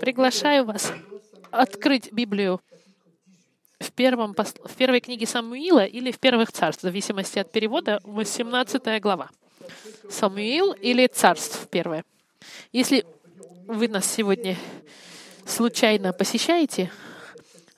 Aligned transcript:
Приглашаю 0.00 0.64
вас 0.64 0.92
открыть 1.50 2.12
Библию 2.12 2.60
в, 3.80 3.90
первом, 3.92 4.34
в 4.34 4.74
первой 4.76 5.00
книге 5.00 5.26
Самуила 5.26 5.84
или 5.84 6.10
в 6.10 6.18
первых 6.18 6.52
царств, 6.52 6.82
в 6.82 6.86
зависимости 6.86 7.38
от 7.38 7.50
перевода, 7.50 8.00
18 8.04 9.00
глава. 9.00 9.30
Самуил 10.10 10.72
или 10.72 11.06
царств 11.06 11.66
первое. 11.68 12.04
Если 12.72 13.04
вы 13.66 13.88
нас 13.88 14.10
сегодня 14.10 14.56
случайно 15.46 16.12
посещаете, 16.12 16.90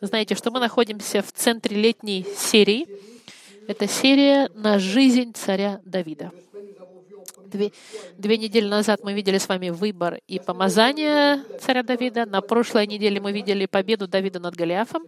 знаете, 0.00 0.34
что 0.34 0.50
мы 0.50 0.60
находимся 0.60 1.22
в 1.22 1.32
центре 1.32 1.76
летней 1.76 2.26
серии. 2.36 2.86
Это 3.68 3.86
серия 3.86 4.48
на 4.54 4.78
жизнь 4.78 5.32
царя 5.34 5.80
Давида. 5.84 6.32
Две, 7.50 7.72
две 8.16 8.38
недели 8.38 8.68
назад 8.68 9.00
мы 9.02 9.12
видели 9.12 9.38
с 9.38 9.48
вами 9.48 9.70
выбор 9.70 10.20
и 10.28 10.38
помазание 10.38 11.42
царя 11.60 11.82
Давида. 11.82 12.24
На 12.26 12.42
прошлой 12.42 12.86
неделе 12.86 13.20
мы 13.20 13.32
видели 13.32 13.66
победу 13.66 14.06
Давида 14.06 14.38
над 14.38 14.54
Голиафом. 14.54 15.04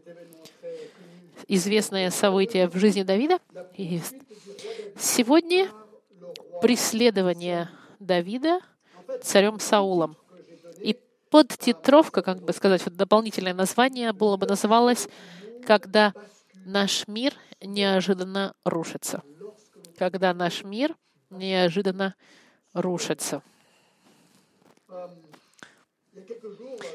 Известное 1.46 2.10
событие 2.10 2.68
в 2.68 2.76
жизни 2.76 3.04
Давида. 3.04 3.38
И 3.76 4.00
сегодня 4.98 5.68
преследование 6.60 7.70
Давида 8.00 8.58
царем 9.22 9.60
Саулом. 9.60 10.16
И 10.78 10.98
подтитровка, 11.30 12.22
как 12.22 12.42
бы 12.42 12.52
сказать, 12.52 12.84
вот 12.84 12.96
дополнительное 12.96 13.54
название 13.54 14.12
было 14.12 14.36
бы 14.36 14.46
называлось 14.46 15.08
«Когда 15.64 16.12
наш 16.66 17.06
мир 17.06 17.34
неожиданно 17.60 18.54
рушится». 18.64 19.22
Когда 19.96 20.34
наш 20.34 20.64
мир 20.64 20.96
неожиданно 21.38 22.14
рушится. 22.72 23.42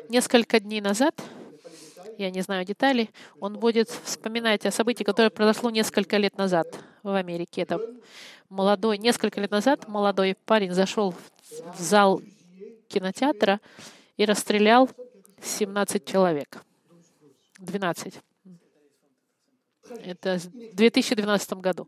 Несколько 0.09 0.59
дней 0.59 0.81
назад, 0.81 1.21
я 2.17 2.29
не 2.31 2.41
знаю 2.41 2.65
деталей, 2.65 3.09
он 3.39 3.57
будет 3.59 3.89
вспоминать 3.89 4.65
о 4.65 4.71
событии, 4.71 5.03
которое 5.03 5.29
произошло 5.29 5.69
несколько 5.69 6.17
лет 6.17 6.37
назад 6.37 6.67
в 7.03 7.13
Америке. 7.13 7.61
Это 7.61 7.79
молодой, 8.49 8.97
несколько 8.97 9.41
лет 9.41 9.51
назад 9.51 9.87
молодой 9.87 10.35
парень 10.45 10.71
зашел 10.71 11.13
в 11.75 11.79
зал 11.79 12.21
кинотеатра 12.87 13.59
и 14.17 14.25
расстрелял 14.25 14.89
17 15.41 16.05
человек. 16.05 16.63
12. 17.59 18.19
Это 20.03 20.37
в 20.37 20.75
2012 20.75 21.53
году. 21.53 21.87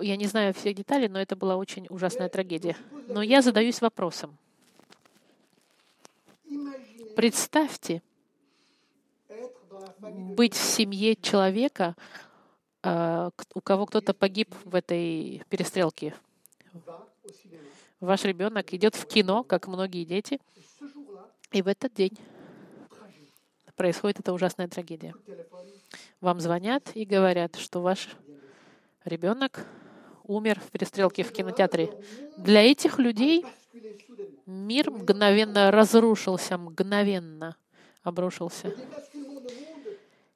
Я 0.00 0.16
не 0.16 0.26
знаю 0.26 0.54
всех 0.54 0.74
деталей, 0.74 1.08
но 1.08 1.20
это 1.20 1.36
была 1.36 1.56
очень 1.56 1.86
ужасная 1.90 2.28
трагедия. 2.28 2.76
Но 3.08 3.22
я 3.22 3.42
задаюсь 3.42 3.80
вопросом. 3.80 4.36
Представьте 7.16 8.02
быть 10.00 10.54
в 10.54 10.62
семье 10.62 11.16
человека, 11.16 11.96
а, 12.82 13.30
у 13.54 13.60
кого 13.60 13.86
кто-то 13.86 14.14
погиб 14.14 14.54
в 14.64 14.74
этой 14.74 15.42
перестрелке. 15.48 16.14
Ваш 18.00 18.24
ребенок 18.24 18.72
идет 18.72 18.94
в 18.94 19.06
кино, 19.06 19.42
как 19.42 19.66
многие 19.66 20.04
дети, 20.04 20.40
и 21.50 21.62
в 21.62 21.66
этот 21.66 21.94
день 21.94 22.16
происходит 23.74 24.20
эта 24.20 24.32
ужасная 24.32 24.68
трагедия. 24.68 25.14
Вам 26.20 26.40
звонят 26.40 26.90
и 26.94 27.04
говорят, 27.04 27.56
что 27.56 27.80
ваш 27.80 28.08
ребенок 29.04 29.66
умер 30.28 30.60
в 30.60 30.70
перестрелке 30.70 31.24
в 31.24 31.32
кинотеатре. 31.32 31.90
Для 32.36 32.62
этих 32.62 32.98
людей 33.00 33.44
мир 34.46 34.90
мгновенно 34.90 35.72
разрушился, 35.72 36.56
мгновенно 36.56 37.56
обрушился. 38.02 38.72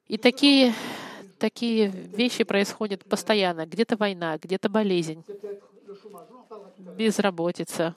И 0.07 0.17
такие, 0.17 0.73
такие 1.39 1.87
вещи 1.87 2.43
происходят 2.43 3.05
постоянно. 3.05 3.65
Где-то 3.65 3.95
война, 3.95 4.37
где-то 4.37 4.67
болезнь, 4.67 5.23
безработица. 6.97 7.95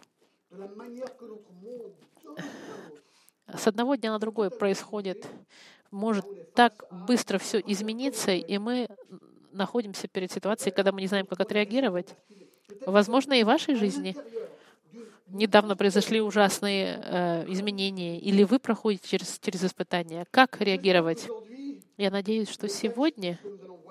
С 3.49 3.67
одного 3.67 3.95
дня 3.95 4.13
на 4.13 4.19
другой 4.19 4.51
происходит, 4.51 5.27
может 5.91 6.53
так 6.53 6.85
быстро 7.07 7.39
все 7.39 7.59
измениться, 7.59 8.33
и 8.33 8.59
мы 8.59 8.89
находимся 9.57 10.09
перед 10.09 10.31
ситуацией, 10.31 10.75
когда 10.75 10.93
мы 10.93 11.01
не 11.01 11.07
знаем, 11.07 11.27
как 11.27 11.41
отреагировать. 11.41 12.15
Возможно, 12.87 13.33
и 13.33 13.43
в 13.43 13.47
вашей 13.47 13.75
жизни 13.75 14.17
недавно 15.29 15.77
произошли 15.77 16.21
ужасные 16.21 17.01
э, 17.03 17.45
изменения, 17.49 18.19
или 18.21 18.45
вы 18.45 18.59
проходите 18.59 19.09
через, 19.09 19.39
через 19.41 19.65
испытания. 19.65 20.27
Как 20.31 20.61
реагировать? 20.61 21.27
Я 21.97 22.11
надеюсь, 22.11 22.49
что 22.49 22.69
сегодня 22.69 23.39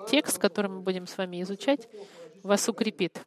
текст, 0.08 0.38
который 0.38 0.70
мы 0.70 0.80
будем 0.80 1.06
с 1.06 1.18
вами 1.18 1.42
изучать, 1.42 1.88
вас 2.42 2.68
укрепит. 2.68 3.20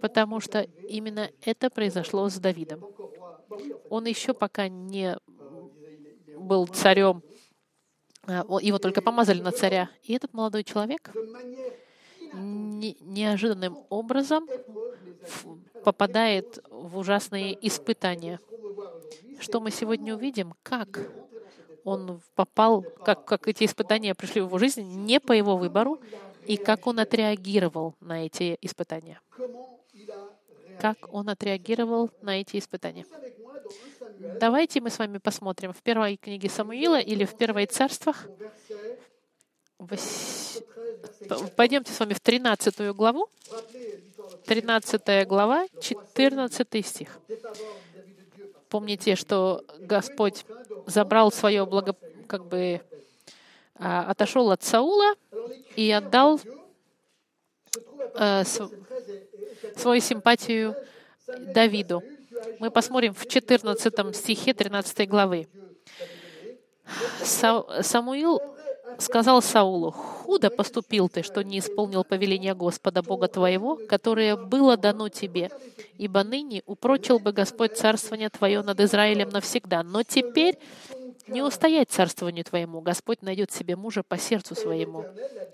Потому 0.00 0.40
что 0.40 0.60
именно 0.88 1.30
это 1.42 1.70
произошло 1.70 2.28
с 2.28 2.36
Давидом. 2.36 2.84
Он 3.88 4.04
еще 4.04 4.34
пока 4.34 4.68
не 4.68 5.16
был 6.36 6.66
царем 6.66 7.22
его 8.28 8.78
только 8.78 9.02
помазали 9.02 9.40
на 9.40 9.52
царя. 9.52 9.90
И 10.02 10.12
этот 10.14 10.34
молодой 10.34 10.64
человек 10.64 11.10
неожиданным 12.32 13.78
образом 13.88 14.46
попадает 15.84 16.62
в 16.70 16.98
ужасные 16.98 17.56
испытания. 17.66 18.40
Что 19.40 19.60
мы 19.60 19.70
сегодня 19.70 20.14
увидим, 20.14 20.54
как 20.62 21.10
он 21.84 22.20
попал, 22.34 22.82
как, 22.82 23.24
как 23.24 23.48
эти 23.48 23.64
испытания 23.64 24.14
пришли 24.14 24.40
в 24.40 24.46
его 24.46 24.58
жизнь 24.58 24.82
не 24.82 25.20
по 25.20 25.32
его 25.32 25.56
выбору, 25.56 26.00
и 26.46 26.56
как 26.56 26.86
он 26.86 26.98
отреагировал 26.98 27.94
на 28.00 28.26
эти 28.26 28.58
испытания. 28.62 29.20
Как 30.80 31.12
он 31.12 31.28
отреагировал 31.28 32.10
на 32.22 32.40
эти 32.40 32.58
испытания. 32.58 33.04
Давайте 34.40 34.80
мы 34.80 34.90
с 34.90 34.98
вами 34.98 35.18
посмотрим 35.18 35.72
в 35.72 35.82
первой 35.82 36.16
книге 36.16 36.48
Самуила 36.48 37.00
или 37.00 37.24
в 37.24 37.36
первой 37.36 37.66
царствах. 37.66 38.26
Пойдемте 41.56 41.92
с 41.92 42.00
вами 42.00 42.14
в 42.14 42.20
13 42.20 42.94
главу. 42.94 43.28
13 44.46 45.26
глава, 45.26 45.66
14 45.80 46.86
стих. 46.86 47.18
Помните, 48.68 49.14
что 49.14 49.64
Господь 49.78 50.44
забрал 50.86 51.32
свое 51.32 51.64
благо, 51.64 51.94
как 52.26 52.46
бы 52.46 52.80
а, 53.74 54.10
отошел 54.10 54.50
от 54.50 54.62
Саула 54.62 55.14
и 55.76 55.90
отдал 55.90 56.40
э, 58.14 58.44
свою 59.76 60.00
симпатию 60.00 60.76
Давиду. 61.54 62.02
Мы 62.58 62.70
посмотрим 62.70 63.14
в 63.14 63.26
14 63.26 64.16
стихе 64.16 64.54
13 64.54 65.08
главы. 65.08 65.48
Самуил 67.22 68.40
сказал 68.98 69.40
Саулу, 69.42 69.90
«Худо 69.92 70.50
поступил 70.50 71.08
ты, 71.08 71.22
что 71.22 71.42
не 71.42 71.60
исполнил 71.60 72.04
повеления 72.04 72.54
Господа 72.54 73.02
Бога 73.02 73.28
твоего, 73.28 73.78
которое 73.88 74.36
было 74.36 74.76
дано 74.76 75.08
тебе, 75.08 75.50
ибо 75.96 76.24
ныне 76.24 76.62
упрочил 76.66 77.18
бы 77.18 77.32
Господь 77.32 77.76
царствование 77.76 78.28
твое 78.28 78.62
над 78.62 78.80
Израилем 78.80 79.30
навсегда. 79.30 79.82
Но 79.82 80.02
теперь 80.02 80.58
не 81.28 81.42
устоять 81.42 81.90
царствованию 81.90 82.44
твоему. 82.44 82.80
Господь 82.80 83.22
найдет 83.22 83.52
себе 83.52 83.76
мужа 83.76 84.02
по 84.02 84.18
сердцу 84.18 84.54
своему, 84.54 85.04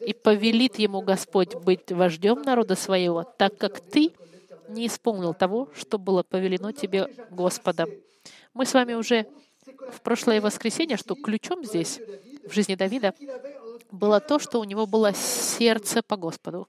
и 0.01 0.13
повелит 0.13 0.79
ему 0.79 1.03
Господь 1.03 1.55
быть 1.55 1.91
вождем 1.93 2.43
народа 2.43 2.75
своего, 2.77 3.25
так 3.25 3.57
как 3.59 3.81
ты 3.81 4.13
не 4.69 4.87
исполнил 4.87 5.35
того, 5.35 5.69
что 5.75 5.99
было 5.99 6.23
повелено 6.23 6.73
тебе 6.73 7.09
Господом. 7.31 7.91
Мы 8.55 8.67
с 8.67 8.75
вами 8.75 8.95
уже 8.95 9.27
в 9.93 10.01
прошлое 10.01 10.41
воскресенье, 10.41 10.97
что 10.97 11.15
ключом 11.15 11.65
здесь, 11.65 12.01
в 12.47 12.53
жизни 12.53 12.75
Давида, 12.75 13.15
было 13.91 14.21
то, 14.21 14.39
что 14.39 14.61
у 14.61 14.65
него 14.65 14.87
было 14.87 15.13
сердце 15.15 16.03
по 16.03 16.17
Господу. 16.17 16.69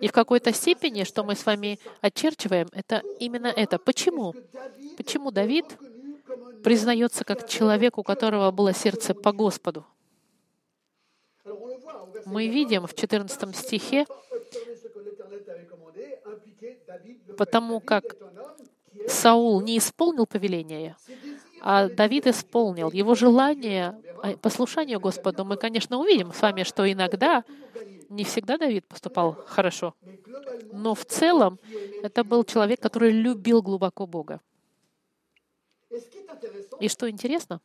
И 0.00 0.08
в 0.08 0.12
какой-то 0.12 0.52
степени, 0.52 1.04
что 1.04 1.24
мы 1.24 1.34
с 1.34 1.46
вами 1.46 1.78
очерчиваем, 2.00 2.68
это 2.72 3.02
именно 3.18 3.46
это. 3.46 3.78
Почему? 3.78 4.34
Почему 4.96 5.30
Давид 5.30 5.64
признается 6.62 7.24
как 7.24 7.48
человек, 7.48 7.98
у 7.98 8.02
которого 8.02 8.50
было 8.50 8.72
сердце 8.72 9.14
по 9.14 9.32
Господу? 9.32 9.86
Мы 12.24 12.48
видим 12.48 12.86
в 12.86 12.94
14 12.94 13.56
стихе, 13.56 14.06
потому 17.36 17.80
как 17.80 18.16
Саул 19.06 19.60
не 19.60 19.78
исполнил 19.78 20.26
повеления, 20.26 20.96
а 21.60 21.88
Давид 21.88 22.26
исполнил. 22.26 22.90
Его 22.90 23.14
желание, 23.14 24.00
а, 24.22 24.36
послушание 24.36 24.98
Господу, 24.98 25.44
мы, 25.44 25.56
конечно, 25.56 25.98
увидим 25.98 26.32
с 26.32 26.40
вами, 26.40 26.64
что 26.64 26.90
иногда 26.90 27.44
не 28.08 28.24
всегда 28.24 28.56
Давид 28.58 28.86
поступал 28.86 29.36
хорошо, 29.46 29.94
но 30.72 30.94
в 30.94 31.04
целом 31.04 31.58
это 32.02 32.24
был 32.24 32.44
человек, 32.44 32.80
который 32.80 33.10
любил 33.10 33.62
глубоко 33.62 34.06
Бога. 34.06 34.40
И 36.80 36.88
что 36.88 37.08
интересно, 37.08 37.60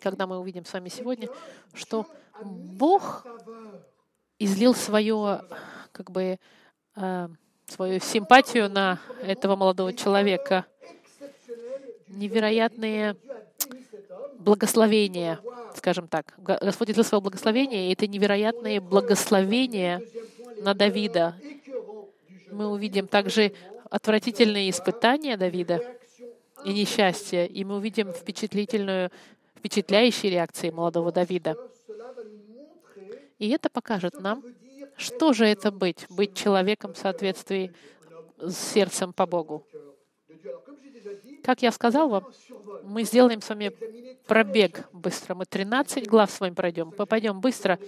когда 0.00 0.26
мы 0.26 0.38
увидим 0.38 0.64
с 0.64 0.72
вами 0.72 0.88
сегодня, 0.88 1.28
что 1.74 2.06
Бог 2.42 3.26
излил 4.38 4.74
свое, 4.74 5.42
как 5.92 6.10
бы, 6.10 6.38
э, 6.96 7.28
свою 7.66 8.00
симпатию 8.00 8.70
на 8.70 8.98
этого 9.22 9.56
молодого 9.56 9.92
человека. 9.92 10.66
Невероятные 12.08 13.16
благословения, 14.38 15.40
скажем 15.76 16.08
так. 16.08 16.34
Господь 16.38 16.90
излил 16.90 17.04
свое 17.04 17.20
благословение, 17.20 17.88
и 17.88 17.92
это 17.92 18.06
невероятные 18.06 18.80
благословения 18.80 20.00
на 20.62 20.74
Давида. 20.74 21.36
Мы 22.50 22.68
увидим 22.68 23.06
также 23.06 23.52
отвратительные 23.90 24.70
испытания 24.70 25.36
Давида 25.36 25.97
и 26.64 26.72
несчастье, 26.72 27.46
и 27.46 27.64
мы 27.64 27.76
увидим 27.76 28.12
впечатлительную, 28.12 29.10
впечатляющие 29.56 30.30
реакции 30.30 30.70
молодого 30.70 31.12
Давида. 31.12 31.56
И 33.38 33.48
это 33.50 33.70
покажет 33.70 34.20
нам, 34.20 34.42
что 34.96 35.32
же 35.32 35.46
это 35.46 35.70
быть, 35.70 36.06
быть 36.10 36.34
человеком 36.34 36.92
в 36.94 36.98
соответствии 36.98 37.72
с 38.38 38.56
сердцем 38.56 39.12
по 39.12 39.26
Богу. 39.26 39.64
Как 41.44 41.62
я 41.62 41.72
сказал 41.72 42.08
вам, 42.08 42.32
мы 42.82 43.04
сделаем 43.04 43.40
с 43.40 43.48
вами 43.48 43.72
пробег 44.26 44.88
быстро. 44.92 45.34
Мы 45.34 45.46
13 45.46 46.06
глав 46.06 46.30
с 46.30 46.40
вами 46.40 46.54
пройдем. 46.54 46.92
Мы 46.96 47.06
пойдем 47.06 47.40
быстро. 47.40 47.78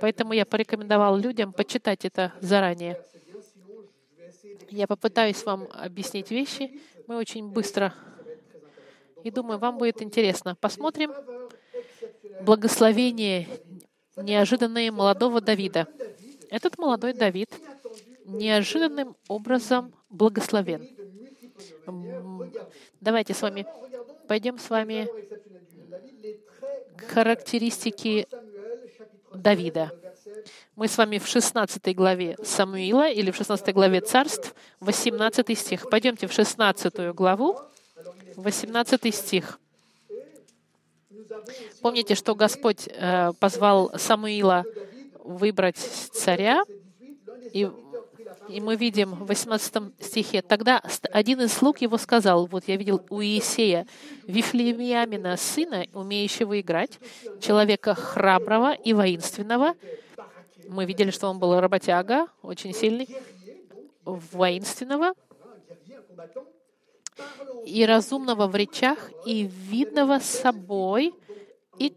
Поэтому 0.00 0.32
я 0.32 0.46
порекомендовал 0.46 1.16
людям 1.16 1.52
почитать 1.52 2.04
это 2.04 2.32
заранее. 2.40 3.00
Я 4.70 4.86
попытаюсь 4.86 5.44
вам 5.44 5.68
объяснить 5.72 6.30
вещи. 6.30 6.80
Мы 7.06 7.16
очень 7.16 7.48
быстро. 7.50 7.94
И 9.22 9.30
думаю, 9.30 9.58
вам 9.58 9.78
будет 9.78 10.02
интересно. 10.02 10.56
Посмотрим 10.60 11.12
благословение 12.42 13.48
неожиданное 14.16 14.90
молодого 14.92 15.40
Давида. 15.40 15.86
Этот 16.50 16.78
молодой 16.78 17.12
Давид 17.12 17.50
неожиданным 18.24 19.16
образом 19.28 19.94
благословен. 20.08 20.88
Давайте 23.00 23.34
с 23.34 23.42
вами 23.42 23.66
пойдем 24.28 24.58
с 24.58 24.70
вами 24.70 25.08
к 26.96 27.02
характеристике 27.12 28.26
Давида. 29.34 30.03
Мы 30.76 30.88
с 30.88 30.96
вами 30.96 31.18
в 31.18 31.26
16 31.26 31.94
главе 31.94 32.36
Самуила 32.42 33.10
или 33.10 33.30
в 33.30 33.36
16 33.36 33.74
главе 33.74 34.00
Царств, 34.00 34.54
18 34.80 35.58
стих. 35.58 35.88
Пойдемте 35.90 36.26
в 36.26 36.32
16 36.32 37.14
главу, 37.14 37.58
18 38.36 39.14
стих. 39.14 39.58
Помните, 41.82 42.14
что 42.14 42.34
Господь 42.34 42.88
э, 42.88 43.32
позвал 43.38 43.92
Самуила 43.98 44.64
выбрать 45.22 45.76
царя, 45.78 46.62
и, 47.52 47.70
и 48.48 48.60
мы 48.60 48.76
видим 48.76 49.10
в 49.10 49.26
18 49.26 49.82
стихе, 50.00 50.42
тогда 50.42 50.82
один 51.12 51.42
из 51.42 51.52
слуг 51.52 51.80
его 51.80 51.98
сказал, 51.98 52.46
вот 52.46 52.64
я 52.66 52.76
видел 52.76 53.04
у 53.10 53.22
Иисея, 53.22 53.86
Вифлеемиамина, 54.26 55.36
сына, 55.36 55.86
умеющего 55.92 56.60
играть, 56.60 56.98
человека 57.40 57.94
храброго 57.94 58.72
и 58.72 58.92
воинственного. 58.92 59.74
Мы 60.68 60.84
видели, 60.84 61.10
что 61.10 61.28
он 61.28 61.38
был 61.38 61.58
работяга, 61.60 62.28
очень 62.42 62.72
сильный, 62.74 63.08
воинственного, 64.04 65.14
и 67.64 67.86
разумного 67.86 68.46
в 68.46 68.56
речах, 68.56 69.10
и 69.24 69.44
видного 69.44 70.18
собой, 70.18 71.14
и 71.78 71.96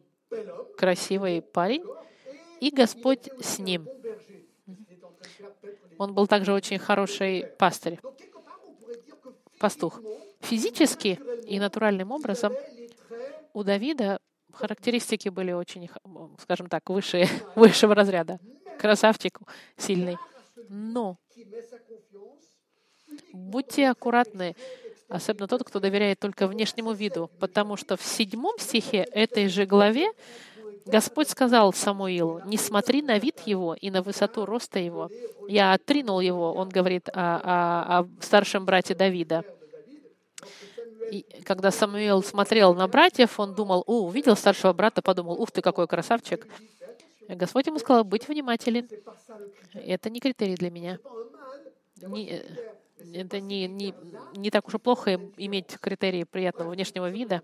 красивый 0.77 1.41
парень, 1.41 1.83
и 2.59 2.69
Господь 2.69 3.29
с 3.41 3.59
ним. 3.59 3.87
Он 5.97 6.13
был 6.13 6.27
также 6.27 6.53
очень 6.53 6.77
хороший 6.77 7.47
пастырь, 7.57 7.99
пастух. 9.59 9.99
Физически 10.41 11.19
и 11.47 11.59
натуральным 11.59 12.11
образом 12.11 12.53
у 13.53 13.63
Давида 13.63 14.19
характеристики 14.57 15.29
были 15.29 15.51
очень, 15.51 15.89
скажем 16.39 16.67
так, 16.67 16.89
выше, 16.89 17.27
высшего 17.55 17.95
разряда. 17.95 18.39
Красавчик, 18.79 19.39
сильный. 19.77 20.17
Но 20.69 21.17
будьте 23.33 23.89
аккуратны, 23.89 24.55
особенно 25.07 25.47
тот, 25.47 25.63
кто 25.63 25.79
доверяет 25.79 26.19
только 26.19 26.47
внешнему 26.47 26.93
виду, 26.93 27.29
потому 27.39 27.77
что 27.77 27.95
в 27.95 28.03
седьмом 28.03 28.57
стихе 28.59 29.07
этой 29.11 29.47
же 29.47 29.65
главе 29.65 30.11
Господь 30.85 31.29
сказал 31.29 31.73
Самуилу, 31.73 32.41
не 32.45 32.57
смотри 32.57 33.01
на 33.01 33.17
вид 33.19 33.41
его 33.45 33.75
и 33.75 33.91
на 33.91 34.01
высоту 34.01 34.45
роста 34.45 34.79
его. 34.79 35.09
Я 35.47 35.73
отринул 35.73 36.21
его, 36.21 36.53
он 36.53 36.69
говорит 36.69 37.09
о, 37.09 37.13
о, 37.13 37.99
о 37.99 38.07
старшем 38.21 38.65
брате 38.65 38.95
Давида. 38.95 39.43
И 41.11 41.25
когда 41.43 41.71
Самуил 41.71 42.23
смотрел 42.23 42.73
на 42.73 42.87
братьев, 42.87 43.39
он 43.39 43.55
думал, 43.55 43.83
о, 43.87 44.03
увидел 44.03 44.35
старшего 44.35 44.73
брата, 44.73 45.01
подумал, 45.01 45.41
ух 45.41 45.51
ты, 45.51 45.61
какой 45.61 45.87
красавчик. 45.87 46.47
Господь 47.27 47.67
ему 47.67 47.79
сказал, 47.79 48.03
быть 48.03 48.27
внимателен. 48.27 48.87
Это 49.73 50.09
не 50.09 50.19
критерий 50.19 50.55
для 50.55 50.71
меня. 50.71 50.99
Не, 52.01 52.43
это 53.13 53.39
не, 53.39 53.67
не, 53.67 53.93
не 54.35 54.51
так 54.51 54.67
уж 54.67 54.75
и 54.75 54.77
плохо 54.77 55.19
иметь 55.37 55.77
критерии 55.79 56.23
приятного 56.23 56.71
внешнего 56.71 57.09
вида 57.09 57.41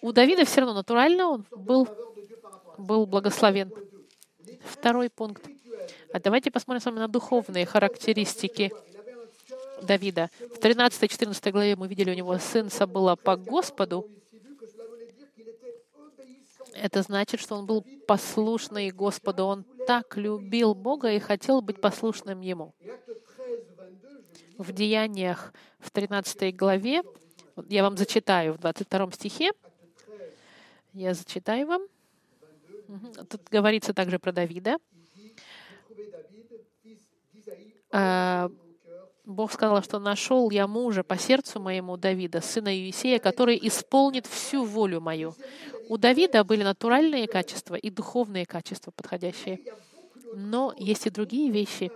у 0.00 0.12
Давида 0.12 0.44
все 0.44 0.60
равно 0.60 0.74
натурально 0.74 1.28
он 1.28 1.46
был, 1.50 1.88
был 2.78 3.06
благословен. 3.06 3.72
Второй 4.64 5.10
пункт. 5.10 5.44
А 6.12 6.20
давайте 6.20 6.50
посмотрим 6.50 6.80
с 6.80 6.84
вами 6.84 6.98
на 6.98 7.08
духовные 7.08 7.66
характеристики 7.66 8.72
Давида. 9.82 10.30
В 10.38 10.58
13-14 10.58 11.50
главе 11.50 11.76
мы 11.76 11.88
видели, 11.88 12.10
у 12.10 12.14
него 12.14 12.38
сын 12.38 12.68
было 12.88 13.16
по 13.16 13.36
Господу. 13.36 14.08
Это 16.74 17.02
значит, 17.02 17.40
что 17.40 17.56
он 17.56 17.66
был 17.66 17.84
послушный 18.06 18.90
Господу. 18.90 19.44
Он 19.44 19.64
так 19.86 20.16
любил 20.16 20.74
Бога 20.74 21.10
и 21.12 21.18
хотел 21.18 21.60
быть 21.60 21.80
послушным 21.80 22.40
Ему. 22.40 22.74
В 24.58 24.72
Деяниях 24.72 25.52
в 25.78 25.90
13 25.90 26.56
главе, 26.56 27.02
я 27.68 27.82
вам 27.82 27.96
зачитаю 27.96 28.54
в 28.54 28.58
22 28.58 29.12
стихе, 29.12 29.52
я 30.92 31.14
зачитаю 31.14 31.66
вам. 31.66 31.82
Тут 33.28 33.42
говорится 33.50 33.92
также 33.92 34.18
про 34.18 34.32
Давида. 34.32 34.78
Бог 39.26 39.52
сказал, 39.52 39.82
что 39.82 39.98
нашел 39.98 40.50
я 40.50 40.68
мужа 40.68 41.02
по 41.02 41.18
сердцу 41.18 41.58
моему 41.58 41.96
Давида, 41.96 42.40
сына 42.40 42.74
Иисея, 42.76 43.18
который 43.18 43.58
исполнит 43.60 44.24
всю 44.24 44.64
волю 44.64 45.00
мою. 45.00 45.34
У 45.88 45.98
Давида 45.98 46.44
были 46.44 46.62
натуральные 46.62 47.26
качества 47.26 47.74
и 47.74 47.90
духовные 47.90 48.46
качества 48.46 48.92
подходящие. 48.92 49.60
Но 50.32 50.72
есть 50.78 51.06
и 51.06 51.10
другие 51.10 51.50
вещи, 51.50 51.90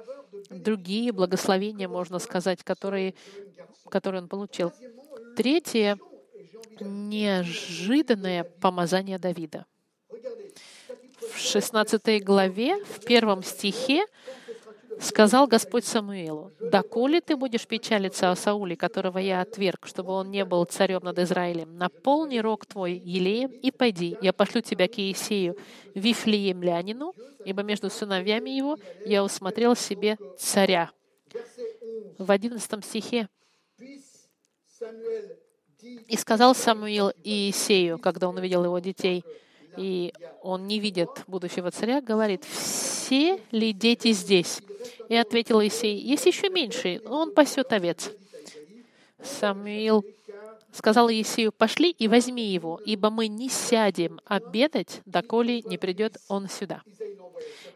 другие 0.51 1.13
благословения, 1.13 1.89
можно 1.89 2.19
сказать, 2.19 2.65
которые, 2.65 3.15
которые 3.89 4.23
он 4.23 4.29
получил. 4.29 4.73
Третье 5.37 5.99
неожиданное 6.81 8.43
помазание 8.43 9.21
Давида. 9.21 9.67
В 11.33 11.39
16 11.39 12.25
главе, 12.25 12.83
в 12.85 13.05
первом 13.05 13.45
стихе, 13.45 14.05
сказал 15.01 15.47
Господь 15.47 15.85
Самуилу, 15.85 16.53
«Доколе 16.61 17.21
ты 17.21 17.37
будешь 17.37 17.67
печалиться 17.67 18.31
о 18.31 18.37
Сауле, 18.37 18.77
которого 18.77 19.19
я 19.19 19.41
отверг, 19.41 19.87
чтобы 19.87 20.13
он 20.13 20.31
не 20.31 20.45
был 20.45 20.65
царем 20.65 21.01
над 21.03 21.19
Израилем, 21.19 21.77
наполни 21.77 22.39
рог 22.39 22.67
твой 22.67 22.95
елеем 22.95 23.51
и 23.51 23.71
пойди, 23.71 24.17
я 24.21 24.33
пошлю 24.33 24.61
тебя 24.61 24.89
к 24.89 24.99
Иисею, 24.99 25.57
Вифлеемлянину, 25.95 27.15
ибо 27.45 27.63
между 27.63 27.91
сыновьями 27.91 28.51
его 28.51 28.77
я 29.05 29.25
усмотрел 29.25 29.75
себе 29.75 30.19
царя». 30.39 30.91
В 32.19 32.31
11 32.31 32.85
стихе. 32.85 33.29
И 36.09 36.17
сказал 36.17 36.55
Самуил 36.55 37.13
Иисею, 37.25 37.99
когда 37.99 38.29
он 38.29 38.37
увидел 38.37 38.65
его 38.65 38.79
детей, 38.79 39.25
и 39.81 40.13
он 40.43 40.67
не 40.67 40.79
видит 40.79 41.09
будущего 41.27 41.71
царя, 41.71 42.03
говорит, 42.03 42.45
«Все 42.45 43.41
ли 43.51 43.73
дети 43.73 44.13
здесь?» 44.13 44.61
И 45.09 45.17
ответил 45.17 45.63
Иисей, 45.63 45.99
«Есть 45.99 46.27
еще 46.27 46.51
меньший, 46.51 47.01
но 47.03 47.23
он 47.23 47.35
пасет 47.35 47.73
овец». 47.73 48.11
Самуил 49.23 50.05
сказал 50.73 51.11
Иисею, 51.11 51.53
«Пошли 51.53 51.91
и 51.91 52.09
возьми 52.09 52.47
его, 52.47 52.81
ибо 52.85 53.11
мы 53.11 53.29
не 53.29 53.49
сядем 53.49 54.21
обедать, 54.25 55.01
доколе 55.05 55.63
не 55.63 55.79
придет 55.79 56.19
он 56.29 56.49
сюда». 56.49 56.83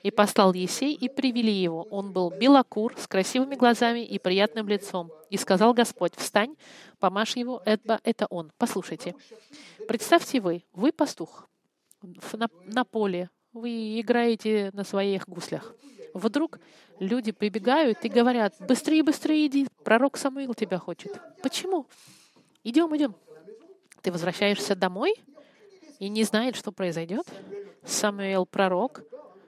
И 0.02 0.11
послал 0.11 0.52
Есей, 0.52 0.92
и 0.92 1.08
привели 1.08 1.52
его. 1.52 1.87
Он 1.90 2.12
был 2.12 2.30
белокур, 2.30 2.94
с 2.99 3.08
красивыми 3.08 3.54
глазами 3.54 4.04
и 4.04 4.18
приятным 4.18 4.68
лицом. 4.68 5.11
И 5.30 5.38
сказал 5.38 5.73
Господь, 5.73 6.14
встань, 6.14 6.56
помашь 6.99 7.37
его, 7.37 7.62
это, 7.64 7.99
это 8.04 8.26
он. 8.28 8.52
Послушайте. 8.58 9.14
Представьте 9.88 10.40
вы, 10.42 10.62
вы 10.75 10.92
пастух 10.92 11.49
на, 12.32 12.49
на 12.64 12.84
поле, 12.84 13.30
вы 13.52 14.00
играете 14.00 14.70
на 14.73 14.84
своих 14.84 15.28
гуслях. 15.28 15.75
Вдруг 16.12 16.61
люди 17.00 17.32
прибегают 17.32 18.04
и 18.04 18.08
говорят, 18.08 18.54
быстрее, 18.61 19.02
быстрее 19.02 19.46
иди, 19.46 19.66
пророк 19.84 20.16
Самуил 20.16 20.54
тебя 20.54 20.78
хочет. 20.78 21.12
Почему? 21.42 21.87
Идем, 22.62 22.96
идем. 22.96 23.14
Ты 24.02 24.12
возвращаешься 24.12 24.76
домой 24.76 25.14
и 25.99 26.08
не 26.08 26.25
знает, 26.25 26.56
что 26.56 26.73
произойдет. 26.73 27.26
Самуил 27.84 28.46
пророк, 28.46 29.02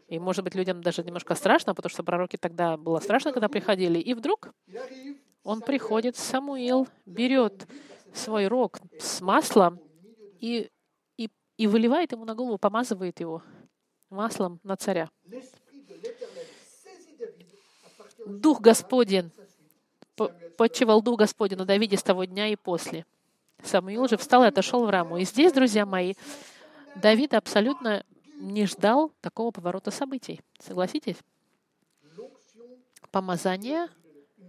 и, 0.08 0.18
может 0.18 0.44
быть, 0.44 0.54
людям 0.54 0.82
даже 0.82 1.02
немножко 1.02 1.34
страшно, 1.34 1.75
потому 1.75 1.90
что 1.90 2.04
пророки 2.04 2.36
тогда 2.36 2.76
было 2.76 3.00
страшно, 3.00 3.32
когда 3.32 3.48
приходили. 3.48 3.98
И 3.98 4.14
вдруг 4.14 4.50
он 5.42 5.60
приходит, 5.60 6.16
Самуил 6.16 6.86
берет 7.06 7.66
свой 8.14 8.46
рог 8.46 8.78
с 8.98 9.20
маслом 9.20 9.80
и, 10.40 10.70
и, 11.56 11.66
выливает 11.66 12.12
ему 12.12 12.25
на 12.25 12.34
голову, 12.34 12.58
помазывает 12.58 13.20
его 13.20 13.42
маслом 14.10 14.60
на 14.62 14.76
царя. 14.76 15.10
Дух 18.26 18.60
Господень, 18.60 19.30
почивал 20.56 21.02
Дух 21.02 21.18
Господень 21.18 21.58
на 21.58 21.64
Давиде 21.64 21.96
с 21.96 22.02
того 22.02 22.25
дня 22.25 22.48
и 22.48 22.56
после. 22.56 23.06
Самуил 23.62 24.08
же 24.08 24.16
встал 24.16 24.44
и 24.44 24.48
отошел 24.48 24.84
в 24.84 24.90
раму. 24.90 25.18
И 25.18 25.25
здесь, 25.25 25.52
друзья 25.52 25.86
мои, 25.86 26.14
Давид 26.96 27.34
абсолютно 27.34 28.04
не 28.38 28.66
ждал 28.66 29.12
такого 29.20 29.50
поворота 29.50 29.90
событий. 29.90 30.40
Согласитесь? 30.60 31.16
Помазание 33.10 33.88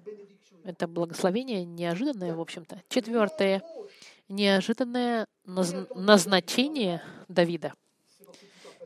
—это 0.63 0.87
благословение 0.87 1.63
неожиданное, 1.63 2.35
в 2.35 2.41
общем-то. 2.41 2.81
Четвертое— 2.89 3.63
неожиданное 4.29 5.27
назначение 5.45 7.01
Давида— 7.27 7.73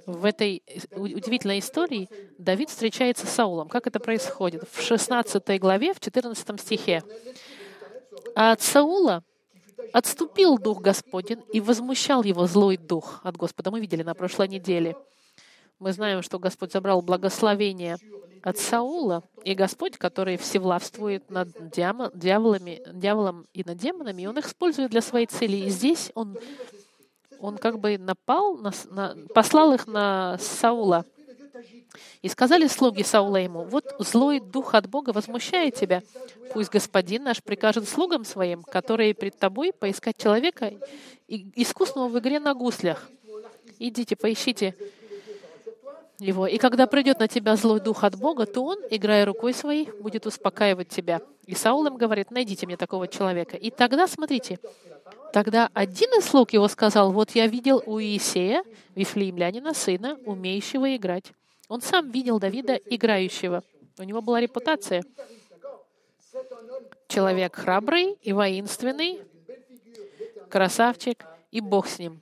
в 0.06 0.26
этой 0.26 0.64
удивительной 0.96 1.60
истории 1.60 2.10
Давид 2.38 2.70
встречается 2.70 3.28
с 3.28 3.30
Саулом. 3.30 3.68
Как 3.70 3.88
это 3.88 4.00
происходит? 4.00 4.64
В 4.72 4.82
16 4.82 5.60
главе, 5.60 5.94
в 5.94 6.00
14 6.00 6.60
стихе. 6.60 7.04
А 8.36 8.52
от 8.52 8.62
Саула 8.62 9.24
отступил 9.94 10.58
Дух 10.58 10.82
Господень 10.82 11.44
и 11.54 11.60
возмущал 11.60 12.24
его 12.24 12.48
злой 12.48 12.78
дух 12.78 13.22
от 13.24 13.38
Господа. 13.38 13.72
Мы 13.72 13.80
видели 13.80 14.04
на 14.04 14.14
прошлой 14.14 14.48
неделе. 14.48 14.96
Мы 15.82 15.94
знаем, 15.94 16.22
что 16.22 16.38
Господь 16.38 16.72
забрал 16.72 17.02
благословение 17.02 17.98
от 18.44 18.60
Саула, 18.60 19.24
и 19.44 19.56
Господь, 19.56 19.98
который 19.98 20.38
всевлавствует 20.38 21.32
над 21.32 21.50
дьяволами, 21.72 22.84
дьяволом 22.94 23.48
и 23.52 23.64
над 23.64 23.80
демонами, 23.80 24.28
он 24.28 24.38
их 24.38 24.46
использует 24.46 24.92
для 24.92 25.02
своей 25.02 25.26
цели. 25.26 25.58
И 25.58 25.70
здесь 25.70 26.12
он 26.14 26.38
он 27.40 27.58
как 27.58 27.80
бы 27.80 27.98
напал, 27.98 28.58
на, 28.58 28.72
на, 28.92 29.18
послал 29.34 29.74
их 29.74 29.88
на 29.88 30.38
Саула. 30.38 31.04
И 32.22 32.30
сказали 32.30 32.68
слуги 32.68 33.02
Саула 33.02 33.38
ему, 33.38 33.64
вот 33.64 33.86
злой 33.98 34.40
дух 34.40 34.76
от 34.76 34.88
Бога 34.88 35.10
возмущает 35.10 35.74
тебя. 35.74 36.04
Пусть 36.54 36.70
Господин 36.70 37.24
наш 37.24 37.42
прикажет 37.42 37.90
слугам 37.90 38.24
своим, 38.24 38.62
которые 38.62 39.16
пред 39.16 39.40
тобой, 39.40 39.74
поискать 39.74 40.18
человека 40.18 40.74
искусного 41.28 42.08
в 42.08 42.20
игре 42.20 42.40
на 42.40 42.54
гуслях. 42.54 43.10
Идите, 43.80 44.16
поищите 44.16 44.76
его. 46.22 46.48
И 46.48 46.58
когда 46.58 46.88
придет 46.88 47.20
на 47.20 47.28
тебя 47.28 47.56
злой 47.56 47.80
дух 47.80 48.04
от 48.04 48.16
Бога, 48.16 48.46
то 48.46 48.64
он, 48.64 48.78
играя 48.90 49.26
рукой 49.26 49.54
своей, 49.54 49.90
будет 50.00 50.26
успокаивать 50.26 50.90
тебя. 50.90 51.22
И 51.46 51.56
Саул 51.56 51.86
им 51.88 51.98
говорит, 51.98 52.32
найдите 52.32 52.66
мне 52.66 52.78
такого 52.78 53.08
человека. 53.08 53.58
И 53.58 53.72
тогда, 53.72 54.08
смотрите, 54.08 54.60
Тогда 55.32 55.70
один 55.74 56.10
из 56.20 56.26
слуг 56.26 56.52
его 56.52 56.68
сказал, 56.68 57.14
вот 57.14 57.32
я 57.32 57.48
видел 57.48 57.82
у 57.86 58.00
Иисея, 58.02 58.64
вифлеемлянина, 58.96 59.74
сына, 59.74 60.18
умеющего 60.26 60.96
играть. 60.96 61.32
Он 61.70 61.82
сам 61.82 62.12
видел 62.12 62.38
Давида 62.38 62.76
играющего. 62.76 63.64
У 63.98 64.04
него 64.04 64.22
была 64.22 64.42
репутация. 64.42 65.04
Человек 67.08 67.56
храбрый 67.56 68.18
и 68.22 68.34
воинственный, 68.34 69.22
красавчик, 70.50 71.26
и 71.50 71.62
Бог 71.62 71.88
с 71.88 72.00
ним. 72.00 72.22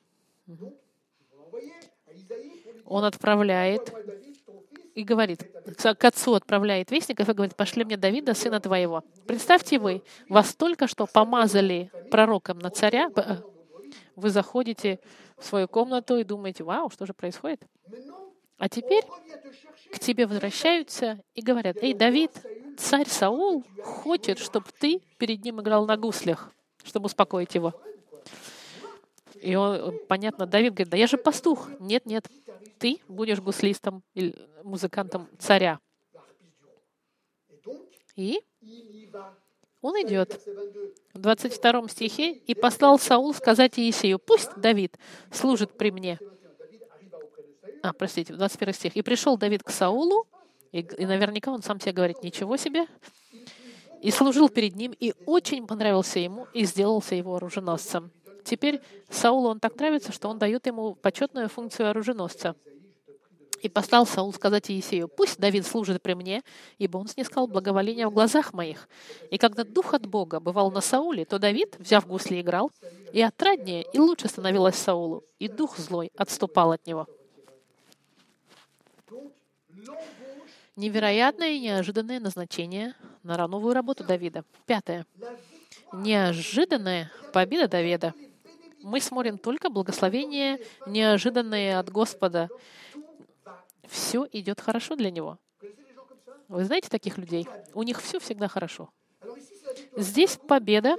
Он 2.89 3.05
отправляет 3.05 3.93
и 4.95 5.03
говорит, 5.03 5.49
к 5.77 6.03
отцу 6.03 6.33
отправляет 6.33 6.91
вестников 6.91 7.29
и 7.29 7.33
говорит, 7.33 7.55
пошли 7.55 7.85
мне 7.85 7.95
Давида, 7.95 8.33
сына 8.33 8.59
твоего. 8.59 9.03
Представьте 9.27 9.79
вы, 9.79 10.03
вас 10.27 10.55
только 10.55 10.87
что 10.87 11.05
помазали 11.05 11.91
пророком 12.11 12.59
на 12.59 12.69
царя, 12.71 13.09
вы 14.15 14.29
заходите 14.29 14.99
в 15.37 15.45
свою 15.45 15.67
комнату 15.67 16.17
и 16.17 16.23
думаете, 16.23 16.63
вау, 16.63 16.89
что 16.89 17.05
же 17.05 17.13
происходит? 17.13 17.61
А 18.57 18.67
теперь 18.67 19.05
к 19.93 19.99
тебе 19.99 20.25
возвращаются 20.25 21.21
и 21.33 21.41
говорят, 21.41 21.77
эй, 21.81 21.93
Давид, 21.93 22.31
царь 22.77 23.07
Саул 23.07 23.63
хочет, 23.83 24.39
чтобы 24.39 24.65
ты 24.77 25.01
перед 25.17 25.45
ним 25.45 25.61
играл 25.61 25.85
на 25.85 25.95
гуслях, 25.95 26.51
чтобы 26.83 27.05
успокоить 27.05 27.55
его. 27.55 27.73
И 29.41 29.55
он, 29.55 29.99
понятно, 30.07 30.45
Давид 30.45 30.73
говорит, 30.73 30.89
да 30.89 30.97
я 30.97 31.07
же 31.07 31.17
пастух. 31.17 31.69
Нет, 31.79 32.05
нет, 32.05 32.27
ты 32.77 32.99
будешь 33.07 33.39
гуслистом 33.39 34.03
или 34.13 34.35
музыкантом 34.63 35.27
царя. 35.37 35.79
И 38.15 38.41
он 39.81 39.95
идет. 39.95 40.41
В 41.13 41.19
22 41.19 41.87
стихе 41.87 42.33
«И 42.33 42.53
послал 42.53 42.99
Саул 42.99 43.33
сказать 43.33 43.79
Иисею, 43.79 44.19
пусть 44.19 44.53
Давид 44.57 44.97
служит 45.31 45.77
при 45.77 45.91
мне». 45.91 46.19
А, 47.81 47.93
простите, 47.93 48.33
21 48.33 48.73
стих. 48.73 48.95
«И 48.97 49.01
пришел 49.01 49.37
Давид 49.37 49.63
к 49.63 49.69
Саулу, 49.69 50.27
и, 50.73 50.79
и 50.81 51.05
наверняка 51.05 51.51
он 51.51 51.63
сам 51.63 51.79
себе 51.79 51.93
говорит, 51.93 52.21
ничего 52.23 52.57
себе, 52.57 52.87
и 54.01 54.11
служил 54.11 54.49
перед 54.49 54.75
ним, 54.75 54.93
и 54.99 55.13
очень 55.25 55.65
понравился 55.65 56.19
ему, 56.19 56.47
и 56.53 56.65
сделался 56.65 57.15
его 57.15 57.35
оруженосцем. 57.35 58.11
Теперь 58.49 58.81
Саулу 59.11 59.49
он 59.49 59.59
так 59.59 59.75
нравится, 59.75 60.11
что 60.11 60.27
он 60.27 60.39
дает 60.39 60.65
ему 60.65 60.95
почетную 60.95 61.49
функцию 61.49 61.91
оруженосца. 61.91 62.55
И 63.61 63.69
послал 63.69 64.07
Саул 64.07 64.33
сказать 64.33 64.71
Иисею, 64.71 65.07
«Пусть 65.07 65.37
Давид 65.37 65.67
служит 65.67 66.01
при 66.01 66.15
мне, 66.15 66.41
ибо 66.79 66.97
он 66.97 67.07
снискал 67.07 67.45
благоволение 67.45 68.07
в 68.07 68.13
глазах 68.13 68.53
моих». 68.53 68.89
И 69.29 69.37
когда 69.37 69.63
дух 69.63 69.93
от 69.93 70.07
Бога 70.07 70.39
бывал 70.39 70.71
на 70.71 70.81
Сауле, 70.81 71.25
то 71.25 71.37
Давид, 71.37 71.75
взяв 71.77 72.07
гусли, 72.07 72.41
играл, 72.41 72.71
и 73.13 73.21
отраднее, 73.21 73.85
и 73.93 73.99
лучше 73.99 74.27
становилось 74.27 74.75
Саулу, 74.75 75.23
и 75.37 75.47
дух 75.47 75.77
злой 75.77 76.09
отступал 76.17 76.71
от 76.71 76.87
него. 76.87 77.05
Невероятное 80.75 81.49
и 81.49 81.59
неожиданное 81.59 82.19
назначение 82.19 82.95
на 83.21 83.47
новую 83.47 83.75
работу 83.75 84.03
Давида. 84.03 84.43
Пятое. 84.65 85.05
Неожиданная 85.93 87.11
победа 87.31 87.67
Давида 87.67 88.15
мы 88.81 88.99
смотрим 88.99 89.37
только 89.37 89.69
благословения, 89.69 90.59
неожиданные 90.87 91.77
от 91.77 91.89
Господа. 91.89 92.49
Все 93.87 94.27
идет 94.31 94.61
хорошо 94.61 94.95
для 94.95 95.11
него. 95.11 95.37
Вы 96.47 96.65
знаете 96.65 96.89
таких 96.89 97.17
людей? 97.17 97.47
У 97.73 97.83
них 97.83 98.01
все 98.01 98.19
всегда 98.19 98.47
хорошо. 98.47 98.89
Здесь 99.95 100.37
победа. 100.37 100.97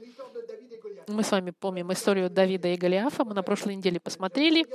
Мы 1.09 1.23
с 1.23 1.31
вами 1.31 1.51
помним 1.51 1.93
историю 1.93 2.31
Давида 2.31 2.69
и 2.69 2.77
Голиафа. 2.77 3.25
Мы 3.25 3.35
на 3.35 3.43
прошлой 3.43 3.75
неделе 3.75 3.99
посмотрели. 3.99 4.67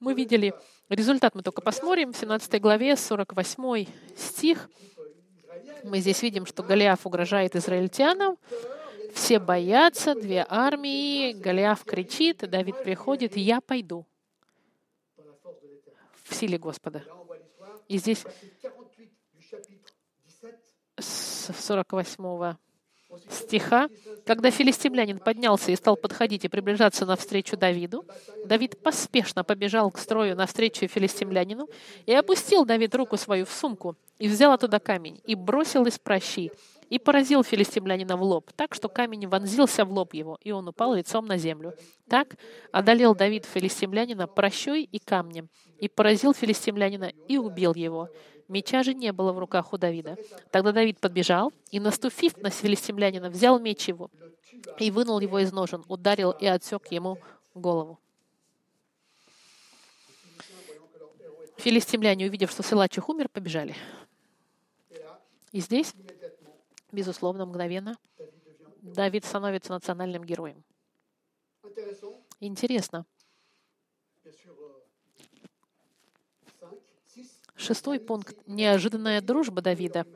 Мы 0.00 0.14
видели 0.14 0.54
результат, 0.88 1.34
мы 1.34 1.42
только 1.42 1.62
посмотрим. 1.62 2.12
В 2.12 2.16
17 2.16 2.60
главе, 2.60 2.96
48 2.96 3.86
стих. 4.16 4.68
Мы 5.84 6.00
здесь 6.00 6.22
видим, 6.22 6.46
что 6.46 6.62
Голиаф 6.62 7.06
угрожает 7.06 7.54
израильтянам. 7.54 8.36
Все 9.16 9.38
боятся, 9.38 10.14
две 10.14 10.46
армии, 10.46 11.32
Голиаф 11.32 11.84
кричит, 11.84 12.48
Давид 12.48 12.82
приходит, 12.84 13.34
я 13.36 13.62
пойду 13.62 14.06
в 16.22 16.34
силе 16.34 16.58
Господа. 16.58 17.02
И 17.88 17.96
здесь 17.96 18.24
с 20.98 21.50
48 21.66 22.56
стиха, 23.30 23.88
когда 24.26 24.50
филистимлянин 24.50 25.18
поднялся 25.18 25.72
и 25.72 25.76
стал 25.76 25.96
подходить 25.96 26.44
и 26.44 26.48
приближаться 26.48 27.06
навстречу 27.06 27.56
Давиду, 27.56 28.04
Давид 28.44 28.80
поспешно 28.82 29.44
побежал 29.44 29.90
к 29.90 29.98
строю 29.98 30.36
навстречу 30.36 30.86
филистимлянину, 30.86 31.68
и 32.04 32.12
опустил 32.12 32.66
Давид 32.66 32.94
руку 32.94 33.16
свою 33.16 33.46
в 33.46 33.50
сумку, 33.50 33.96
и 34.18 34.28
взял 34.28 34.52
оттуда 34.52 34.78
камень, 34.78 35.22
и 35.24 35.34
бросил 35.34 35.86
из 35.86 35.98
прощи, 35.98 36.52
и 36.88 36.98
поразил 36.98 37.42
филистимлянина 37.42 38.16
в 38.16 38.22
лоб, 38.22 38.50
так 38.54 38.74
что 38.74 38.88
камень 38.88 39.26
вонзился 39.26 39.84
в 39.84 39.92
лоб 39.92 40.14
его, 40.14 40.38
и 40.42 40.52
он 40.52 40.68
упал 40.68 40.94
лицом 40.94 41.26
на 41.26 41.36
землю. 41.36 41.74
Так 42.08 42.36
одолел 42.72 43.14
Давид 43.14 43.44
филистимлянина 43.44 44.26
прощой 44.26 44.84
и 44.84 44.98
камнем, 44.98 45.48
и 45.78 45.88
поразил 45.88 46.32
филистимлянина 46.32 47.12
и 47.28 47.38
убил 47.38 47.74
его. 47.74 48.08
Меча 48.48 48.84
же 48.84 48.94
не 48.94 49.12
было 49.12 49.32
в 49.32 49.38
руках 49.38 49.72
у 49.72 49.78
Давида. 49.78 50.16
Тогда 50.52 50.70
Давид 50.70 51.00
подбежал 51.00 51.52
и, 51.72 51.80
наступив 51.80 52.36
на 52.36 52.50
филистимлянина, 52.50 53.28
взял 53.28 53.58
меч 53.58 53.88
его 53.88 54.08
и 54.78 54.90
вынул 54.92 55.18
его 55.18 55.40
из 55.40 55.52
ножен, 55.52 55.84
ударил 55.88 56.30
и 56.30 56.46
отсек 56.46 56.92
ему 56.92 57.18
голову. 57.54 57.98
Филистимляне, 61.56 62.26
увидев, 62.26 62.50
что 62.50 62.62
Силачих 62.62 63.08
умер, 63.08 63.28
побежали. 63.28 63.74
И 65.52 65.60
здесь, 65.60 65.94
безусловно, 66.92 67.46
мгновенно, 67.46 67.96
Давид 68.82 69.24
становится 69.24 69.72
национальным 69.72 70.24
героем. 70.24 70.62
Интересно. 72.40 73.04
Шестой 77.56 77.98
пункт. 77.98 78.36
Неожиданная 78.46 79.20
дружба 79.20 79.62
Давида 79.62 80.06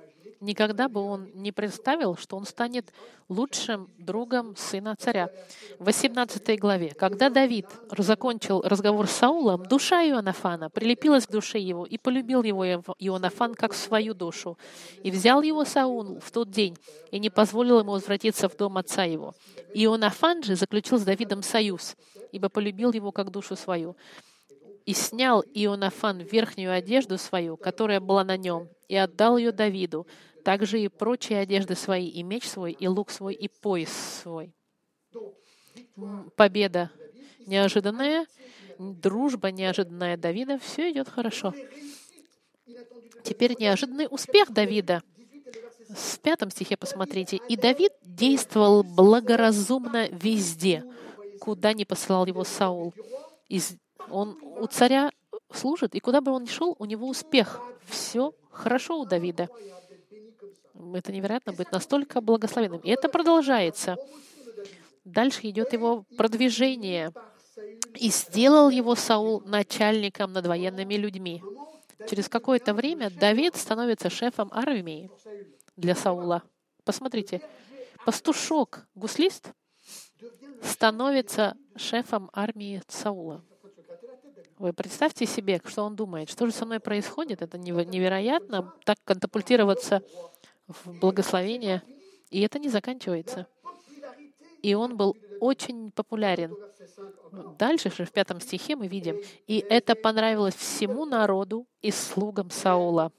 никогда 0.40 0.88
бы 0.88 1.00
он 1.00 1.30
не 1.34 1.52
представил, 1.52 2.16
что 2.16 2.36
он 2.36 2.44
станет 2.44 2.92
лучшим 3.28 3.88
другом 3.98 4.56
сына 4.56 4.96
царя. 4.98 5.30
В 5.78 5.84
18 5.84 6.58
главе, 6.58 6.90
когда 6.90 7.30
Давид 7.30 7.66
закончил 7.96 8.62
разговор 8.62 9.06
с 9.06 9.12
Саулом, 9.12 9.64
душа 9.64 10.02
Ионафана 10.02 10.70
прилепилась 10.70 11.26
к 11.26 11.30
душе 11.30 11.58
его, 11.58 11.84
и 11.84 11.98
полюбил 11.98 12.42
его 12.42 12.64
Ионафан 12.98 13.54
как 13.54 13.74
свою 13.74 14.14
душу. 14.14 14.58
И 15.02 15.10
взял 15.10 15.42
его 15.42 15.64
Саул 15.64 16.18
в 16.20 16.30
тот 16.30 16.50
день, 16.50 16.76
и 17.10 17.18
не 17.18 17.30
позволил 17.30 17.80
ему 17.80 17.92
возвратиться 17.92 18.48
в 18.48 18.56
дом 18.56 18.78
отца 18.78 19.04
его. 19.04 19.34
Ионафан 19.74 20.42
же 20.42 20.56
заключил 20.56 20.98
с 20.98 21.02
Давидом 21.02 21.42
союз, 21.42 21.96
ибо 22.32 22.48
полюбил 22.48 22.92
его 22.92 23.12
как 23.12 23.30
душу 23.30 23.56
свою. 23.56 23.96
И 24.86 24.94
снял 24.94 25.44
Ионафан 25.54 26.18
верхнюю 26.18 26.72
одежду 26.72 27.18
свою, 27.18 27.56
которая 27.56 28.00
была 28.00 28.24
на 28.24 28.36
нем, 28.36 28.68
и 28.88 28.96
отдал 28.96 29.36
ее 29.36 29.52
Давиду, 29.52 30.06
также 30.44 30.80
и 30.80 30.88
прочие 30.88 31.40
одежды 31.40 31.74
свои, 31.74 32.08
и 32.08 32.22
меч 32.22 32.48
свой, 32.48 32.72
и 32.72 32.86
лук 32.86 33.10
свой, 33.10 33.34
и 33.34 33.48
пояс 33.48 33.90
свой. 34.22 34.52
Победа 36.36 36.90
неожиданная, 37.46 38.26
дружба 38.78 39.50
неожиданная 39.50 40.16
Давида, 40.16 40.58
все 40.58 40.90
идет 40.90 41.08
хорошо. 41.08 41.54
Теперь 43.22 43.56
неожиданный 43.58 44.08
успех 44.10 44.50
Давида. 44.50 45.02
В 45.88 46.20
пятом 46.20 46.50
стихе 46.50 46.76
посмотрите. 46.76 47.40
«И 47.48 47.56
Давид 47.56 47.92
действовал 48.02 48.84
благоразумно 48.84 50.08
везде, 50.10 50.84
куда 51.40 51.72
не 51.72 51.84
посылал 51.84 52.26
его 52.26 52.44
Саул. 52.44 52.94
Он 54.08 54.38
у 54.42 54.66
царя 54.68 55.10
служит, 55.52 55.94
и 55.94 56.00
куда 56.00 56.20
бы 56.20 56.30
он 56.30 56.44
ни 56.44 56.48
шел, 56.48 56.76
у 56.78 56.84
него 56.84 57.08
успех. 57.08 57.60
Все 57.86 58.32
хорошо 58.50 59.00
у 59.00 59.04
Давида 59.04 59.48
это 60.94 61.12
невероятно 61.12 61.52
быть 61.52 61.70
настолько 61.72 62.20
благословенным. 62.20 62.80
И 62.80 62.90
это 62.90 63.08
продолжается. 63.08 63.96
Дальше 65.04 65.40
идет 65.48 65.72
его 65.72 66.04
продвижение. 66.16 67.12
«И 67.96 68.08
сделал 68.10 68.70
его 68.70 68.94
Саул 68.94 69.40
начальником 69.40 70.32
над 70.32 70.46
военными 70.46 70.94
людьми». 70.94 71.42
Через 72.08 72.28
какое-то 72.28 72.72
время 72.72 73.10
Давид 73.10 73.56
становится 73.56 74.08
шефом 74.08 74.48
армии 74.52 75.10
для 75.76 75.94
Саула. 75.94 76.42
Посмотрите, 76.84 77.42
пастушок, 78.04 78.86
гуслист, 78.94 79.52
становится 80.62 81.56
шефом 81.76 82.30
армии 82.32 82.82
Саула. 82.88 83.44
Вы 84.58 84.72
представьте 84.72 85.26
себе, 85.26 85.60
что 85.64 85.84
он 85.84 85.96
думает, 85.96 86.28
что 86.28 86.46
же 86.46 86.52
со 86.52 86.66
мной 86.66 86.80
происходит. 86.80 87.42
Это 87.42 87.56
невероятно, 87.58 88.74
так 88.84 88.98
катапультироваться 89.04 90.02
в 90.72 90.98
благословение, 90.98 91.82
и 92.30 92.40
это 92.40 92.58
не 92.58 92.68
заканчивается. 92.68 93.46
И 94.62 94.74
он 94.74 94.96
был 94.96 95.16
очень 95.40 95.90
популярен. 95.90 96.54
Дальше 97.58 97.90
же 97.90 98.04
в 98.04 98.12
пятом 98.12 98.40
стихе 98.40 98.76
мы 98.76 98.86
видим, 98.88 99.20
и 99.46 99.64
это 99.68 99.94
понравилось 99.94 100.54
всему 100.54 101.04
народу 101.06 101.66
и 101.82 101.90
слугам 101.90 102.50
Саула. 102.50 103.12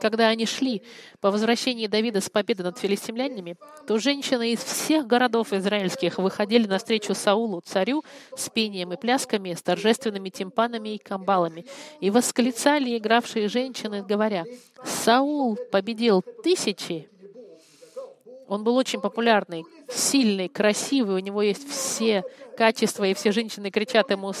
Когда 0.00 0.28
они 0.28 0.46
шли 0.46 0.82
по 1.20 1.30
возвращении 1.30 1.86
Давида 1.86 2.20
с 2.20 2.30
победы 2.30 2.62
над 2.62 2.78
филистимлянами, 2.78 3.56
то 3.86 3.98
женщины 3.98 4.52
из 4.52 4.60
всех 4.60 5.06
городов 5.06 5.52
израильских 5.52 6.18
выходили 6.18 6.66
навстречу 6.66 7.14
Саулу, 7.14 7.60
царю, 7.60 8.02
с 8.36 8.48
пением 8.48 8.92
и 8.92 8.96
плясками, 8.96 9.52
с 9.52 9.62
торжественными 9.62 10.30
тимпанами 10.30 10.94
и 10.94 10.98
камбалами, 10.98 11.66
и 12.00 12.10
восклицали 12.10 12.96
игравшие 12.96 13.48
женщины, 13.48 14.02
говоря, 14.02 14.44
«Саул 14.84 15.58
победил 15.70 16.22
тысячи». 16.42 17.08
Он 18.48 18.64
был 18.64 18.74
очень 18.76 19.00
популярный, 19.00 19.64
сильный, 19.88 20.48
красивый, 20.48 21.14
у 21.14 21.20
него 21.20 21.42
есть 21.42 21.68
все 21.70 22.24
качества, 22.56 23.04
и 23.04 23.14
все 23.14 23.30
женщины 23.30 23.70
кричат 23.70 24.10
ему, 24.10 24.32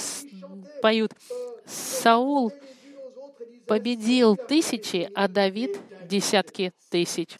поют, 0.82 1.12
«Саул 1.66 2.52
победил 3.70 4.36
тысячи, 4.36 5.08
а 5.14 5.28
Давид— 5.28 5.78
десятки 6.08 6.72
тысяч. 6.88 7.38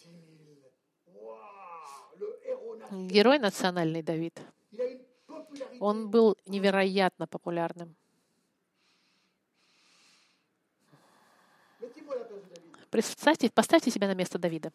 Герой 2.92 3.40
национальный 3.40 4.00
Давид. 4.00 4.40
Он 5.80 6.08
был 6.08 6.36
невероятно 6.46 7.26
популярным. 7.26 7.96
Представьте, 12.90 13.50
поставьте 13.50 13.90
себя 13.90 14.06
на 14.06 14.14
место 14.14 14.38
Давида. 14.38 14.72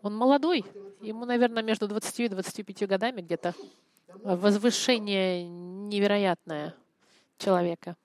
Он 0.00 0.16
молодой, 0.16 0.64
ему, 1.02 1.26
наверное, 1.26 1.62
между 1.62 1.86
20 1.86 2.20
и 2.20 2.28
25 2.28 2.88
годами 2.88 3.20
где-то. 3.20 3.54
Возвышение 4.24 5.46
невероятное 5.46 6.74
человека. 7.36 7.98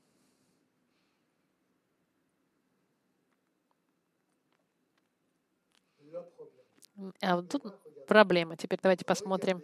А 7.22 7.36
вот 7.36 7.50
тут 7.50 7.64
проблема. 8.08 8.56
Теперь 8.56 8.80
давайте 8.82 9.06
посмотрим 9.06 9.64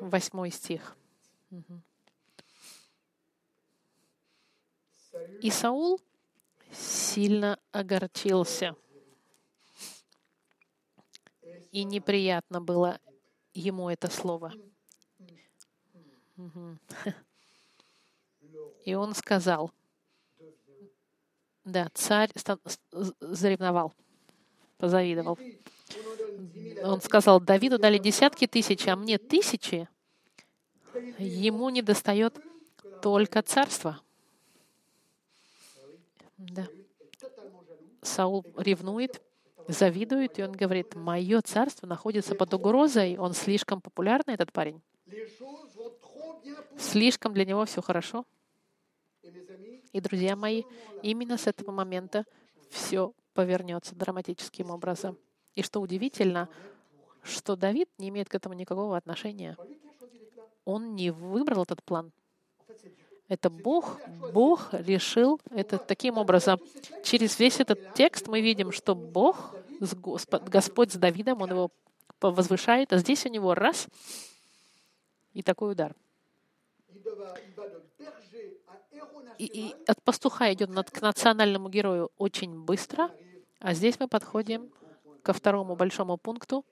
восьмой 0.00 0.50
стих. 0.50 0.96
И 5.40 5.50
Саул 5.50 6.00
сильно 6.72 7.58
огорчился. 7.72 8.76
И 11.72 11.84
неприятно 11.84 12.60
было 12.60 12.98
ему 13.54 13.88
это 13.88 14.10
слово. 14.10 14.52
И 18.84 18.94
он 18.94 19.14
сказал, 19.14 19.72
да, 21.64 21.90
царь 21.94 22.30
заревновал 23.20 23.94
позавидовал. 24.78 25.38
Он 26.82 27.00
сказал, 27.00 27.40
Давиду 27.40 27.78
дали 27.78 27.98
десятки 27.98 28.46
тысяч, 28.46 28.86
а 28.88 28.96
мне 28.96 29.18
тысячи. 29.18 29.88
Ему 31.18 31.68
не 31.70 31.82
достает 31.82 32.38
только 33.02 33.42
царства. 33.42 34.00
Да. 36.36 36.68
Саул 38.02 38.44
ревнует, 38.56 39.20
завидует, 39.66 40.38
и 40.38 40.42
он 40.42 40.52
говорит, 40.52 40.94
мое 40.94 41.40
царство 41.42 41.86
находится 41.86 42.34
под 42.34 42.54
угрозой, 42.54 43.18
он 43.18 43.34
слишком 43.34 43.80
популярный, 43.80 44.34
этот 44.34 44.52
парень. 44.52 44.80
Слишком 46.78 47.34
для 47.34 47.44
него 47.44 47.64
все 47.64 47.82
хорошо. 47.82 48.24
И, 49.92 50.00
друзья 50.00 50.36
мои, 50.36 50.62
именно 51.02 51.36
с 51.36 51.46
этого 51.46 51.72
момента 51.72 52.24
все 52.70 53.12
повернется 53.38 53.94
драматическим 53.94 54.72
образом. 54.72 55.16
И 55.54 55.62
что 55.62 55.80
удивительно, 55.80 56.48
что 57.22 57.54
Давид 57.54 57.88
не 57.96 58.08
имеет 58.08 58.28
к 58.28 58.34
этому 58.34 58.56
никакого 58.56 58.96
отношения. 58.96 59.56
Он 60.64 60.96
не 60.96 61.12
выбрал 61.12 61.62
этот 61.62 61.84
план. 61.84 62.10
Это 63.28 63.48
Бог, 63.48 64.00
Бог 64.32 64.70
решил 64.72 65.40
это 65.52 65.78
таким 65.78 66.18
образом. 66.18 66.58
Через 67.04 67.38
весь 67.38 67.60
этот 67.60 67.94
текст 67.94 68.26
мы 68.26 68.40
видим, 68.40 68.72
что 68.72 68.96
Бог, 68.96 69.54
Господь 70.46 70.92
с 70.92 70.96
Давидом, 70.96 71.40
Он 71.40 71.50
его 71.50 71.70
возвышает, 72.20 72.92
а 72.92 72.98
здесь 72.98 73.24
у 73.24 73.28
него 73.28 73.54
раз 73.54 73.86
и 75.32 75.44
такой 75.44 75.70
удар. 75.70 75.94
и, 79.38 79.44
и 79.44 79.74
от 79.86 80.02
пастуха 80.02 80.52
идет 80.52 80.70
к 80.90 81.00
национальному 81.00 81.68
герою 81.68 82.10
очень 82.18 82.52
быстро, 82.64 83.10
а 83.60 83.74
здесь 83.74 83.98
мы 83.98 84.08
подходим 84.08 84.70
ко 85.22 85.32
второму 85.32 85.76
большому 85.76 86.16
пункту. 86.16 86.64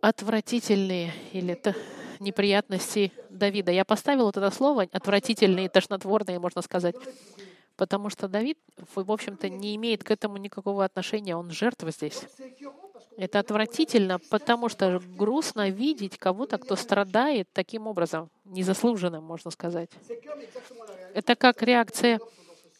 Отвратительные 0.00 1.12
или 1.32 1.60
неприятности 2.20 3.12
Давида. 3.30 3.72
Я 3.72 3.84
поставил 3.84 4.24
вот 4.24 4.36
это 4.36 4.50
слово 4.50 4.86
отвратительные, 4.92 5.68
тошнотворные, 5.68 6.38
можно 6.38 6.62
сказать, 6.62 6.94
потому 7.76 8.10
что 8.10 8.28
Давид, 8.28 8.58
в 8.94 9.10
общем-то, 9.10 9.48
не 9.48 9.74
имеет 9.76 10.04
к 10.04 10.10
этому 10.10 10.36
никакого 10.36 10.84
отношения. 10.84 11.36
Он 11.36 11.50
жертва 11.50 11.90
здесь. 11.90 12.22
Это 13.16 13.38
отвратительно, 13.38 14.18
потому 14.30 14.68
что 14.68 15.00
грустно 15.16 15.68
видеть 15.68 16.16
кого-то, 16.16 16.56
кто 16.58 16.76
страдает 16.76 17.48
таким 17.52 17.86
образом, 17.86 18.30
незаслуженным, 18.44 19.22
можно 19.24 19.50
сказать. 19.50 19.90
Это 21.14 21.36
как 21.36 21.62
реакция 21.62 22.20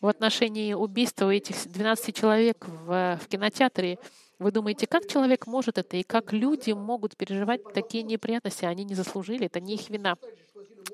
в 0.00 0.06
отношении 0.06 0.72
убийства 0.72 1.32
этих 1.32 1.56
12 1.70 2.14
человек 2.14 2.66
в, 2.66 3.18
в 3.22 3.28
кинотеатре. 3.28 3.98
Вы 4.38 4.52
думаете, 4.52 4.86
как 4.86 5.06
человек 5.06 5.46
может 5.46 5.76
это, 5.76 5.98
и 5.98 6.02
как 6.02 6.32
люди 6.32 6.72
могут 6.72 7.16
переживать 7.16 7.60
такие 7.74 8.02
неприятности? 8.02 8.64
Они 8.64 8.84
не 8.84 8.94
заслужили, 8.94 9.46
это 9.46 9.60
не 9.60 9.74
их 9.74 9.90
вина. 9.90 10.16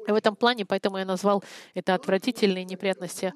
В 0.07 0.15
этом 0.15 0.35
плане, 0.35 0.67
поэтому 0.67 0.99
я 0.99 1.05
назвал 1.05 1.45
это 1.75 1.95
отвратительные 1.95 2.65
неприятности. 2.65 3.33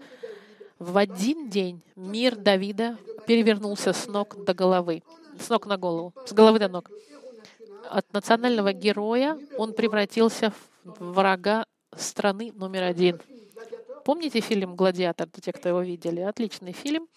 В 0.81 0.97
один 0.97 1.49
день 1.49 1.81
мир 1.95 2.35
Давида 2.35 2.99
перевернулся 3.27 3.93
с 3.93 4.07
ног 4.07 4.45
до 4.45 4.55
головы, 4.55 5.03
с 5.39 5.49
ног 5.49 5.67
на 5.67 5.77
голову, 5.77 6.13
с 6.27 6.33
головы 6.33 6.59
до 6.59 6.69
ног. 6.69 6.91
От 7.89 8.13
национального 8.13 8.73
героя 8.73 9.39
он 9.59 9.75
превратился 9.75 10.53
в 10.85 11.13
врага 11.13 11.67
страны 11.97 12.53
номер 12.55 12.85
один. 12.85 13.21
Помните 14.05 14.41
фильм 14.41 14.77
«Гладиатор», 14.77 15.29
те, 15.29 15.53
кто 15.53 15.69
его 15.69 15.81
видели? 15.83 16.21
Отличный 16.21 16.73
фильм. 16.73 17.09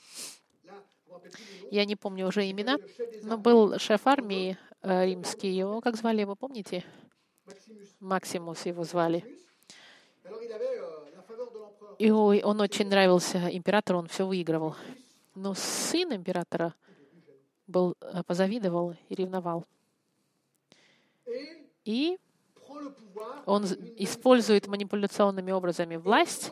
Я 1.71 1.85
не 1.85 1.95
помню 1.95 2.27
уже 2.27 2.49
имена, 2.49 2.77
но 3.23 3.37
был 3.37 3.79
шеф 3.79 4.05
армии 4.05 4.57
э, 4.81 5.05
римский. 5.05 5.49
Его, 5.49 5.81
как 5.81 5.95
звали 5.95 6.21
его, 6.21 6.35
помните? 6.35 6.83
Максимус 7.99 8.65
его 8.65 8.83
звали. 8.83 9.23
И 11.97 12.11
он 12.11 12.61
очень 12.61 12.87
нравился 12.87 13.49
императору, 13.49 13.99
он 13.99 14.07
все 14.07 14.25
выигрывал. 14.25 14.75
Но 15.35 15.53
сын 15.55 16.13
императора 16.13 16.75
был, 17.65 17.95
э, 18.01 18.23
позавидовал 18.23 18.95
и 19.09 19.15
ревновал. 19.15 19.65
И 21.85 22.17
он 23.45 23.65
использует 23.97 24.67
манипуляционными 24.67 25.51
образами 25.51 25.95
власть 25.95 26.51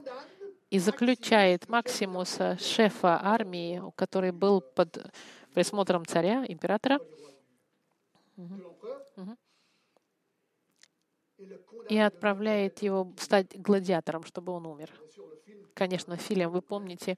и 0.69 0.79
заключает 0.79 1.69
Максимуса, 1.69 2.57
шефа 2.60 3.19
армии, 3.21 3.81
который 3.95 4.31
был 4.31 4.62
под 4.62 5.12
присмотром 5.53 6.05
царя, 6.05 6.45
императора, 6.47 6.99
и 11.89 11.97
отправляет 11.97 12.81
его 12.81 13.13
стать 13.17 13.60
гладиатором, 13.60 14.23
чтобы 14.23 14.53
он 14.53 14.65
умер. 14.65 14.91
Конечно, 15.73 16.15
фильм, 16.17 16.51
вы 16.51 16.62
помните, 16.62 17.17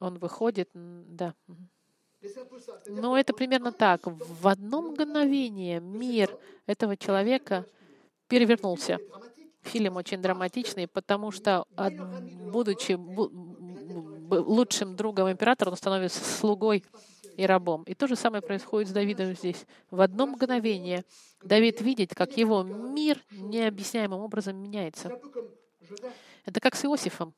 он 0.00 0.18
выходит, 0.18 0.70
да. 0.74 1.34
Но 2.86 3.16
это 3.16 3.32
примерно 3.32 3.72
так. 3.72 4.02
В 4.04 4.48
одно 4.48 4.82
мгновение 4.82 5.80
мир 5.80 6.36
этого 6.66 6.96
человека 6.96 7.64
перевернулся. 8.28 8.98
Фильм 9.62 9.96
очень 9.96 10.22
драматичный, 10.22 10.86
потому 10.86 11.30
что, 11.30 11.66
будучи 12.50 12.98
лучшим 14.30 14.96
другом 14.96 15.30
императора, 15.30 15.70
он 15.70 15.76
становится 15.76 16.24
слугой 16.24 16.84
и 17.36 17.46
рабом. 17.46 17.82
И 17.84 17.94
то 17.94 18.06
же 18.06 18.16
самое 18.16 18.42
происходит 18.42 18.88
с 18.88 18.92
Давидом 18.92 19.34
здесь. 19.34 19.66
В 19.90 20.00
одно 20.00 20.26
мгновение 20.26 21.04
Давид 21.42 21.80
видит, 21.80 22.14
как 22.14 22.36
его 22.36 22.62
мир 22.62 23.22
необъясняемым 23.30 24.20
образом 24.20 24.56
меняется. 24.56 25.18
Это 26.44 26.60
как 26.60 26.74
с 26.74 26.84
Иосифом. 26.84 27.34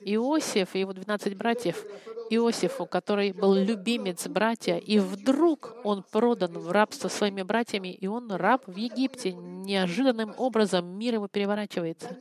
Иосиф 0.00 0.74
и 0.74 0.80
его 0.80 0.92
12 0.92 1.36
братьев, 1.36 1.84
Иосифу, 2.30 2.86
который 2.86 3.32
был 3.32 3.54
любимец 3.54 4.26
братья, 4.28 4.76
и 4.76 4.98
вдруг 4.98 5.74
он 5.84 6.04
продан 6.10 6.52
в 6.52 6.70
рабство 6.70 7.08
своими 7.08 7.42
братьями, 7.42 7.88
и 7.88 8.06
он 8.06 8.30
раб 8.30 8.62
в 8.66 8.76
Египте. 8.76 9.32
Неожиданным 9.32 10.34
образом 10.38 10.86
мир 10.86 11.14
его 11.14 11.28
переворачивается. 11.28 12.16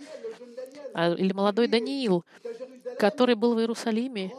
А, 0.93 1.13
или 1.13 1.31
молодой 1.33 1.67
Даниил, 1.67 2.25
который 2.97 3.35
был 3.35 3.53
в 3.53 3.59
Иерусалиме, 3.59 4.31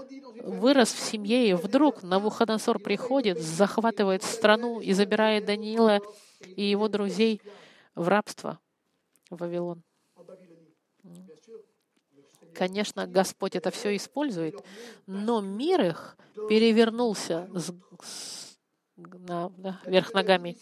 вырос 0.43 0.93
в 0.93 0.99
семье, 0.99 1.49
и 1.49 1.55
вдруг 1.55 2.03
Навуходоносор 2.03 2.79
приходит, 2.79 3.41
захватывает 3.41 4.23
страну 4.23 4.81
и 4.81 4.93
забирает 4.93 5.45
Даниила 5.45 6.01
и 6.41 6.65
его 6.65 6.89
друзей 6.89 7.41
в 7.95 8.09
рабство 8.09 8.59
в 9.31 9.39
Вавилон. 9.39 9.83
Конечно, 12.55 13.07
Господь 13.07 13.57
это 13.57 13.71
все 13.71 13.95
использует, 13.97 14.63
но 15.07 15.41
мир 15.41 15.83
их 15.83 16.17
перевернулся 16.49 17.49
с, 17.55 17.73
с, 18.03 18.59
на, 18.97 19.51
да, 19.57 19.81
вверх 19.85 20.13
ногами. 20.15 20.57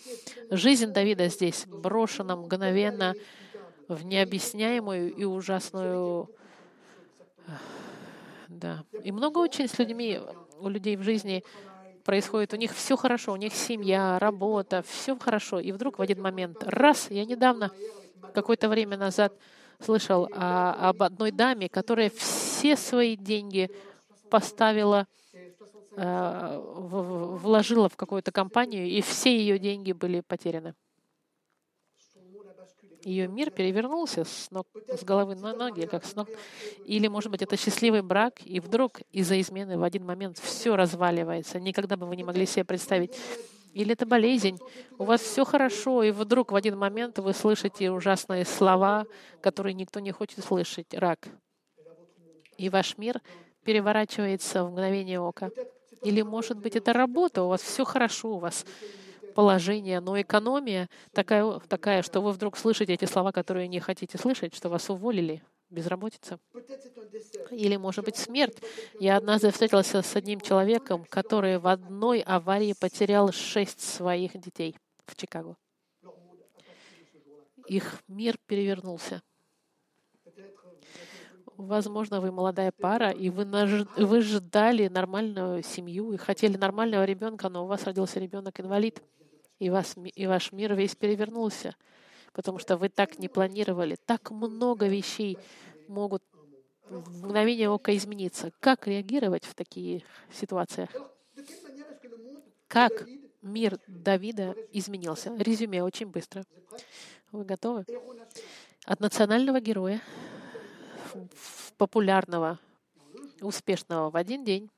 Жизнь 0.50 0.92
Давида 0.92 1.28
здесь 1.28 1.66
брошена 1.66 2.36
мгновенно 2.36 3.14
в 3.88 4.04
необъясняемую 4.04 5.14
и 5.14 5.24
ужасную... 5.24 6.30
Да. 8.48 8.84
И 9.04 9.12
много 9.12 9.38
очень 9.38 9.68
с 9.68 9.78
людьми, 9.78 10.20
у 10.58 10.68
людей 10.68 10.96
в 10.96 11.02
жизни 11.02 11.44
происходит, 12.04 12.54
у 12.54 12.56
них 12.56 12.74
все 12.74 12.96
хорошо, 12.96 13.32
у 13.32 13.36
них 13.36 13.54
семья, 13.54 14.18
работа, 14.18 14.82
все 14.82 15.18
хорошо. 15.18 15.60
И 15.60 15.72
вдруг 15.72 15.98
в 15.98 16.02
один 16.02 16.22
момент, 16.22 16.64
раз, 16.64 17.10
я 17.10 17.24
недавно, 17.24 17.70
какое-то 18.34 18.68
время 18.68 18.96
назад, 18.96 19.34
слышал 19.80 20.28
а, 20.32 20.90
об 20.90 21.02
одной 21.02 21.30
даме, 21.30 21.68
которая 21.68 22.10
все 22.10 22.76
свои 22.76 23.16
деньги 23.16 23.70
поставила, 24.30 25.06
а, 25.96 26.58
вложила 26.60 27.88
в 27.88 27.96
какую-то 27.96 28.32
компанию, 28.32 28.86
и 28.86 29.00
все 29.00 29.36
ее 29.36 29.58
деньги 29.58 29.92
были 29.92 30.20
потеряны. 30.20 30.74
Ее 33.04 33.28
мир 33.28 33.50
перевернулся 33.50 34.24
с, 34.24 34.50
ног, 34.50 34.66
с 34.88 35.04
головы 35.04 35.36
на 35.36 35.54
ноги, 35.54 35.86
как 35.86 36.04
с 36.04 36.14
ног. 36.16 36.28
Или, 36.84 37.06
может 37.06 37.30
быть, 37.30 37.42
это 37.42 37.56
счастливый 37.56 38.02
брак, 38.02 38.40
и 38.44 38.58
вдруг 38.60 39.00
из-за 39.12 39.40
измены 39.40 39.78
в 39.78 39.84
один 39.84 40.04
момент 40.04 40.38
все 40.38 40.76
разваливается. 40.76 41.60
Никогда 41.60 41.96
бы 41.96 42.06
вы 42.06 42.16
не 42.16 42.24
могли 42.24 42.44
себе 42.44 42.64
представить. 42.64 43.16
Или 43.78 43.92
это 43.92 44.06
болезнь. 44.06 44.58
У 44.98 45.04
вас 45.04 45.20
все 45.20 45.44
хорошо, 45.44 46.02
и 46.02 46.10
вдруг 46.10 46.50
в 46.50 46.56
один 46.56 46.76
момент 46.76 47.20
вы 47.20 47.32
слышите 47.32 47.92
ужасные 47.92 48.44
слова, 48.44 49.06
которые 49.40 49.72
никто 49.72 50.00
не 50.00 50.10
хочет 50.10 50.44
слышать. 50.44 50.92
Рак. 50.92 51.28
И 52.56 52.68
ваш 52.70 52.98
мир 52.98 53.22
переворачивается 53.62 54.64
в 54.64 54.72
мгновение 54.72 55.20
ока. 55.20 55.50
Или, 56.02 56.22
может 56.22 56.58
быть, 56.58 56.74
это 56.74 56.92
работа, 56.92 57.44
у 57.44 57.48
вас 57.48 57.62
все 57.62 57.84
хорошо, 57.84 58.30
у 58.30 58.38
вас 58.40 58.66
положение, 59.36 60.00
но 60.00 60.20
экономия 60.20 60.88
такая, 61.12 61.60
такая, 61.68 62.02
что 62.02 62.20
вы 62.20 62.32
вдруг 62.32 62.56
слышите 62.56 62.94
эти 62.94 63.04
слова, 63.04 63.30
которые 63.30 63.68
не 63.68 63.78
хотите 63.78 64.18
слышать, 64.18 64.56
что 64.56 64.70
вас 64.70 64.90
уволили, 64.90 65.40
безработица. 65.70 66.38
Или, 67.50 67.76
может 67.76 68.04
быть, 68.04 68.16
смерть. 68.16 68.58
Я 68.98 69.16
однажды 69.16 69.50
встретилась 69.50 69.94
с 69.94 70.16
одним 70.16 70.40
человеком, 70.40 71.04
который 71.08 71.58
в 71.58 71.66
одной 71.66 72.20
аварии 72.20 72.74
потерял 72.78 73.32
шесть 73.32 73.80
своих 73.80 74.38
детей 74.38 74.76
в 75.06 75.16
Чикаго. 75.16 75.56
Их 77.66 78.02
мир 78.08 78.38
перевернулся. 78.46 79.22
Возможно, 81.56 82.20
вы 82.20 82.30
молодая 82.30 82.72
пара, 82.72 83.10
и 83.10 83.30
вы, 83.30 83.44
наж... 83.44 83.86
вы 83.96 84.20
ждали 84.22 84.86
нормальную 84.86 85.64
семью 85.64 86.12
и 86.12 86.16
хотели 86.16 86.56
нормального 86.56 87.04
ребенка, 87.04 87.48
но 87.48 87.64
у 87.64 87.66
вас 87.66 87.82
родился 87.82 88.20
ребенок-инвалид, 88.20 89.02
и, 89.58 89.68
вас... 89.68 89.96
и 89.96 90.26
ваш 90.26 90.52
мир 90.52 90.74
весь 90.74 90.94
перевернулся 90.94 91.74
потому 92.32 92.58
что 92.58 92.76
вы 92.76 92.88
так 92.88 93.18
не 93.18 93.28
планировали. 93.28 93.96
Так 94.06 94.30
много 94.30 94.86
вещей 94.86 95.38
могут 95.88 96.22
в 96.88 97.24
мгновение 97.24 97.68
ока 97.68 97.96
измениться. 97.96 98.52
Как 98.60 98.86
реагировать 98.86 99.44
в 99.44 99.54
такие 99.54 100.04
ситуации? 100.32 100.88
Как 102.66 103.06
мир 103.42 103.78
Давида 103.86 104.56
изменился? 104.72 105.34
Резюме 105.36 105.82
очень 105.82 106.06
быстро. 106.06 106.44
Вы 107.32 107.44
готовы? 107.44 107.84
От 108.84 109.00
национального 109.00 109.60
героя, 109.60 110.00
популярного, 111.76 112.58
успешного 113.40 114.10
в 114.10 114.16
один 114.16 114.44
день, 114.44 114.70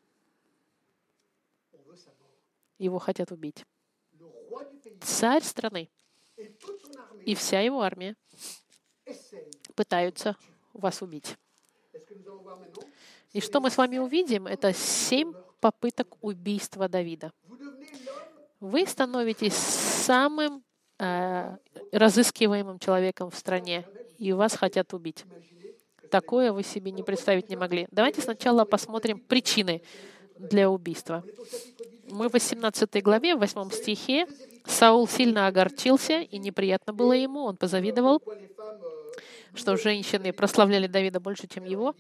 его 2.79 2.99
хотят 2.99 3.31
убить. 3.31 3.65
Царь 5.01 5.43
страны 5.43 5.89
и 7.25 7.35
вся 7.35 7.61
его 7.61 7.83
армия 7.83 8.17
пытаются 9.75 10.37
вас 10.73 11.03
убить. 11.03 11.37
И 13.33 13.41
что 13.41 13.61
мы 13.61 13.71
с 13.71 13.77
вами 13.77 13.99
увидим, 13.99 14.47
это 14.47 14.73
семь 14.73 15.33
попыток 15.61 16.17
убийства 16.21 16.89
Давида. 16.89 17.33
Вы 18.59 18.87
становитесь 18.87 19.55
самым 19.55 20.63
э, 20.99 21.57
разыскиваемым 21.93 22.79
человеком 22.79 23.31
в 23.31 23.37
стране, 23.37 23.87
и 24.19 24.33
вас 24.33 24.55
хотят 24.55 24.93
убить. 24.93 25.25
Такое 26.11 26.53
вы 26.53 26.63
себе 26.63 26.91
не 26.91 27.03
представить 27.03 27.49
не 27.49 27.57
могли. 27.57 27.87
Давайте 27.91 28.21
сначала 28.21 28.65
посмотрим 28.65 29.21
причины 29.21 29.83
для 30.37 30.69
убийства. 30.69 31.25
Мы 32.11 32.29
в 32.29 32.33
18 32.33 33.03
главе, 33.03 33.37
в 33.37 33.39
8 33.39 33.71
стихе, 33.71 34.27
Саул 34.65 35.09
сильно 35.09 35.47
огорчился, 35.47 36.21
и 36.21 36.39
неприятно 36.39 36.93
было 36.93 37.13
ему, 37.13 37.41
он 37.45 37.57
позавидовал, 37.57 38.23
что 39.55 39.77
женщины 39.77 40.33
прославляли 40.33 40.87
Давида 40.87 41.21
больше, 41.21 41.47
чем 41.47 41.65
его. 41.65 41.95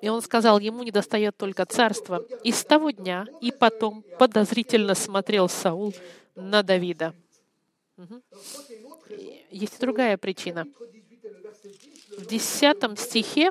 И 0.00 0.08
он 0.08 0.22
сказал, 0.22 0.58
ему 0.58 0.82
не 0.82 0.90
достает 0.90 1.36
только 1.36 1.64
царства. 1.66 2.24
И 2.42 2.52
с 2.52 2.64
того 2.64 2.90
дня 2.90 3.26
и 3.40 3.52
потом 3.52 4.04
подозрительно 4.18 4.94
смотрел 4.94 5.48
Саул 5.48 5.94
на 6.34 6.62
Давида. 6.62 7.14
Угу. 7.96 8.22
Есть 9.50 9.80
другая 9.80 10.16
причина. 10.18 10.66
В 12.18 12.26
десятом 12.26 12.96
стихе 12.96 13.50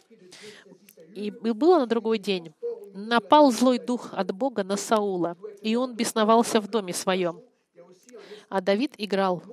и 1.15 1.31
было 1.31 1.79
на 1.79 1.88
другой 1.88 2.19
день. 2.19 2.53
Напал 2.93 3.51
злой 3.51 3.79
дух 3.79 4.13
от 4.13 4.31
Бога 4.31 4.63
на 4.63 4.77
Саула, 4.77 5.38
и 5.61 5.75
он 5.75 5.95
бесновался 5.95 6.61
в 6.61 6.69
доме 6.69 6.93
своем. 6.93 7.41
А 8.49 8.62
Давид 8.62 8.93
играл. 8.97 9.43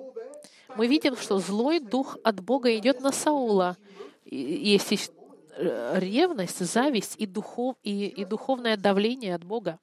Мы 0.77 0.87
видим, 0.87 1.17
что 1.17 1.39
злой 1.39 1.81
дух 1.81 2.17
от 2.25 2.41
Бога 2.41 2.77
идет 2.77 3.01
на 3.01 3.13
Саула. 3.13 3.77
Есть 4.25 5.11
Э, 5.55 5.99
ревность, 5.99 6.65
зависть 6.65 7.15
и, 7.19 7.27
духов, 7.27 7.77
и, 7.83 8.07
и 8.07 8.25
духовное 8.25 8.79
давление 8.79 9.35
от 9.35 9.45
Бога. 9.45 9.79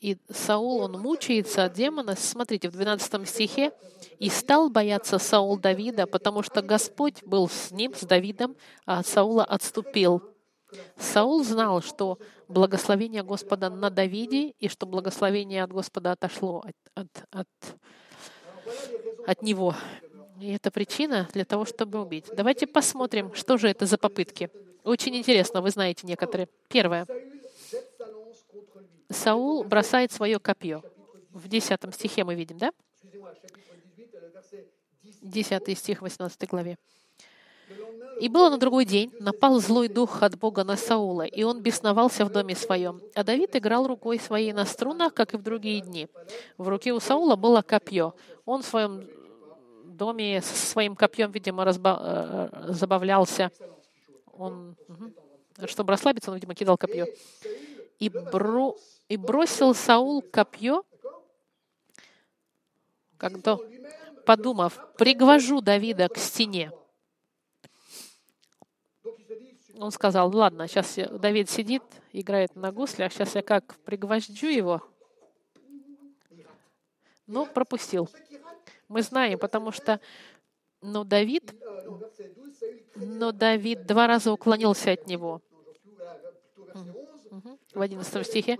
И 0.00 0.18
Саул, 0.30 0.82
он 0.82 0.92
мучается 0.92 1.64
от 1.64 1.72
демона. 1.72 2.14
Смотрите, 2.16 2.68
в 2.68 2.72
12 2.72 3.26
стихе. 3.28 3.72
«И 4.18 4.28
стал 4.28 4.68
бояться 4.68 5.18
Саул 5.18 5.58
Давида, 5.58 6.06
потому 6.06 6.42
что 6.42 6.62
Господь 6.62 7.22
был 7.24 7.48
с 7.48 7.70
ним, 7.70 7.94
с 7.94 8.02
Давидом, 8.02 8.56
а 8.84 9.02
Саула 9.02 9.44
отступил». 9.44 10.22
Саул 10.96 11.44
знал, 11.44 11.82
что 11.82 12.18
благословение 12.48 13.22
Господа 13.22 13.70
на 13.70 13.90
Давиде 13.90 14.50
и 14.58 14.68
что 14.68 14.86
благословение 14.86 15.62
от 15.62 15.72
Господа 15.72 16.12
отошло 16.12 16.64
от, 16.64 16.76
от, 16.94 17.26
от, 17.30 17.48
от 19.26 19.42
него. 19.42 19.74
И 20.40 20.52
это 20.52 20.70
причина 20.70 21.28
для 21.32 21.44
того, 21.44 21.64
чтобы 21.64 22.00
убить. 22.00 22.26
Давайте 22.32 22.66
посмотрим, 22.66 23.32
что 23.34 23.56
же 23.56 23.68
это 23.68 23.86
за 23.86 23.96
попытки. 23.96 24.50
Очень 24.84 25.16
интересно, 25.16 25.62
вы 25.62 25.70
знаете 25.70 26.06
некоторые. 26.06 26.48
Первое. 26.68 27.06
Саул 29.08 29.64
бросает 29.64 30.12
свое 30.12 30.38
копье. 30.38 30.82
В 31.30 31.48
10 31.48 31.94
стихе 31.94 32.24
мы 32.24 32.34
видим, 32.34 32.58
да? 32.58 32.72
10 35.22 35.78
стих 35.78 36.02
18 36.02 36.48
главе. 36.48 36.78
«И 38.20 38.28
было 38.28 38.50
на 38.50 38.58
другой 38.58 38.84
день, 38.84 39.12
напал 39.20 39.60
злой 39.60 39.88
дух 39.88 40.22
от 40.22 40.38
Бога 40.38 40.64
на 40.64 40.76
Саула, 40.76 41.22
и 41.22 41.42
он 41.42 41.60
бесновался 41.60 42.24
в 42.24 42.30
доме 42.30 42.54
своем. 42.54 43.00
А 43.14 43.24
Давид 43.24 43.54
играл 43.56 43.86
рукой 43.86 44.18
своей 44.18 44.52
на 44.52 44.64
струнах, 44.64 45.12
как 45.14 45.34
и 45.34 45.36
в 45.36 45.42
другие 45.42 45.80
дни. 45.80 46.08
В 46.56 46.68
руке 46.68 46.92
у 46.92 47.00
Саула 47.00 47.36
было 47.36 47.62
копье. 47.62 48.14
Он 48.44 48.62
в 48.62 48.66
своем 48.66 49.06
доме 49.84 50.40
со 50.42 50.54
своим 50.54 50.94
копьем, 50.94 51.30
видимо, 51.30 51.64
разба- 51.64 51.98
э, 52.00 52.72
забавлялся. 52.72 53.50
Он, 54.32 54.76
угу. 54.88 55.66
чтобы 55.66 55.92
расслабиться, 55.92 56.30
он, 56.30 56.36
видимо, 56.36 56.54
кидал 56.54 56.76
копье. 56.76 57.06
И, 57.98 58.08
бро- 58.08 58.76
и 59.08 59.16
бросил 59.16 59.74
Саул 59.74 60.22
копье, 60.22 60.84
когда, 63.16 63.58
подумав, 64.26 64.78
пригвожу 64.98 65.60
Давида 65.60 66.08
к 66.08 66.18
стене. 66.18 66.70
Он 69.78 69.90
сказал, 69.90 70.34
ладно, 70.34 70.66
сейчас 70.68 70.96
Давид 71.18 71.50
сидит, 71.50 71.82
играет 72.12 72.54
на 72.56 72.72
гуслях, 72.72 73.12
сейчас 73.12 73.34
я 73.34 73.42
как 73.42 73.76
пригвождю 73.84 74.48
его. 74.48 74.82
Но 77.26 77.44
пропустил. 77.46 78.08
Мы 78.88 79.02
знаем, 79.02 79.38
потому 79.38 79.72
что 79.72 80.00
но 80.80 81.04
Давид, 81.04 81.54
но 82.94 83.32
Давид 83.32 83.86
два 83.86 84.06
раза 84.06 84.32
уклонился 84.32 84.92
от 84.92 85.06
него. 85.06 85.42
В 87.74 87.80
11 87.80 88.26
стихе. 88.26 88.58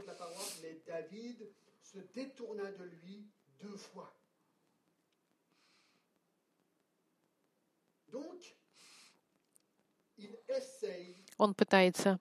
Он 11.39 11.55
пытается 11.55 12.19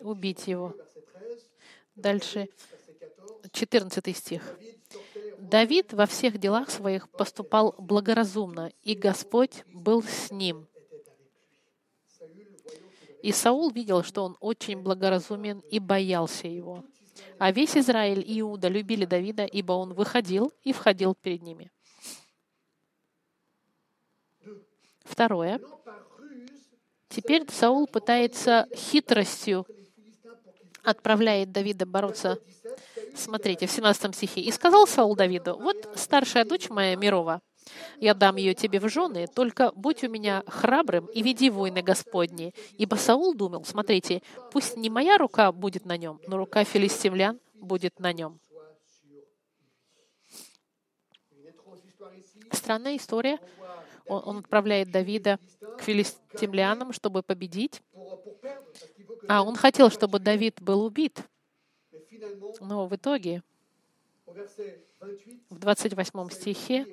убить 0.00 0.46
его. 0.46 0.74
Дальше 1.94 2.48
14 3.52 4.16
стих. 4.16 4.58
Давид 5.38 5.92
во 5.92 6.06
всех 6.06 6.38
делах 6.38 6.70
своих 6.70 7.08
поступал 7.10 7.74
благоразумно, 7.78 8.72
и 8.82 8.94
Господь 8.94 9.64
был 9.66 10.02
с 10.02 10.30
ним. 10.30 10.66
И 13.22 13.32
Саул 13.32 13.70
видел, 13.70 14.02
что 14.02 14.24
он 14.24 14.36
очень 14.40 14.80
благоразумен 14.80 15.60
и 15.70 15.80
боялся 15.80 16.46
его. 16.46 16.84
А 17.38 17.50
весь 17.50 17.76
Израиль 17.76 18.20
и 18.20 18.40
Иуда 18.40 18.68
любили 18.68 19.04
Давида, 19.04 19.44
ибо 19.44 19.72
он 19.72 19.92
выходил 19.92 20.52
и 20.62 20.72
входил 20.72 21.14
перед 21.14 21.42
ними. 21.42 21.70
Второе. 25.04 25.60
Теперь 27.08 27.44
Саул 27.50 27.86
пытается 27.86 28.68
хитростью 28.74 29.66
отправляет 30.82 31.52
Давида 31.52 31.86
бороться 31.86 32.38
Смотрите, 33.14 33.66
в 33.66 33.70
17 33.70 34.14
стихе. 34.14 34.40
«И 34.40 34.52
сказал 34.52 34.86
Саул 34.86 35.16
Давиду, 35.16 35.56
вот 35.58 35.90
старшая 35.96 36.44
дочь 36.44 36.68
моя 36.70 36.94
Мирова, 36.94 37.40
я 37.98 38.14
дам 38.14 38.36
ее 38.36 38.54
тебе 38.54 38.80
в 38.80 38.88
жены, 38.88 39.26
только 39.26 39.72
будь 39.74 40.04
у 40.04 40.08
меня 40.08 40.42
храбрым 40.46 41.06
и 41.06 41.22
веди 41.22 41.50
войны 41.50 41.82
Господни. 41.82 42.54
Ибо 42.78 42.94
Саул 42.94 43.34
думал, 43.34 43.64
смотрите, 43.64 44.22
пусть 44.52 44.76
не 44.76 44.88
моя 44.88 45.18
рука 45.18 45.52
будет 45.52 45.84
на 45.84 45.96
нем, 45.96 46.20
но 46.26 46.36
рука 46.36 46.64
филистимлян 46.64 47.40
будет 47.54 47.98
на 47.98 48.12
нем. 48.12 48.40
Странная 52.52 52.96
история. 52.96 53.38
Он, 54.08 54.38
отправляет 54.38 54.90
Давида 54.90 55.38
к 55.78 55.82
филистимлянам, 55.82 56.92
чтобы 56.92 57.22
победить. 57.22 57.82
А 59.28 59.42
он 59.42 59.56
хотел, 59.56 59.90
чтобы 59.90 60.18
Давид 60.18 60.60
был 60.62 60.84
убит. 60.84 61.22
Но 62.60 62.86
в 62.86 62.96
итоге, 62.96 63.42
в 65.50 65.58
28 65.58 66.30
стихе, 66.30 66.86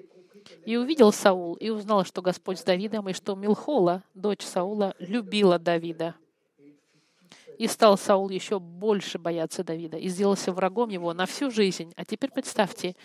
«И 0.66 0.78
увидел 0.78 1.12
Саул, 1.12 1.56
и 1.56 1.70
узнал, 1.70 2.04
что 2.04 2.22
Господь 2.22 2.60
с 2.60 2.64
Давидом, 2.64 3.10
и 3.10 3.14
что 3.14 3.36
Милхола, 3.36 4.04
дочь 4.14 4.44
Саула, 4.44 4.96
любила 5.00 5.58
Давида. 5.58 6.16
И 7.58 7.68
стал 7.68 7.98
Саул 7.98 8.30
еще 8.30 8.60
больше 8.60 9.18
бояться 9.18 9.64
Давида, 9.64 9.98
и 9.98 10.08
сделался 10.08 10.52
врагом 10.52 10.90
его 10.90 11.14
на 11.14 11.26
всю 11.26 11.50
жизнь. 11.50 11.94
А 11.96 12.06
теперь 12.06 12.32
представьте, 12.32 12.96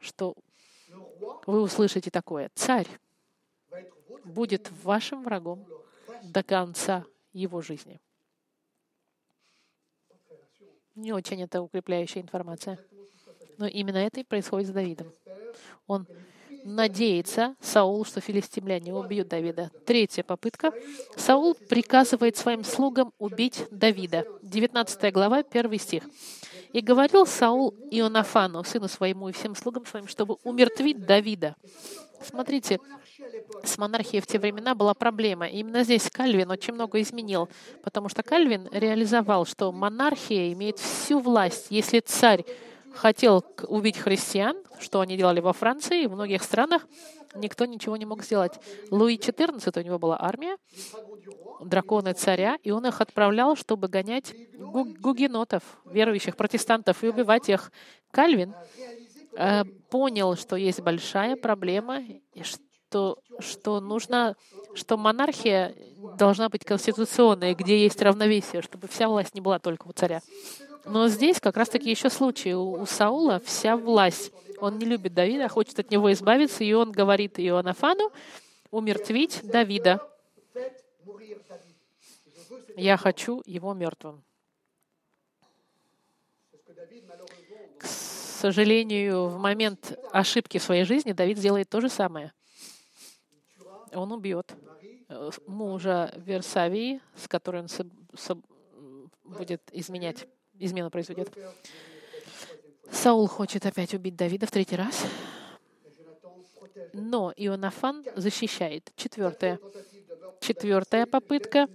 что 0.00 0.34
вы 1.46 1.60
услышите 1.60 2.10
такое. 2.10 2.50
Царь 2.54 2.88
будет 4.24 4.70
вашим 4.82 5.22
врагом 5.22 5.66
до 6.22 6.42
конца 6.42 7.04
его 7.32 7.60
жизни. 7.60 8.00
Не 10.94 11.12
очень 11.12 11.42
это 11.42 11.60
укрепляющая 11.60 12.22
информация. 12.22 12.78
Но 13.58 13.66
именно 13.66 13.98
это 13.98 14.20
и 14.20 14.24
происходит 14.24 14.68
с 14.68 14.72
Давидом. 14.72 15.12
Он 15.86 16.06
надеется, 16.64 17.56
Саул, 17.60 18.04
что 18.04 18.20
филистимляне 18.20 18.94
убьют 18.94 19.28
Давида. 19.28 19.70
Третья 19.84 20.22
попытка. 20.22 20.72
Саул 21.16 21.54
приказывает 21.54 22.36
своим 22.36 22.64
слугам 22.64 23.12
убить 23.18 23.66
Давида. 23.70 24.24
19 24.42 25.12
глава, 25.12 25.38
1 25.38 25.78
стих. 25.78 26.04
«И 26.72 26.80
говорил 26.80 27.26
Саул 27.26 27.74
Ионафану, 27.90 28.64
сыну 28.64 28.88
своему 28.88 29.28
и 29.28 29.32
всем 29.32 29.54
слугам 29.54 29.86
своим, 29.86 30.08
чтобы 30.08 30.38
умертвить 30.42 31.06
Давида». 31.06 31.54
Смотрите, 32.22 32.80
с 33.62 33.78
монархией 33.78 34.20
в 34.20 34.26
те 34.26 34.38
времена 34.38 34.74
была 34.74 34.94
проблема. 34.94 35.46
И 35.46 35.58
именно 35.58 35.82
здесь 35.84 36.10
Кальвин 36.10 36.50
очень 36.50 36.74
много 36.74 37.00
изменил, 37.00 37.48
потому 37.82 38.08
что 38.08 38.22
Кальвин 38.22 38.68
реализовал, 38.72 39.46
что 39.46 39.72
монархия 39.72 40.52
имеет 40.52 40.78
всю 40.78 41.18
власть. 41.20 41.66
Если 41.70 42.00
царь 42.00 42.44
хотел 42.94 43.44
убить 43.66 43.98
христиан, 43.98 44.56
что 44.80 45.00
они 45.00 45.16
делали 45.16 45.40
во 45.40 45.52
Франции 45.52 46.04
и 46.04 46.06
в 46.06 46.12
многих 46.12 46.42
странах, 46.42 46.86
никто 47.34 47.64
ничего 47.64 47.96
не 47.96 48.06
мог 48.06 48.22
сделать. 48.22 48.52
Луи 48.90 49.16
XIV, 49.16 49.80
у 49.80 49.84
него 49.84 49.98
была 49.98 50.16
армия, 50.20 50.56
драконы 51.60 52.12
царя, 52.12 52.58
и 52.62 52.70
он 52.70 52.86
их 52.86 53.00
отправлял, 53.00 53.56
чтобы 53.56 53.88
гонять 53.88 54.34
гу- 54.58 54.94
гугенотов, 54.98 55.62
верующих 55.84 56.36
протестантов, 56.36 57.02
и 57.02 57.08
убивать 57.08 57.48
их. 57.48 57.72
Кальвин 58.10 58.54
э, 59.36 59.64
понял, 59.90 60.36
что 60.36 60.56
есть 60.56 60.80
большая 60.80 61.36
проблема, 61.36 62.00
и 62.00 62.42
что, 62.94 63.18
что 63.40 63.80
нужно, 63.80 64.36
что 64.74 64.96
монархия 64.96 65.74
должна 66.16 66.48
быть 66.48 66.64
конституционной, 66.64 67.54
где 67.54 67.82
есть 67.82 68.00
равновесие, 68.00 68.62
чтобы 68.62 68.86
вся 68.86 69.08
власть 69.08 69.34
не 69.34 69.40
была 69.40 69.58
только 69.58 69.88
у 69.88 69.92
царя. 69.92 70.22
Но 70.84 71.08
здесь 71.08 71.40
как 71.40 71.56
раз-таки 71.56 71.90
еще 71.90 72.08
случай. 72.08 72.54
У, 72.54 72.86
Саула 72.86 73.40
вся 73.44 73.76
власть. 73.76 74.30
Он 74.60 74.78
не 74.78 74.86
любит 74.86 75.12
Давида, 75.12 75.48
хочет 75.48 75.80
от 75.80 75.90
него 75.90 76.12
избавиться, 76.12 76.62
и 76.62 76.72
он 76.72 76.92
говорит 76.92 77.40
Иоаннафану 77.40 78.12
умертвить 78.70 79.40
Давида. 79.42 80.00
Я 82.76 82.96
хочу 82.96 83.42
его 83.44 83.74
мертвым. 83.74 84.22
К 87.78 87.86
сожалению, 87.86 89.26
в 89.26 89.38
момент 89.38 89.98
ошибки 90.12 90.58
в 90.58 90.62
своей 90.62 90.84
жизни 90.84 91.12
Давид 91.12 91.38
сделает 91.38 91.68
то 91.68 91.80
же 91.80 91.88
самое. 91.88 92.32
Он 93.94 94.12
убьет 94.12 94.54
э, 95.08 95.30
мужа 95.46 96.12
Версавии, 96.16 97.00
с 97.16 97.28
которой 97.28 97.62
он 97.62 97.68
будет 99.24 99.62
изменять, 99.72 100.26
измену 100.58 100.90
произведет. 100.90 101.32
Саул 102.90 103.26
хочет 103.26 103.66
опять 103.66 103.94
убить 103.94 104.16
Давида 104.16 104.46
в 104.46 104.50
третий 104.50 104.76
раз, 104.76 105.04
но 106.92 107.32
Ионафан 107.36 108.04
защищает. 108.14 108.92
Meurtre. 108.96 109.58
Четвертая 110.40 111.06
попытка. 111.06 111.68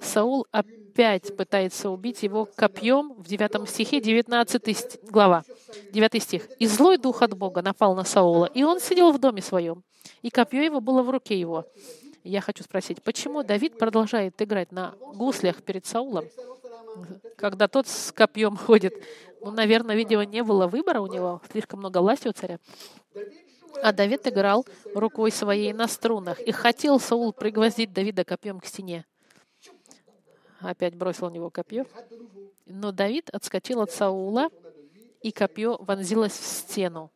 Саул 0.00 0.46
опять 0.50 1.36
пытается 1.36 1.90
убить 1.90 2.22
его 2.22 2.46
копьем 2.56 3.14
в 3.14 3.26
9 3.26 3.68
стихе, 3.68 4.00
19 4.00 4.76
ст- 4.76 4.98
глава, 5.10 5.44
9 5.92 6.22
стих. 6.22 6.48
«И 6.58 6.66
злой 6.66 6.98
дух 6.98 7.22
от 7.22 7.34
Бога 7.34 7.62
напал 7.62 7.94
на 7.94 8.04
Саула, 8.04 8.46
и 8.46 8.62
он 8.62 8.80
сидел 8.80 9.12
в 9.12 9.18
доме 9.18 9.40
своем, 9.42 9.82
и 10.26 10.30
копье 10.30 10.64
его 10.64 10.80
было 10.80 11.02
в 11.02 11.10
руке 11.10 11.38
его». 11.38 11.66
Я 12.24 12.40
хочу 12.40 12.64
спросить, 12.64 13.00
почему 13.04 13.44
Давид 13.44 13.78
продолжает 13.78 14.42
играть 14.42 14.72
на 14.72 14.96
гуслях 15.14 15.62
перед 15.62 15.86
Саулом, 15.86 16.24
когда 17.36 17.68
тот 17.68 17.86
с 17.86 18.10
копьем 18.10 18.56
ходит? 18.56 18.94
Ну, 19.40 19.52
наверное, 19.52 19.94
видимо, 19.94 20.26
не 20.26 20.42
было 20.42 20.66
выбора 20.66 21.00
у 21.00 21.06
него, 21.06 21.40
слишком 21.52 21.78
много 21.78 21.98
власти 21.98 22.26
у 22.26 22.32
царя. 22.32 22.58
А 23.80 23.92
Давид 23.92 24.26
играл 24.26 24.66
рукой 24.92 25.30
своей 25.30 25.72
на 25.72 25.86
струнах, 25.86 26.40
и 26.40 26.50
хотел 26.50 26.98
Саул 26.98 27.32
пригвоздить 27.32 27.92
Давида 27.92 28.24
копьем 28.24 28.58
к 28.58 28.66
стене. 28.66 29.06
Опять 30.58 30.96
бросил 30.96 31.28
в 31.28 31.32
него 31.32 31.48
копье. 31.50 31.86
Но 32.64 32.90
Давид 32.90 33.30
отскочил 33.30 33.82
от 33.82 33.92
Саула, 33.92 34.48
и 35.22 35.30
копье 35.30 35.76
вонзилось 35.78 36.32
в 36.32 36.44
стену. 36.44 37.12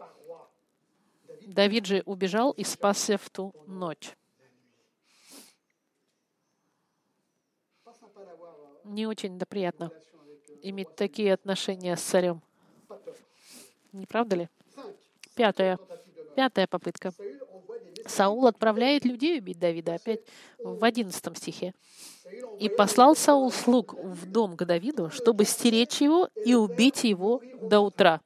Давид 1.50 1.86
же 1.86 2.02
убежал 2.06 2.52
и 2.52 2.64
спасся 2.64 3.18
в 3.18 3.28
ту 3.30 3.52
ночь. 3.66 4.14
Не 8.84 9.06
очень 9.06 9.38
да 9.38 9.46
приятно 9.46 9.90
иметь 10.62 10.94
такие 10.94 11.32
отношения 11.34 11.96
с 11.96 12.02
царем. 12.02 12.42
Не 13.92 14.06
правда 14.06 14.36
ли? 14.36 14.48
Meurtre. 15.36 15.78
Пятая 16.36 16.66
попытка. 16.66 17.12
Саул 18.06 18.46
отправляет 18.46 19.04
людей 19.04 19.38
убить 19.38 19.58
Давида, 19.58 19.94
опять 19.94 20.20
в 20.58 20.82
одиннадцатом 20.84 21.34
стихе. 21.34 21.74
Saül 22.24 22.44
envoie 22.44 22.58
И 22.60 22.68
послал 22.68 23.16
Саул 23.16 23.50
слуг 23.50 23.94
в 23.94 24.26
дом 24.26 24.56
к 24.56 24.64
Давиду, 24.64 25.10
чтобы 25.10 25.44
стеречь 25.44 26.00
его 26.00 26.28
и 26.44 26.54
убить 26.54 27.04
его 27.04 27.42
до 27.60 27.80
утра. 27.80 28.20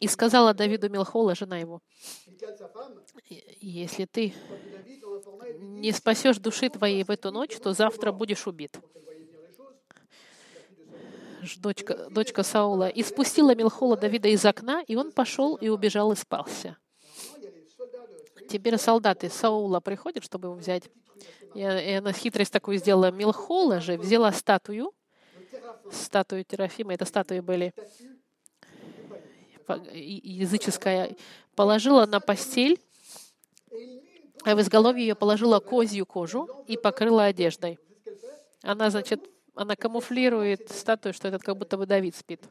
И 0.00 0.08
сказала 0.08 0.54
Давиду 0.54 0.88
Милхола, 0.88 1.34
жена 1.34 1.58
его, 1.58 1.80
Michal, 2.26 2.56
sa 2.58 2.68
femme, 2.72 3.00
«И- 3.28 3.44
если 3.60 4.04
ты 4.04 4.34
не 5.58 5.92
спасешь 5.92 6.38
души 6.38 6.68
твоей 6.68 7.04
в 7.04 7.10
эту 7.10 7.30
ночь, 7.30 7.56
то 7.56 7.72
завтра 7.72 8.12
будешь 8.12 8.46
убит. 8.46 8.78
Дочка, 11.58 12.08
дочка 12.10 12.42
Саула. 12.44 12.88
И 12.88 13.02
спустила 13.02 13.54
Милхола 13.54 13.96
Давида 13.96 14.28
из 14.28 14.44
окна, 14.44 14.82
и 14.82 14.94
он 14.94 15.10
пошел 15.10 15.56
и 15.56 15.68
убежал 15.68 16.12
и 16.12 16.16
спался. 16.16 16.76
Теперь 18.48 18.78
солдаты 18.78 19.28
Саула 19.28 19.80
приходят, 19.80 20.22
чтобы 20.24 20.48
его 20.48 20.54
взять. 20.54 20.84
И 21.54 21.62
она 21.62 22.12
хитрость 22.12 22.52
такую 22.52 22.78
сделала. 22.78 23.10
Милхола 23.10 23.80
же 23.80 23.96
взяла 23.98 24.32
статую, 24.32 24.92
статую 25.90 26.44
Терафима, 26.44 26.94
это 26.94 27.04
статуи 27.04 27.40
были 27.40 27.74
языческая, 29.92 31.16
положила 31.54 32.06
на 32.06 32.20
постель, 32.20 32.80
а 34.44 34.56
в 34.56 34.60
изголовье 34.60 35.06
ее 35.06 35.14
положила 35.14 35.60
козью 35.60 36.04
кожу 36.04 36.48
и 36.66 36.76
покрыла 36.76 37.24
одеждой. 37.24 37.78
Она, 38.62 38.90
значит, 38.90 39.28
она 39.54 39.76
камуфлирует 39.76 40.70
статую, 40.70 41.12
что 41.12 41.28
этот 41.28 41.42
как 41.42 41.56
будто 41.56 41.76
бы 41.76 41.86
Давид 41.86 42.16
спит. 42.16 42.42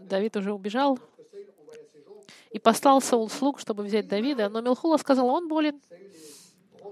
Давид 0.00 0.36
уже 0.36 0.52
убежал, 0.52 0.98
и 2.50 2.58
послал 2.58 3.00
Саул 3.00 3.28
слуг, 3.30 3.60
чтобы 3.60 3.84
взять 3.84 4.08
Давида, 4.08 4.48
но 4.48 4.60
Милхула 4.60 4.96
сказала, 4.96 5.30
он 5.30 5.48
болен. 5.48 5.80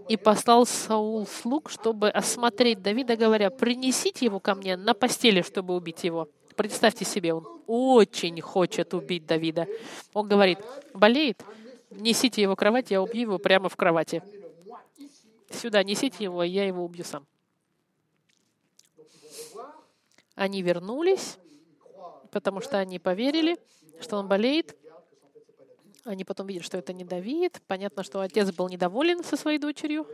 И 0.09 0.17
послал 0.17 0.65
Саул 0.65 1.27
слуг, 1.27 1.71
чтобы 1.71 2.09
осмотреть 2.09 2.81
Давида, 2.81 3.17
говоря, 3.17 3.51
принесите 3.51 4.25
его 4.25 4.41
ко 4.41 4.55
мне 4.55 4.77
на 4.77 4.95
постели, 4.95 5.43
чтобы 5.43 5.77
убить 5.77 6.05
его. 6.05 6.29
Представьте 6.57 7.05
себе, 7.05 7.35
он 7.35 7.47
очень 7.67 8.41
хочет 8.41 8.95
убить 8.95 9.27
Давида. 9.27 9.67
Он 10.15 10.27
говорит, 10.27 10.59
болеет, 10.95 11.45
несите 11.91 12.41
его 12.43 12.55
в 12.55 12.57
кровать, 12.57 12.91
я 12.91 13.03
убью 13.03 13.23
его 13.23 13.39
прямо 13.39 13.69
в 13.69 13.77
кровати. 13.77 14.23
Сюда 15.51 15.83
несите 15.83 16.25
его, 16.25 16.43
я 16.43 16.67
его 16.67 16.85
убью 16.85 17.05
сам. 17.05 17.27
Они 20.35 20.63
вернулись, 20.63 21.37
потому 22.31 22.61
что 22.61 22.79
они 22.79 22.99
поверили, 22.99 23.59
что 24.01 24.17
он 24.17 24.29
болеет. 24.29 24.77
Они 26.09 26.25
потом 26.25 26.47
видят, 26.47 26.65
что 26.65 26.79
это 26.79 26.95
не 26.95 27.05
Давид. 27.05 27.61
Понятно, 27.67 28.03
что 28.03 28.23
отец 28.23 28.51
был 28.51 28.71
недоволен 28.71 29.23
со 29.23 29.37
своей 29.37 29.59
дочерью. 29.59 30.07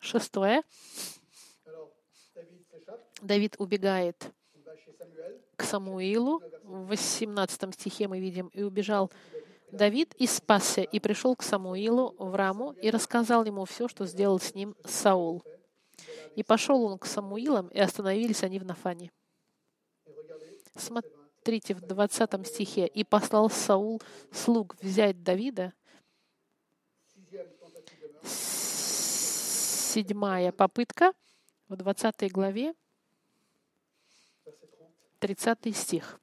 Шестое. 0.00 0.62
Давид 3.20 3.56
убегает 3.58 4.32
к 5.56 5.62
Самуилу. 5.62 6.40
В 6.62 6.86
18 6.86 7.74
стихе 7.74 8.08
мы 8.08 8.20
видим, 8.20 8.48
«И 8.54 8.62
убежал 8.62 9.12
Давид 9.70 10.14
и 10.14 10.26
спасся, 10.26 10.80
и 10.80 10.98
пришел 10.98 11.36
к 11.36 11.42
Самуилу 11.42 12.14
в 12.18 12.34
Раму, 12.34 12.72
и 12.72 12.88
рассказал 12.88 13.44
ему 13.44 13.66
все, 13.66 13.86
что 13.86 14.06
сделал 14.06 14.40
с 14.40 14.54
ним 14.54 14.74
Саул. 14.84 15.44
И 16.36 16.42
пошел 16.42 16.84
он 16.84 16.98
к 16.98 17.06
Самуилам, 17.06 17.68
и 17.68 17.78
остановились 17.78 18.42
они 18.42 18.58
в 18.58 18.64
Нафане. 18.64 19.12
Смотрите, 20.76 21.74
в 21.74 21.80
20 21.80 22.46
стихе, 22.46 22.86
«И 22.86 23.04
послал 23.04 23.50
Саул 23.50 24.00
слуг 24.32 24.76
взять 24.80 25.22
Давида». 25.22 25.72
Седьмая 29.92 30.52
попытка 30.52 31.12
в 31.68 31.76
20 31.76 32.32
главе, 32.32 32.74
verset 34.46 34.56
30. 35.18 35.60
30 35.60 35.76
стих. 35.76 36.18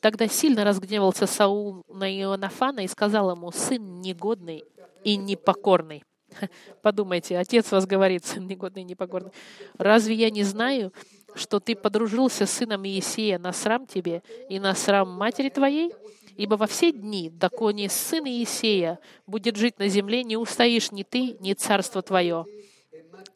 Тогда 0.00 0.28
сильно 0.28 0.64
разгневался 0.64 1.26
Саул 1.26 1.84
на 1.88 2.08
Ионафана 2.08 2.80
и 2.80 2.88
сказал 2.88 3.32
ему, 3.32 3.50
«Сын 3.50 4.00
негодный 4.00 4.64
и 5.04 5.16
непокорный». 5.16 6.04
Подумайте, 6.82 7.38
отец 7.38 7.70
вас 7.70 7.86
говорит, 7.86 8.24
сын 8.24 8.46
негодный 8.46 8.82
и 8.82 8.84
непокорный. 8.84 9.32
«Разве 9.78 10.14
я 10.14 10.30
не 10.30 10.42
знаю, 10.42 10.92
что 11.34 11.60
ты 11.60 11.76
подружился 11.76 12.46
с 12.46 12.50
сыном 12.50 12.84
Иесея 12.84 13.38
на 13.38 13.52
срам 13.52 13.86
тебе 13.86 14.22
и 14.48 14.58
на 14.58 14.74
срам 14.74 15.08
матери 15.08 15.48
твоей? 15.48 15.92
Ибо 16.36 16.54
во 16.54 16.66
все 16.66 16.92
дни, 16.92 17.30
доколе 17.30 17.88
сын 17.88 18.24
Иесея 18.26 18.98
будет 19.26 19.56
жить 19.56 19.78
на 19.78 19.88
земле, 19.88 20.24
не 20.24 20.36
устоишь 20.36 20.90
ни 20.90 21.02
ты, 21.02 21.36
ни 21.40 21.52
царство 21.52 22.02
твое. 22.02 22.46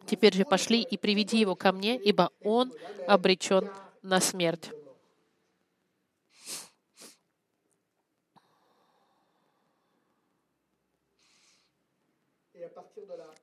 Теперь 0.06 0.34
же 0.34 0.44
пошли 0.44 0.82
и 0.82 0.96
приведи 0.96 1.38
его 1.38 1.54
ко 1.54 1.72
мне, 1.72 1.96
ибо 1.96 2.30
он 2.42 2.72
обречен 3.06 3.68
на 4.02 4.20
смерть». 4.20 4.70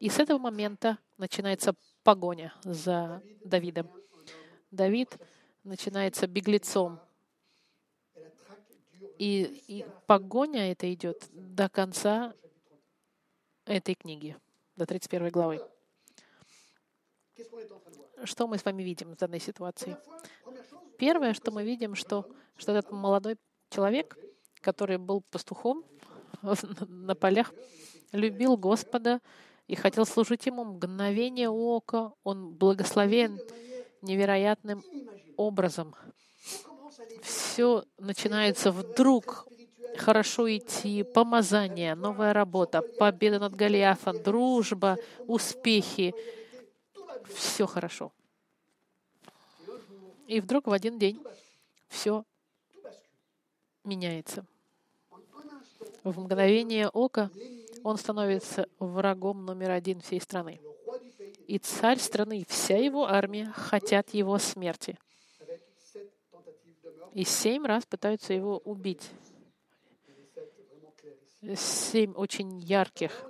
И 0.02 0.10
с 0.10 0.18
этого 0.18 0.40
момента 0.40 0.98
начинается 1.20 1.76
погоня 2.04 2.52
за 2.64 3.22
Давидом. 3.46 3.88
Давид 4.72 5.16
начинается 5.64 6.26
беглецом. 6.26 7.00
И, 9.20 9.64
и 9.68 9.86
погоня 10.08 10.72
это 10.72 10.92
идет 10.92 11.28
до 11.30 11.70
конца 11.70 12.34
этой 13.66 13.94
книги, 13.94 14.36
до 14.76 14.88
31 14.88 15.30
главы. 15.30 15.62
Что 18.24 18.48
мы 18.48 18.58
с 18.58 18.66
вами 18.66 18.82
видим 18.82 19.12
в 19.12 19.18
данной 19.18 19.40
ситуации? 19.40 19.96
Первое, 20.98 21.36
что 21.36 21.52
мы 21.52 21.64
видим, 21.64 21.94
что, 21.94 22.26
что 22.58 22.72
этот 22.72 22.92
молодой 22.92 23.38
человек, 23.70 24.18
который 24.62 24.98
был 24.98 25.22
пастухом 25.22 25.86
на 26.88 27.14
полях, 27.14 27.54
любил 28.12 28.58
Господа 28.58 29.22
и 29.72 29.76
хотел 29.76 30.06
служить 30.06 30.46
Ему 30.48 30.66
мгновение 30.66 31.50
ока. 31.50 32.12
Он 32.26 32.54
благословен 32.54 33.40
невероятным 34.02 34.84
образом. 35.38 35.96
Все 37.24 37.86
начинается 37.98 38.74
вдруг 38.74 39.48
хорошо 39.98 40.54
идти, 40.54 41.04
помазание, 41.04 41.96
новая 41.96 42.34
работа, 42.34 42.82
победа 42.82 43.40
над 43.40 43.56
Голиафом, 43.56 44.22
дружба, 44.22 44.98
успехи. 45.20 46.14
Все 47.34 47.66
хорошо. 47.66 48.12
И 50.28 50.42
вдруг 50.42 50.68
в 50.68 50.74
один 50.74 51.00
день 51.00 51.24
все 51.88 52.26
меняется. 53.86 54.46
В 56.04 56.20
мгновение 56.20 56.90
ока 56.90 57.32
он 57.84 57.98
становится 57.98 58.68
врагом 58.80 59.46
номер 59.46 59.72
один 59.72 60.02
всей 60.02 60.22
страны. 60.22 60.60
И 61.48 61.58
царь 61.58 62.00
страны, 62.00 62.46
вся 62.48 62.78
его 62.78 63.06
армия 63.06 63.52
хотят 63.56 64.14
его 64.14 64.38
смерти. 64.38 64.98
И 67.14 67.24
семь 67.24 67.66
раз 67.66 67.86
пытаются 67.86 68.34
его 68.34 68.58
убить. 68.60 69.12
Семь 71.56 72.14
очень 72.14 72.60
ярких. 72.60 73.26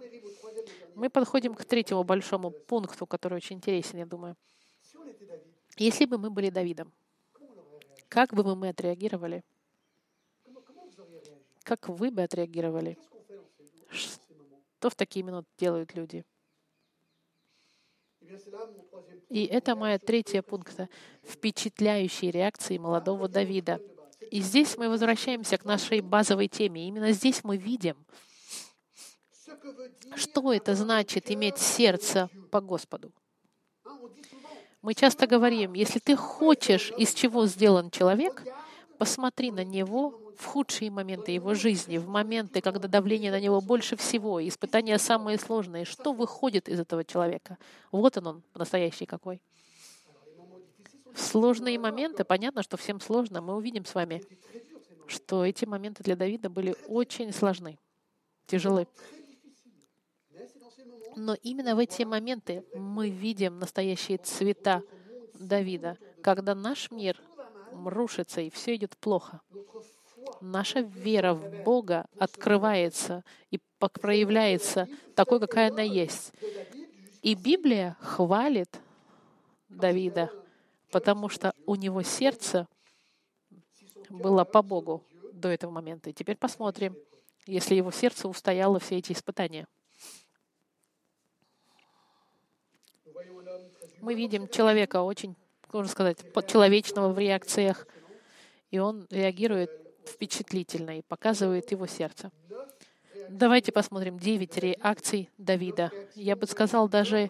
Мы 0.95 1.10
подходим 1.10 1.56
к 1.56 1.66
третьему 1.66 2.04
большому 2.04 2.52
пункту, 2.52 3.08
который 3.08 3.36
очень 3.36 3.56
интересен, 3.56 3.99
я 3.99 4.06
думаю. 4.06 4.36
Если 5.78 6.06
бы 6.06 6.18
мы 6.18 6.30
были 6.30 6.49
Давидом, 6.49 6.91
как 8.10 8.34
бы 8.34 8.56
мы 8.56 8.70
отреагировали? 8.70 9.43
Как 11.64 11.88
вы 11.88 12.12
бы 12.12 12.22
отреагировали? 12.22 12.97
Что 14.82 14.90
в 14.90 14.96
такие 14.96 15.24
минуты 15.24 15.48
делают 15.60 15.94
люди? 15.94 16.26
И 19.30 19.46
это 19.46 19.76
моя 19.76 20.00
третья 20.00 20.42
пункта. 20.42 20.90
Впечатляющие 21.22 22.32
реакции 22.32 22.80
молодого 22.80 23.28
Давида. 23.28 23.80
И 24.32 24.42
здесь 24.42 24.76
мы 24.80 24.90
возвращаемся 24.90 25.60
к 25.60 25.66
нашей 25.66 26.02
базовой 26.02 26.48
теме. 26.48 26.88
Именно 26.88 27.12
здесь 27.12 27.44
мы 27.44 27.58
видим, 27.58 27.96
что 30.16 30.52
это 30.52 30.74
значит 30.74 31.30
иметь 31.30 31.60
сердце 31.60 32.28
по 32.50 32.60
Господу. 32.60 33.14
Мы 34.82 34.96
часто 34.96 35.28
говорим, 35.28 35.74
если 35.74 36.00
ты 36.00 36.16
хочешь, 36.16 36.92
из 36.98 37.14
чего 37.14 37.46
сделан 37.46 37.92
человек, 37.92 38.44
посмотри 38.98 39.52
на 39.52 39.64
него 39.64 40.21
в 40.42 40.46
худшие 40.46 40.89
моменты 40.89 41.32
его 41.32 41.54
жизни, 41.54 42.00
в 42.00 42.08
моменты, 42.08 42.62
когда 42.62 42.88
давление 42.88 43.30
на 43.30 43.39
него 43.39 43.62
больше 43.62 43.96
всего, 43.96 44.39
и 44.39 44.50
испытания 44.50 44.98
самые 44.98 45.38
сложные. 45.38 45.86
Что 45.86 46.14
выходит 46.14 46.68
из 46.68 46.80
этого 46.80 47.06
человека? 47.06 47.60
Вот 47.92 48.18
он, 48.18 48.28
он 48.28 48.44
настоящий 48.56 49.06
какой. 49.06 49.39
В 51.14 51.22
сложные 51.22 51.78
моменты, 51.78 52.24
понятно, 52.24 52.64
что 52.64 52.76
всем 52.76 53.00
сложно, 53.00 53.42
мы 53.42 53.56
увидим 53.56 53.86
с 53.86 53.94
вами, 53.94 54.24
что 55.06 55.46
эти 55.46 55.66
моменты 55.66 56.04
для 56.04 56.16
Давида 56.16 56.50
были 56.50 56.76
очень 56.88 57.32
сложны, 57.32 57.78
тяжелы. 58.48 58.88
Но 61.16 61.36
именно 61.44 61.76
в 61.76 61.80
эти 61.80 62.02
моменты 62.02 62.64
мы 62.74 63.10
видим 63.10 63.60
настоящие 63.60 64.18
цвета 64.18 64.82
Давида, 65.36 65.98
когда 66.24 66.56
наш 66.56 66.89
мир 66.89 67.22
рушится 67.74 68.42
и 68.42 68.50
все 68.50 68.76
идет 68.76 68.98
плохо. 68.98 69.42
Наша 70.42 70.80
вера 70.80 71.34
в 71.34 71.64
Бога 71.64 72.06
открывается 72.18 73.24
и 73.52 73.60
проявляется 73.78 74.88
такой, 75.16 75.39
какая 75.39 75.70
она 75.70 75.84
есть. 75.84 76.34
И 77.22 77.36
Библия 77.36 77.96
хвалит 78.00 78.80
Давида, 79.70 80.32
потому 80.92 81.30
что 81.30 81.54
у 81.66 81.76
него 81.76 82.02
сердце 82.02 82.68
было 84.10 84.44
по 84.44 84.62
Богу 84.62 85.04
до 85.32 85.50
этого 85.50 85.72
момента. 85.72 86.10
И 86.10 86.14
теперь 86.14 86.38
посмотрим, 86.38 86.96
если 87.46 87.76
его 87.76 87.92
сердце 87.92 88.28
устояло 88.28 88.80
все 88.80 88.98
эти 88.98 89.12
испытания. 89.12 89.68
Мы 94.00 94.16
видим 94.16 94.48
человека 94.48 95.02
очень, 95.04 95.36
можно 95.72 95.92
сказать, 95.92 96.18
человечного 96.48 97.14
в 97.14 97.20
реакциях, 97.20 97.88
и 98.72 98.80
он 98.80 99.06
реагирует 99.12 99.81
впечатлительно 100.12 100.99
и 100.99 101.01
показывает 101.01 101.72
его 101.72 101.88
сердце. 101.88 102.32
Давайте 103.30 103.72
посмотрим 103.72 104.20
девять 104.20 104.57
реакций 104.57 105.30
Давида. 105.38 105.91
Я 106.16 106.36
бы 106.36 106.45
сказал 106.47 106.89
даже 106.89 107.30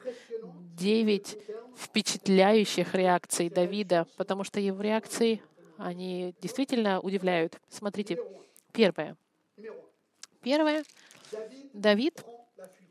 девять 0.76 1.38
впечатляющих 1.78 2.96
реакций 2.96 3.50
Давида, 3.50 4.08
потому 4.18 4.44
что 4.44 4.60
его 4.60 4.82
реакции, 4.82 5.42
они 5.78 6.34
действительно 6.42 7.00
удивляют. 7.00 7.60
Смотрите, 7.70 8.18
первое. 8.72 9.16
Первое. 10.42 10.84
Давид 11.74 12.24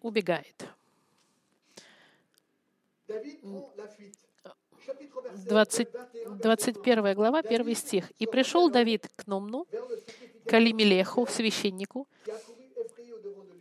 убегает. 0.03 0.65
20, 5.47 5.89
21, 5.91 6.39
21 6.39 7.15
глава, 7.15 7.43
1 7.43 7.75
стих. 7.75 8.11
«И 8.19 8.27
пришел 8.27 8.71
Давид 8.71 9.09
к 9.17 9.27
Номну, 9.27 9.67
к 10.47 10.53
Алимелеху, 10.53 11.27
священнику, 11.27 12.09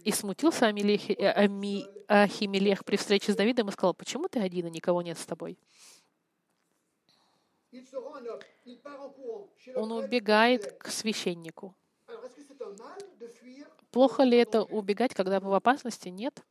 и 0.04 0.12
смутился 0.12 0.68
Амилех, 0.68 1.10
э, 1.10 1.34
Ами- 1.36 1.86
Ахимелех 2.08 2.84
при 2.86 2.96
встрече 2.96 3.32
с 3.32 3.36
Давидом 3.36 3.70
и 3.70 3.72
сказал, 3.72 3.94
почему 3.94 4.28
ты 4.28 4.40
один, 4.40 4.68
и 4.68 4.72
никого 4.72 5.02
нет 5.02 5.18
с 5.18 5.26
тобой? 5.26 5.60
Он 9.76 9.92
убегает 9.92 10.72
к 10.80 10.90
священнику. 10.90 11.76
Плохо 13.92 14.24
ли 14.24 14.38
это 14.38 14.64
убегать, 14.64 15.14
когда 15.14 15.40
вы 15.40 15.50
в 15.50 15.54
опасности? 15.54 16.10
Нет. 16.10 16.44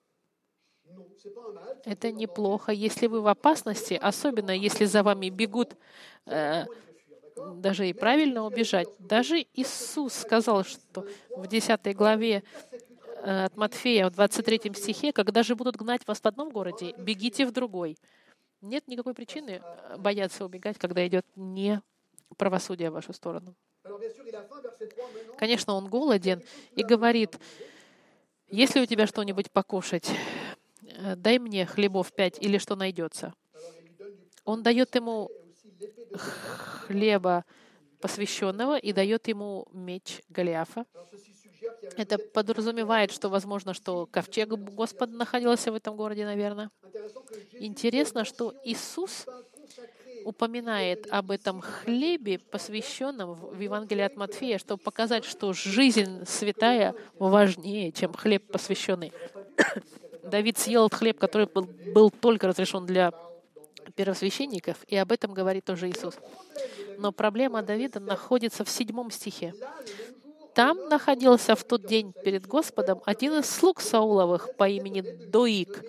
Это 1.85 2.13
неплохо. 2.13 2.73
Если 2.73 3.07
вы 3.07 3.21
в 3.21 3.27
опасности, 3.27 3.95
особенно 3.95 4.51
если 4.51 4.85
за 4.85 5.03
вами 5.03 5.31
бегут, 5.31 5.77
э, 6.27 6.65
даже 7.37 7.89
и 7.89 7.93
правильно 7.93 8.45
убежать. 8.45 8.89
Даже 8.99 9.47
Иисус 9.55 10.15
сказал, 10.15 10.65
что 10.65 11.07
в 11.37 11.47
10 11.47 11.97
главе 11.97 12.43
э, 13.23 13.45
от 13.45 13.57
Матфея, 13.57 14.07
в 14.07 14.11
23 14.11 14.73
стихе, 14.75 15.13
когда 15.13 15.43
же 15.43 15.55
будут 15.55 15.77
гнать 15.77 16.07
вас 16.07 16.21
в 16.21 16.27
одном 16.27 16.51
городе, 16.51 16.95
бегите 16.99 17.47
в 17.47 17.53
другой. 17.53 17.97
Нет 18.61 18.89
никакой 18.89 19.15
причины 19.15 19.63
э, 19.63 19.97
бояться 19.99 20.45
убегать, 20.45 20.79
когда 20.79 21.07
идет 21.07 21.27
не 21.37 21.81
правосудие 22.37 22.91
в 22.91 22.95
вашу 22.95 23.13
сторону. 23.13 23.55
Alors, 23.85 23.99
bien 23.99 24.11
sûr, 24.11 24.27
il 24.27 24.37
a 24.37 24.43
faim, 24.43 24.61
verset 24.61 24.89
3 24.89 25.03
maintenant. 25.15 25.37
Конечно, 25.39 25.73
он 25.73 25.89
голоден 25.89 26.43
и 26.73 26.83
говорит, 26.83 27.39
если 28.49 28.81
у 28.81 28.87
тебя 28.87 29.07
что-нибудь 29.07 29.51
покушать, 29.51 30.11
дай 31.17 31.39
мне 31.39 31.67
хлебов 31.67 32.13
пять 32.13 32.41
или 32.41 32.59
что 32.59 32.77
найдется. 32.77 33.35
Он 34.45 34.63
дает 34.63 34.95
ему 34.95 35.31
хлеба 36.87 37.45
посвященного 38.01 38.79
и 38.79 38.93
дает 38.93 39.29
ему 39.29 39.67
меч 39.73 40.23
Голиафа. 40.29 40.87
Это 41.97 42.19
подразумевает, 42.19 43.11
что, 43.11 43.29
возможно, 43.29 43.75
что 43.75 44.07
ковчег 44.07 44.49
Господа 44.49 45.17
находился 45.17 45.73
в 45.73 45.75
этом 45.75 45.97
городе, 45.97 46.25
наверное. 46.25 46.71
Интересно, 47.53 48.25
что 48.25 48.55
Иисус 48.65 49.27
упоминает 50.25 51.07
об 51.11 51.31
этом 51.31 51.61
хлебе, 51.61 52.39
посвященном 52.39 53.35
в 53.35 53.61
Евангелии 53.61 54.03
от 54.03 54.17
Матфея, 54.17 54.59
чтобы 54.59 54.83
показать, 54.83 55.25
что 55.25 55.53
жизнь 55.53 56.25
святая 56.27 56.95
важнее, 57.19 57.93
чем 57.93 58.13
хлеб 58.13 58.51
посвященный. 58.51 59.13
Давид 60.29 60.59
съел 60.59 60.87
этот 60.87 60.99
хлеб, 60.99 61.19
который 61.19 61.47
был, 61.47 61.69
был 61.95 62.11
только 62.11 62.47
разрешен 62.47 62.87
для 62.87 63.13
первосвященников, 63.97 64.79
и 64.87 64.97
об 64.97 65.13
этом 65.13 65.33
говорит 65.33 65.65
тоже 65.65 65.89
Иисус. 65.89 66.15
Но 66.99 67.13
проблема 67.13 67.63
Давида 67.63 68.01
находится 68.01 68.65
в 68.65 68.71
седьмом 68.71 69.11
стихе. 69.11 69.55
Там 70.55 70.89
находился 70.89 71.55
в 71.55 71.65
тот 71.65 71.87
день 71.87 72.13
перед 72.25 72.47
Господом 72.47 73.01
один 73.05 73.35
из 73.35 73.47
слуг 73.49 73.81
Сауловых 73.81 74.57
по 74.57 74.69
имени 74.69 75.03
Доик. 75.03 75.85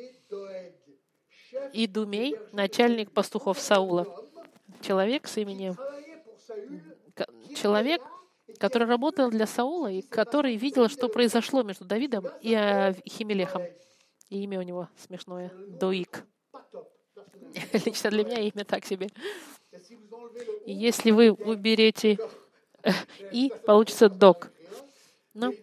Идумей, 1.73 2.35
начальник 2.51 3.11
пастухов 3.11 3.59
Саула. 3.59 4.07
Человек 4.81 5.27
с 5.27 5.37
именем 5.37 5.75
человек, 7.55 8.01
который 8.59 8.87
работал 8.87 9.29
для 9.29 9.45
Саула 9.45 9.91
и 9.91 10.01
который 10.01 10.55
видел, 10.55 10.89
что 10.89 11.07
произошло 11.09 11.63
между 11.63 11.85
Давидом 11.85 12.25
и 12.41 12.53
э, 12.53 12.93
Химелехом. 13.07 13.63
И 14.29 14.43
имя 14.43 14.59
у 14.59 14.63
него 14.63 14.89
смешное— 14.97 15.49
personnellement. 15.79 16.23
Лично 17.85 18.09
для 18.11 18.23
меня 18.23 18.39
имя 18.39 18.63
так 18.63 18.85
себе. 18.85 19.09
И 20.65 20.73
если 20.73 21.11
вы 21.11 21.31
уберете 21.31 22.17
«и», 23.31 23.51
получится 23.65 24.09
«док». 24.09 24.51
Но 25.33 25.49
à 25.49 25.53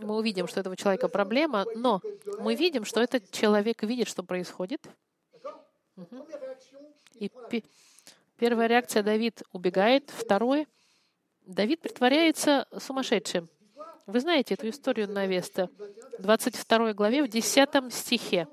мы 0.00 0.16
увидим, 0.16 0.46
что 0.46 0.60
этого 0.60 0.76
человека 0.76 1.08
проблема, 1.08 1.64
но 1.74 2.00
мы 2.38 2.54
видим, 2.54 2.84
что 2.84 3.00
этот 3.00 3.30
человек 3.30 3.82
видит, 3.82 4.08
что 4.08 4.22
происходит. 4.22 4.86
il 5.96 6.04
И 7.18 7.30
пе- 7.50 7.64
первая 8.36 8.66
реакция— 8.66 9.02
Давид 9.04 9.42
убегает. 9.52 10.10
Второе— 10.10 10.66
Давид 11.46 11.80
притворяется 11.80 12.68
сумасшедшим. 12.78 13.48
Вы 14.06 14.20
знаете 14.20 14.54
эту 14.54 14.68
историю 14.68 15.08
Навеста, 15.08 15.68
22 16.20 16.94
главе, 16.94 17.24
в 17.24 17.28
10 17.28 17.92
стихе. 17.92 18.46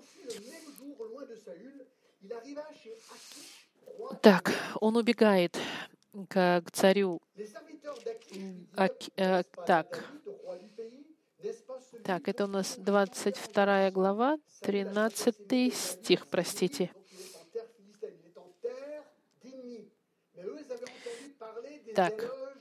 Так, 4.22 4.52
он 4.82 4.98
убегает 4.98 5.58
к, 6.30 6.62
к 6.62 6.72
царю. 6.72 7.22
Аки- 8.76 9.12
э, 9.16 9.44
так, 9.68 10.04
так, 12.04 12.28
это 12.28 12.46
у 12.46 12.48
нас 12.48 12.76
22 12.78 13.92
глава, 13.92 14.38
13 14.62 15.74
стих, 15.74 16.28
простите. 16.28 16.92
Так. 21.96 22.53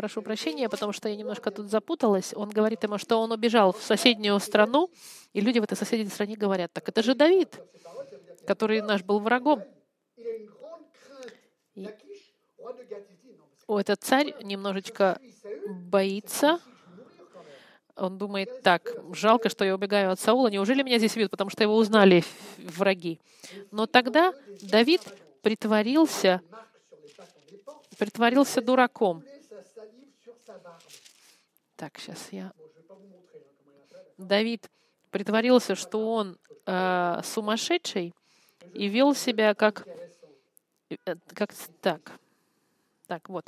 Прошу 0.00 0.22
прощения, 0.22 0.70
потому 0.70 0.94
что 0.94 1.10
я 1.10 1.14
немножко 1.14 1.50
тут 1.50 1.68
запуталась. 1.68 2.32
Он 2.34 2.48
говорит 2.48 2.82
ему, 2.82 2.96
что 2.96 3.20
он 3.20 3.32
убежал 3.32 3.74
в 3.74 3.82
соседнюю 3.82 4.40
страну, 4.40 4.88
и 5.34 5.42
люди 5.42 5.58
в 5.58 5.64
этой 5.64 5.76
соседней 5.76 6.08
стране 6.08 6.36
говорят, 6.36 6.72
так 6.72 6.88
это 6.88 7.02
же 7.02 7.14
Давид, 7.14 7.60
который 8.46 8.80
наш 8.80 9.02
был 9.02 9.20
врагом. 9.20 9.62
Mais 11.76 11.90
О, 13.66 13.78
Этот 13.78 14.02
царь 14.02 14.34
немножечко 14.42 15.20
боится. 15.68 16.60
Он 17.94 18.16
думает, 18.16 18.62
так, 18.62 18.90
жалко, 19.12 19.50
что 19.50 19.66
я 19.66 19.74
убегаю 19.74 20.12
от 20.12 20.18
Саула. 20.18 20.48
Неужели 20.48 20.82
меня 20.82 20.96
здесь 20.96 21.14
видят, 21.14 21.30
потому 21.30 21.50
что 21.50 21.62
его 21.62 21.76
узнали 21.76 22.24
враги? 22.56 23.20
Но 23.70 23.84
тогда 23.84 24.32
Давид 24.62 25.02
притворился, 25.42 26.40
притворился 27.98 28.62
дураком. 28.62 29.22
Так, 31.76 31.98
сейчас 31.98 32.28
я... 32.32 32.52
Давид 34.18 34.68
притворился, 35.10 35.74
что 35.74 36.12
он 36.14 36.38
э, 36.66 37.20
сумасшедший 37.24 38.14
и 38.74 38.88
вел 38.88 39.14
себя 39.14 39.54
как, 39.54 39.86
э, 40.90 41.16
как 41.34 41.54
так. 41.80 42.12
Так, 43.06 43.28
вот. 43.28 43.44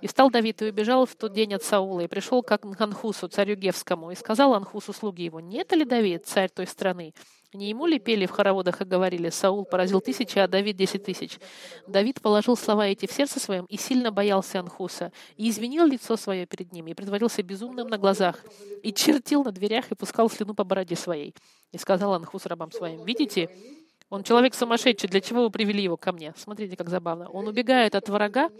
«И 0.00 0.06
встал 0.06 0.30
Давид 0.30 0.62
и 0.62 0.66
убежал 0.66 1.04
в 1.04 1.14
тот 1.14 1.34
день 1.34 1.52
от 1.52 1.62
Саула, 1.62 2.00
и 2.00 2.06
пришел 2.06 2.42
к 2.42 2.58
Анхусу, 2.80 3.28
царю 3.28 3.54
Гевскому, 3.54 4.10
и 4.10 4.14
сказал 4.14 4.54
Анхусу 4.54 4.94
слуги 4.94 5.24
его, 5.24 5.40
«Нет 5.40 5.72
ли 5.72 5.84
Давид, 5.84 6.26
царь 6.26 6.48
той 6.48 6.66
страны? 6.66 7.12
Не 7.54 7.68
ему 7.68 7.86
ли 7.86 8.00
пели 8.00 8.26
в 8.26 8.32
хороводах 8.32 8.80
и 8.80 8.84
говорили, 8.84 9.30
Саул 9.30 9.64
поразил 9.64 10.00
тысячи, 10.00 10.40
а 10.40 10.48
Давид 10.48 10.76
десять 10.76 11.04
тысяч?» 11.04 11.38
Давид 11.86 12.20
положил 12.20 12.56
слова 12.56 12.88
эти 12.88 13.06
в 13.06 13.12
сердце 13.12 13.38
своем 13.38 13.64
и 13.66 13.76
сильно 13.76 14.10
боялся 14.10 14.58
Анхуса, 14.58 15.12
и 15.36 15.48
изменил 15.48 15.86
лицо 15.86 16.16
свое 16.16 16.46
перед 16.46 16.72
ним, 16.72 16.88
и 16.88 16.94
притворился 16.94 17.44
безумным 17.44 17.86
на 17.86 17.96
глазах, 17.96 18.44
и 18.82 18.92
чертил 18.92 19.44
на 19.44 19.52
дверях, 19.52 19.92
и 19.92 19.94
пускал 19.94 20.28
слюну 20.28 20.54
по 20.54 20.64
бороде 20.64 20.96
своей. 20.96 21.32
И 21.70 21.78
сказал 21.78 22.14
Анхус 22.14 22.44
рабам 22.46 22.72
своим, 22.72 23.04
«Видите, 23.04 23.48
он 24.10 24.24
человек 24.24 24.54
сумасшедший, 24.54 25.08
для 25.08 25.20
чего 25.20 25.44
вы 25.44 25.50
привели 25.50 25.80
его 25.80 25.96
ко 25.96 26.10
мне?» 26.10 26.34
Смотрите, 26.36 26.76
как 26.76 26.88
забавно. 26.88 27.28
Он 27.30 27.46
убегает 27.46 27.94
от 27.94 28.08
врага, 28.08 28.50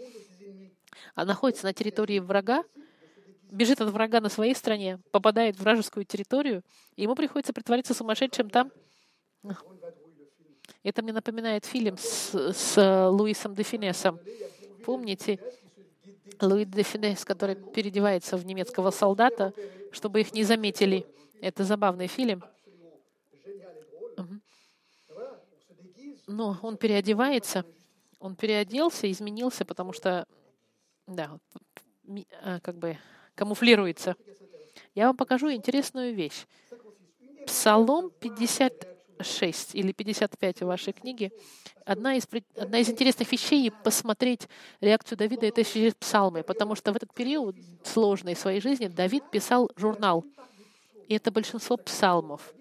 а 1.15 1.25
находится 1.25 1.65
на 1.65 1.73
территории 1.73 2.19
врага, 2.19 2.63
бежит 3.51 3.81
от 3.81 3.89
врага 3.89 4.21
на 4.21 4.29
своей 4.29 4.55
стране, 4.55 4.99
попадает 5.11 5.55
в 5.55 5.61
вражескую 5.61 6.05
территорию, 6.05 6.63
и 6.95 7.03
ему 7.03 7.15
приходится 7.15 7.53
притвориться 7.53 7.93
сумасшедшим 7.93 8.49
там. 8.49 8.71
Это 10.83 11.01
мне 11.01 11.13
напоминает 11.13 11.65
фильм 11.65 11.97
с, 11.97 12.33
с 12.33 13.09
Луисом 13.09 13.53
де 13.55 13.63
Финесом. 13.63 14.19
Помните? 14.85 15.39
Луи 16.41 16.65
де 16.65 16.83
Финес, 16.83 17.23
который 17.25 17.55
переодевается 17.55 18.37
в 18.37 18.45
немецкого 18.45 18.91
солдата, 18.91 19.53
чтобы 19.91 20.21
их 20.21 20.33
не 20.33 20.43
заметили. 20.43 21.05
Это 21.41 21.63
забавный 21.63 22.07
фильм. 22.07 22.43
Но 26.27 26.57
он 26.63 26.77
переодевается, 26.77 27.65
он 28.19 28.35
переоделся, 28.35 29.09
изменился, 29.11 29.63
потому 29.63 29.93
что, 29.93 30.27
да, 31.05 31.37
а, 32.41 32.59
как 32.61 32.77
бы 32.77 32.97
камуфлируется. 33.35 34.15
Я 34.95 35.07
вам 35.07 35.17
покажу 35.17 35.51
интересную 35.51 36.15
вещь. 36.15 36.45
Псалом 37.45 38.09
56 38.19 39.75
или 39.75 39.91
55 39.91 40.61
в 40.61 40.65
вашей 40.65 40.93
книге. 40.93 41.31
Одна 41.85 42.15
из, 42.15 42.27
одна 42.55 42.79
из 42.79 42.89
интересных 42.89 43.31
вещей 43.31 43.71
посмотреть 43.83 44.47
реакцию 44.81 45.17
Давида 45.17 45.45
это 45.45 45.63
через 45.63 45.93
псалмы, 45.93 46.43
потому 46.43 46.75
что 46.75 46.91
в 46.91 46.95
этот 46.95 47.13
период 47.13 47.55
сложной 47.83 48.35
своей 48.35 48.61
жизни 48.61 48.87
Давид 48.87 49.29
писал 49.29 49.69
журнал. 49.75 50.25
И 51.07 51.15
это 51.15 51.31
большинство 51.31 51.77
псалмов. 51.77 52.53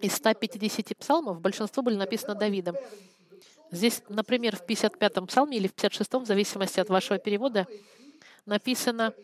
Из 0.00 0.14
150 0.14 0.96
псалмов 0.96 1.40
большинство 1.40 1.82
были 1.82 1.96
написаны 1.96 2.34
Давидом. 2.34 2.76
Здесь, 3.70 4.02
например, 4.08 4.56
в 4.56 4.62
55-м 4.62 5.26
псалме 5.26 5.56
или 5.56 5.66
в 5.66 5.74
56-м, 5.74 6.24
в 6.24 6.26
зависимости 6.26 6.80
от 6.80 6.88
вашего 6.88 7.18
перевода, 7.18 7.66
написано 8.44 9.14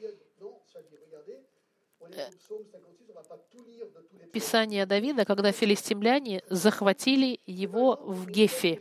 Писание 4.33 4.87
Давида, 4.87 5.25
когда 5.25 5.53
филистимляне 5.53 6.43
захватили 6.49 7.41
его 7.47 7.97
в 7.97 8.27
Гефе. 8.29 8.81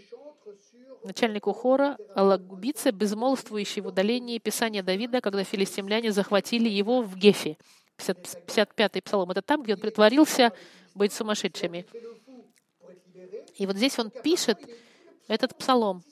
Начальнику 1.04 1.54
хора 1.54 1.98
Алагубице, 2.16 2.92
безмолвствующий 2.92 3.82
в 3.82 3.88
удалении 3.88 4.40
Писания 4.40 4.84
Давида, 4.84 5.22
когда 5.22 5.44
филистимляне 5.44 6.12
захватили 6.12 6.68
его 6.68 7.02
в 7.02 7.16
Гефе. 7.16 7.58
50 7.98 8.74
55-й 8.76 9.02
псалом. 9.02 9.32
Это 9.32 9.42
там, 9.42 9.64
где 9.64 9.74
он 9.74 9.80
притворился 9.80 10.54
быть 10.94 11.14
сумасшедшими. 11.14 11.86
И 13.56 13.66
вот 13.66 13.76
здесь 13.76 13.98
он 14.00 14.12
пишет 14.12 14.60
этот 15.28 15.56
псалом. 15.58 16.04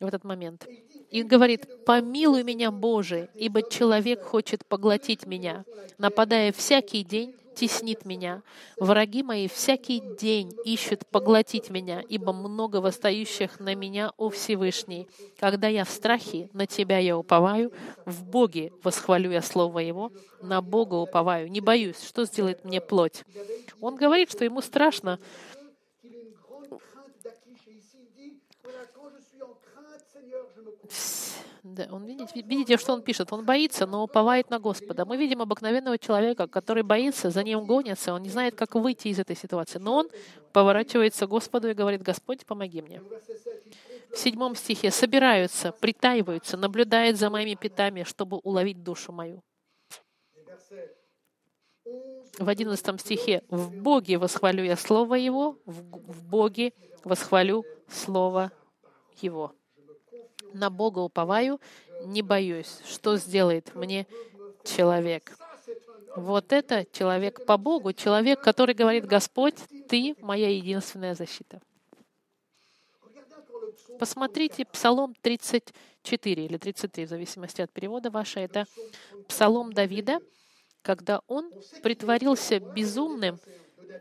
В 0.00 0.06
этот 0.06 0.24
момент. 0.24 0.66
И 1.10 1.22
говорит, 1.22 1.84
«Помилуй 1.84 2.42
меня, 2.42 2.70
Боже, 2.70 3.28
ибо 3.34 3.68
человек 3.68 4.22
хочет 4.22 4.64
поглотить 4.64 5.26
меня, 5.26 5.64
нападая 5.98 6.52
всякий 6.52 7.04
день, 7.04 7.34
теснит 7.54 8.06
меня. 8.06 8.42
Враги 8.78 9.22
мои 9.22 9.48
всякий 9.48 10.00
день 10.18 10.56
ищут 10.64 11.06
поглотить 11.06 11.68
меня, 11.68 12.00
ибо 12.08 12.32
много 12.32 12.76
восстающих 12.76 13.60
на 13.60 13.74
меня, 13.74 14.12
о 14.16 14.30
Всевышний. 14.30 15.08
Когда 15.38 15.68
я 15.68 15.84
в 15.84 15.90
страхе, 15.90 16.48
на 16.54 16.66
Тебя 16.66 16.98
я 16.98 17.18
уповаю, 17.18 17.72
в 18.06 18.24
Боге 18.24 18.72
восхвалю 18.82 19.30
я 19.30 19.42
Слово 19.42 19.80
Его, 19.80 20.10
на 20.40 20.62
Бога 20.62 20.94
уповаю, 20.94 21.50
не 21.50 21.60
боюсь, 21.60 22.02
что 22.02 22.24
сделает 22.24 22.64
мне 22.64 22.80
плоть». 22.80 23.24
Он 23.80 23.96
говорит, 23.96 24.30
что 24.30 24.44
ему 24.44 24.60
страшно, 24.60 25.18
Да, 31.62 31.86
он 31.90 32.06
видите, 32.06 32.40
видите, 32.42 32.78
что 32.78 32.94
он 32.94 33.02
пишет? 33.02 33.32
Он 33.32 33.44
боится, 33.44 33.86
но 33.86 34.02
уповает 34.02 34.48
на 34.48 34.58
Господа. 34.58 35.04
Мы 35.04 35.18
видим 35.18 35.42
обыкновенного 35.42 35.98
человека, 35.98 36.46
который 36.46 36.82
боится, 36.82 37.30
за 37.30 37.42
ним 37.42 37.66
гонится, 37.66 38.14
он 38.14 38.22
не 38.22 38.30
знает, 38.30 38.54
как 38.54 38.74
выйти 38.74 39.08
из 39.08 39.18
этой 39.18 39.36
ситуации. 39.36 39.78
Но 39.78 39.96
он 39.96 40.08
поворачивается 40.52 41.26
к 41.26 41.30
Господу 41.30 41.68
и 41.68 41.74
говорит, 41.74 42.02
Господь, 42.02 42.46
помоги 42.46 42.80
мне. 42.80 43.02
В 44.10 44.16
седьмом 44.16 44.56
стихе 44.56 44.90
собираются, 44.90 45.72
притаиваются, 45.72 46.56
наблюдают 46.56 47.18
за 47.18 47.28
моими 47.28 47.54
пятами, 47.54 48.04
чтобы 48.04 48.38
уловить 48.38 48.82
душу 48.82 49.12
мою. 49.12 49.42
Verset 50.46 50.96
11, 51.84 52.38
В 52.40 52.48
одиннадцатом 52.48 52.98
стихе 52.98 53.42
«В 53.48 53.74
Боге 53.76 54.18
восхвалю 54.18 54.64
я 54.64 54.76
Слово 54.76 55.16
Его, 55.16 55.58
в 55.66 56.24
Боге 56.28 56.72
восхвалю 57.04 57.64
Слово 57.88 58.50
Его». 59.20 59.54
На 60.52 60.70
Бога 60.70 61.00
уповаю, 61.00 61.60
не 62.04 62.22
боюсь, 62.22 62.80
что 62.84 63.16
сделает 63.16 63.74
мне 63.74 64.06
человек. 64.64 65.36
Вот 66.16 66.52
это 66.52 66.86
человек 66.92 67.44
по 67.46 67.56
Богу, 67.56 67.92
человек, 67.92 68.40
который 68.40 68.74
говорит, 68.74 69.06
Господь, 69.06 69.54
Ты 69.88 70.16
моя 70.20 70.48
единственная 70.48 71.14
защита. 71.14 71.60
Посмотрите 73.98 74.64
Псалом 74.64 75.14
34 75.20 76.44
или 76.44 76.56
33, 76.56 77.04
в 77.04 77.08
зависимости 77.08 77.60
от 77.60 77.70
перевода 77.70 78.10
вашего. 78.10 78.42
Это 78.42 78.66
Псалом 79.28 79.72
Давида, 79.72 80.20
когда 80.82 81.20
он 81.26 81.52
притворился 81.82 82.60
безумным 82.60 83.38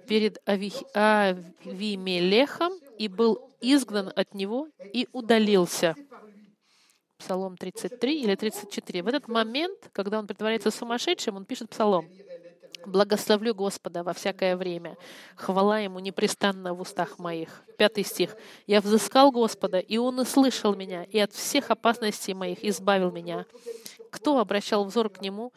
перед 0.08 0.42
Авимелехом 0.46 2.74
и 2.98 3.08
был 3.08 3.50
изгнан 3.62 4.12
от 4.16 4.34
него 4.34 4.68
и 4.94 5.08
удалился. 5.12 5.96
Псалом 7.18 7.58
33 7.58 8.22
или 8.22 8.36
34. 8.36 9.04
В 9.04 9.08
этот 9.08 9.28
момент, 9.28 9.90
когда 9.92 10.20
он 10.20 10.28
притворяется 10.28 10.72
сумасшедшим, 10.72 11.36
он 11.36 11.44
пишет 11.46 11.70
псалом. 11.70 12.08
Благословлю 12.86 13.54
Господа 13.54 14.04
во 14.04 14.14
всякое 14.14 14.56
время. 14.56 14.96
Хвала 15.36 15.80
Ему 15.80 16.00
непрестанно 16.00 16.74
в 16.74 16.80
устах 16.80 17.20
моих. 17.20 17.64
Пятый 17.78 18.06
стих. 18.06 18.38
«Я 18.68 18.80
взыскал 18.80 19.32
Господа, 19.32 19.80
и 19.80 19.98
Он 19.98 20.20
услышал 20.20 20.74
меня, 20.76 21.04
и 21.04 21.20
от 21.20 21.34
всех 21.34 21.72
опасностей 21.72 22.34
моих 22.34 22.64
избавил 22.64 23.12
меня. 23.12 23.46
Кто 24.12 24.40
обращал 24.40 24.86
взор 24.86 25.10
к 25.10 25.20
Нему, 25.20 25.52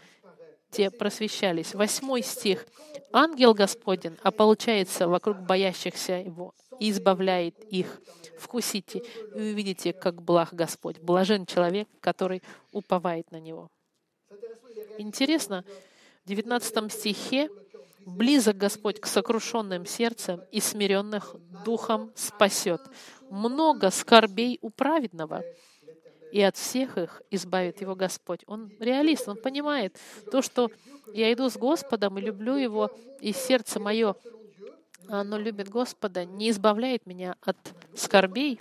те 0.73 0.91
просвещались». 0.91 1.75
Восьмой 1.75 2.23
стих. 2.23 2.67
«Ангел 3.13 3.55
Господень 3.55 4.17
ополчается 4.23 5.07
вокруг 5.07 5.39
боящихся 5.41 6.15
Его 6.15 6.55
и 6.81 6.91
избавляет 6.91 7.63
их. 7.65 8.01
Вкусите 8.39 9.03
и 9.35 9.39
увидите, 9.39 9.93
как 9.93 10.23
благ 10.23 10.49
Господь. 10.53 10.99
Блажен 10.99 11.47
человек, 11.47 11.89
который 12.01 12.43
уповает 12.73 13.31
на 13.31 13.39
Него». 13.39 13.69
Интересно, 14.99 15.65
в 16.25 16.29
19 16.29 16.93
стихе 16.93 17.49
«Близок 18.05 18.57
Господь 18.57 19.01
к 19.01 19.07
сокрушенным 19.07 19.87
сердцем 19.87 20.41
и 20.51 20.61
смиренных 20.61 21.37
духом 21.65 22.11
спасет. 22.17 22.81
Много 23.31 23.91
скорбей 23.91 24.59
у 24.61 24.71
праведного, 24.71 25.45
и 26.33 26.41
от 26.43 26.57
всех 26.57 26.99
их 26.99 27.23
избавит 27.31 27.81
его 27.81 27.95
Господь». 27.95 28.41
Он 28.47 28.73
реалист, 28.81 29.29
он 29.29 29.37
понимает 29.37 29.99
то, 30.31 30.43
что 30.43 30.71
я 31.13 31.33
иду 31.33 31.49
с 31.49 31.57
Господом 31.57 32.19
и 32.19 32.23
люблю 32.23 32.57
Его, 32.57 32.91
и 33.21 33.33
сердце 33.33 33.79
мое, 33.79 34.17
оно 35.09 35.39
любит 35.39 35.69
Господа, 35.69 36.25
не 36.25 36.51
избавляет 36.51 37.07
меня 37.07 37.37
от 37.43 37.57
скорбей, 37.95 38.61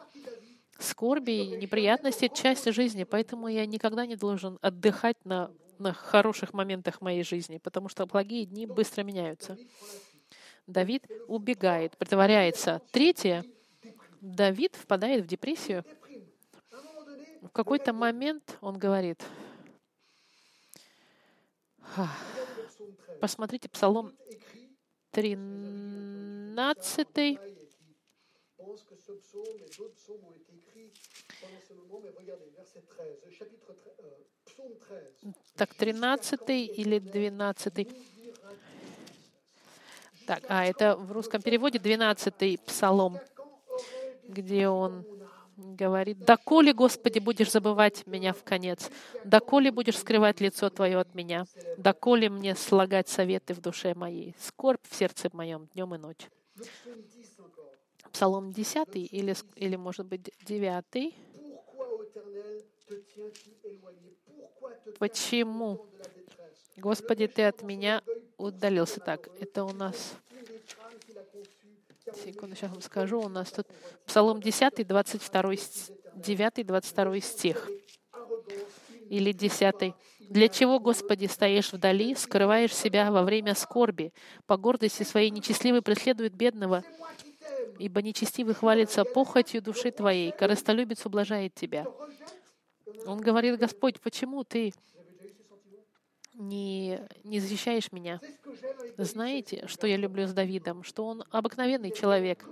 скорби 0.79 1.31
и 1.31 1.57
неприятностей— 1.57 2.29
часть 2.33 2.71
жизни, 2.73 3.03
поэтому 3.03 3.47
я 3.47 3.65
никогда 3.65 4.05
не 4.05 4.15
должен 4.15 4.57
отдыхать 4.61 5.17
на 5.23 5.51
на 5.81 5.93
хороших 5.93 6.53
моментах 6.53 7.01
моей 7.01 7.23
жизни, 7.23 7.57
потому 7.57 7.89
что 7.89 8.05
благие 8.05 8.45
дни 8.45 8.65
быстро 8.67 9.03
меняются. 9.03 9.57
Давид 10.67 11.05
убегает, 11.27 11.97
притворяется. 11.97 12.81
Третье, 12.91 13.43
Давид 14.21 14.75
впадает 14.75 15.25
в 15.25 15.27
депрессию. 15.27 15.83
В 17.41 17.49
какой-то 17.49 17.91
момент 17.91 18.57
он 18.61 18.77
говорит, 18.77 19.21
посмотрите 23.19 23.67
Псалом 23.67 24.15
13, 25.11 27.39
pense 28.71 28.83
que 28.83 28.95
ce 28.95 29.11
psaume 29.11 29.57
et 29.59 29.69
d'autres 29.77 29.95
psaumes 29.95 30.23
ont 30.23 30.33
été 30.33 30.55
écrits 30.55 30.91
pendant 31.41 31.59
ce 31.67 31.73
moment, 31.73 31.99
mais 32.03 32.11
regardez, 32.17 32.45
verset 32.55 32.81
13, 32.87 33.19
chapitre 33.37 33.73
13, 33.73 33.95
euh, 33.99 34.09
psaume 34.45 34.77
13. 34.79 35.33
Так, 35.57 35.75
13 35.75 36.69
или 36.77 36.99
12? 36.99 37.87
Так, 40.25 40.43
а 40.47 40.65
это 40.65 40.95
в 40.95 41.11
русском 41.11 41.41
переводе 41.41 41.79
12 41.79 42.59
псалом, 42.65 43.19
где 44.27 44.67
он 44.67 45.05
говорит, 45.61 46.19
«Доколе, 46.19 46.73
Господи, 46.73 47.19
будешь 47.19 47.51
забывать 47.51 48.05
меня 48.07 48.33
в 48.33 48.43
конец? 48.43 48.89
Доколе 49.23 49.71
будешь 49.71 49.97
скрывать 49.97 50.41
лицо 50.41 50.69
Твое 50.69 50.99
от 50.99 51.15
меня? 51.15 51.45
Доколе 51.77 52.29
мне 52.29 52.55
слагать 52.55 53.09
советы 53.09 53.53
в 53.53 53.61
душе 53.61 53.93
моей? 53.95 54.35
Скорбь 54.39 54.81
в 54.89 54.95
сердце 54.95 55.29
моем 55.33 55.67
днем 55.73 55.95
и 55.95 55.97
ночь». 55.97 56.27
Псалом 58.11 58.51
10 58.51 58.87
или, 58.95 59.35
или 59.55 59.75
может 59.77 60.05
быть, 60.05 60.31
9. 60.45 61.15
Почему, 64.99 65.85
Господи, 66.77 67.27
Ты 67.27 67.43
от 67.43 67.61
меня 67.61 68.01
удалился? 68.37 68.99
Так, 68.99 69.29
это 69.39 69.63
у 69.63 69.71
нас... 69.71 70.15
Секунду, 72.15 72.55
сейчас 72.55 72.71
вам 72.71 72.81
скажу. 72.81 73.21
У 73.21 73.29
нас 73.29 73.51
тут 73.51 73.67
Псалом 74.05 74.41
10, 74.41 74.87
22, 74.87 75.51
9, 76.15 76.65
22 76.65 77.19
стих. 77.21 77.69
Или 79.09 79.31
10. 79.31 79.93
«Для 80.19 80.47
чего, 80.47 80.79
Господи, 80.79 81.25
стоишь 81.25 81.73
вдали, 81.73 82.15
скрываешь 82.15 82.73
себя 82.73 83.11
во 83.11 83.23
время 83.23 83.53
скорби, 83.53 84.13
по 84.45 84.55
гордости 84.55 85.03
своей 85.03 85.29
нечестливой 85.29 85.81
преследует 85.81 86.33
бедного, 86.33 86.85
ибо 87.77 88.01
нечестивый 88.01 88.53
хвалится 88.53 89.03
похотью 89.03 89.61
души 89.61 89.91
твоей, 89.91 90.31
корыстолюбец 90.31 91.05
ублажает 91.05 91.53
тебя. 91.53 91.85
Он 93.05 93.19
говорит, 93.19 93.59
Господь, 93.59 93.99
почему 93.99 94.45
ты 94.45 94.73
не, 96.33 96.99
не 97.23 97.39
защищаешь 97.39 97.91
меня? 97.91 98.19
Знаете, 98.97 99.67
что 99.67 99.87
я 99.87 99.97
люблю 99.97 100.27
с 100.27 100.33
Давидом? 100.33 100.83
Что 100.83 101.05
он 101.05 101.23
обыкновенный 101.31 101.91
человек. 101.91 102.45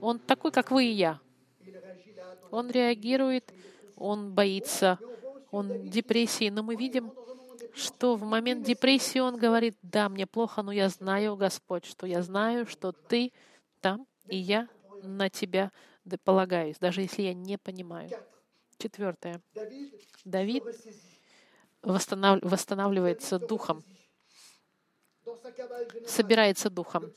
Он 0.00 0.18
такой, 0.18 0.50
как 0.52 0.70
вы 0.70 0.86
и 0.86 0.92
я. 0.92 1.20
Он 2.50 2.70
реагирует, 2.70 3.52
он 3.96 4.34
боится, 4.34 4.98
он 5.50 5.88
депрессии, 5.88 6.50
но 6.50 6.62
мы 6.62 6.76
видим, 6.76 7.12
что 7.74 8.16
в 8.16 8.22
момент 8.22 8.66
депрессии 8.66 9.18
он 9.18 9.36
говорит, 9.36 9.76
да, 9.82 10.08
мне 10.08 10.26
плохо, 10.26 10.62
но 10.62 10.72
я 10.72 10.88
знаю, 10.88 11.36
Господь, 11.36 11.84
что 11.84 12.06
я 12.06 12.22
знаю, 12.22 12.66
что 12.66 12.92
ты 12.92 13.32
там, 13.80 14.06
и 14.28 14.36
я 14.36 14.68
на 15.02 15.30
тебя 15.30 15.72
полагаюсь, 16.24 16.78
даже 16.78 17.00
если 17.00 17.22
я 17.22 17.34
не 17.34 17.56
понимаю. 17.56 18.10
Четвертое. 18.78 19.40
Давид. 20.24 20.64
Восстанавливается 21.82 23.38
духом, 23.38 23.84
собирается 26.06 26.70
духом. 26.70 27.12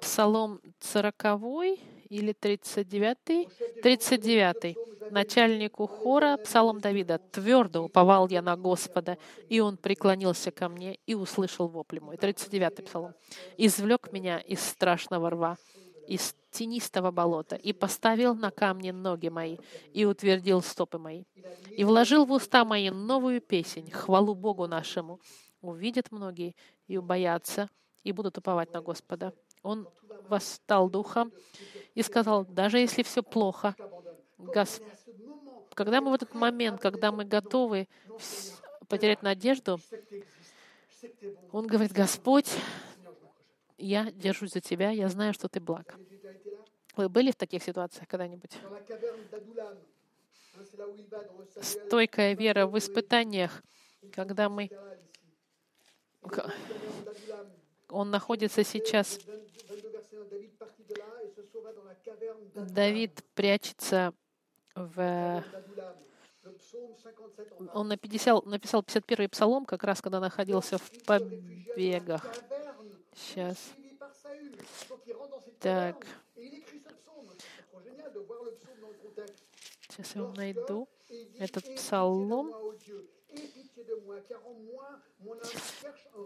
Псалом 0.00 0.60
40 0.80 1.24
или 2.08 2.32
39, 2.32 3.48
39. 3.82 4.76
Начальнику 5.10 5.86
хора, 5.86 6.36
Псалом 6.38 6.80
Давида, 6.80 7.18
«Твердо 7.18 7.84
уповал 7.84 8.28
я 8.28 8.42
на 8.42 8.56
Господа, 8.56 9.18
и 9.48 9.60
Он 9.60 9.76
преклонился 9.76 10.50
ко 10.50 10.68
мне 10.68 10.98
и 11.06 11.14
услышал 11.14 11.68
вопли 11.68 11.98
мой». 11.98 12.16
39 12.16 12.86
Псалом. 12.86 13.14
«Извлек 13.56 14.12
меня 14.12 14.38
из 14.38 14.60
страшного 14.60 15.30
рва, 15.30 15.56
из 16.10 16.34
тенистого 16.50 17.12
болота, 17.12 17.54
и 17.54 17.72
поставил 17.72 18.34
на 18.34 18.50
камни 18.50 18.90
ноги 18.90 19.28
мои, 19.28 19.58
и 19.92 20.04
утвердил 20.04 20.60
стопы 20.60 20.98
мои, 20.98 21.22
и 21.70 21.84
вложил 21.84 22.26
в 22.26 22.32
уста 22.32 22.64
мои 22.64 22.90
новую 22.90 23.40
песнь, 23.40 23.88
хвалу 23.92 24.34
Богу 24.34 24.66
нашему. 24.66 25.20
Увидят 25.60 26.10
многие 26.10 26.56
и 26.88 26.96
убоятся, 26.96 27.70
и 28.02 28.10
будут 28.10 28.38
уповать 28.38 28.72
на 28.72 28.80
Господа. 28.82 29.32
Он 29.62 29.88
восстал 30.28 30.90
духом 30.90 31.32
и 31.94 32.02
сказал, 32.02 32.44
даже 32.44 32.78
если 32.78 33.04
все 33.04 33.22
плохо, 33.22 33.76
Гос... 34.36 34.80
когда 35.74 36.00
мы 36.00 36.10
в 36.10 36.14
этот 36.14 36.34
момент, 36.34 36.80
когда 36.80 37.12
мы 37.12 37.24
готовы 37.24 37.86
потерять 38.88 39.22
надежду, 39.22 39.78
он 41.52 41.68
говорит, 41.68 41.92
Господь, 41.92 42.50
я 43.80 44.10
держусь 44.10 44.52
за 44.52 44.60
тебя, 44.60 44.90
я 44.90 45.08
знаю, 45.08 45.32
что 45.34 45.48
ты 45.48 45.60
благ. 45.60 45.96
Вы 46.96 47.08
были 47.08 47.30
в 47.30 47.36
таких 47.36 47.62
ситуациях 47.62 48.08
когда-нибудь? 48.08 48.58
Стойкая 51.62 52.34
вера 52.34 52.66
в 52.66 52.76
испытаниях, 52.78 53.62
когда 54.12 54.48
мы... 54.48 54.70
Он 57.88 58.10
находится 58.10 58.64
сейчас... 58.64 59.18
Давид 62.54 63.24
прячется 63.34 64.12
в... 64.74 65.44
Он 67.74 67.88
написал, 67.88 68.42
написал 68.42 68.82
51-й 68.82 69.28
псалом, 69.28 69.64
как 69.64 69.84
раз 69.84 70.00
когда 70.00 70.20
находился 70.20 70.78
в 70.78 70.90
побегах. 71.04 72.24
Сейчас. 73.14 73.58
Так. 75.58 76.06
Сейчас 79.88 80.14
я 80.14 80.22
найду 80.28 80.88
этот 81.38 81.74
псалом. 81.74 82.52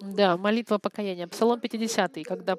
Да, 0.02 0.36
молитва 0.36 0.78
покаяния. 0.78 1.26
Псалом 1.26 1.60
50, 1.60 2.24
когда. 2.24 2.56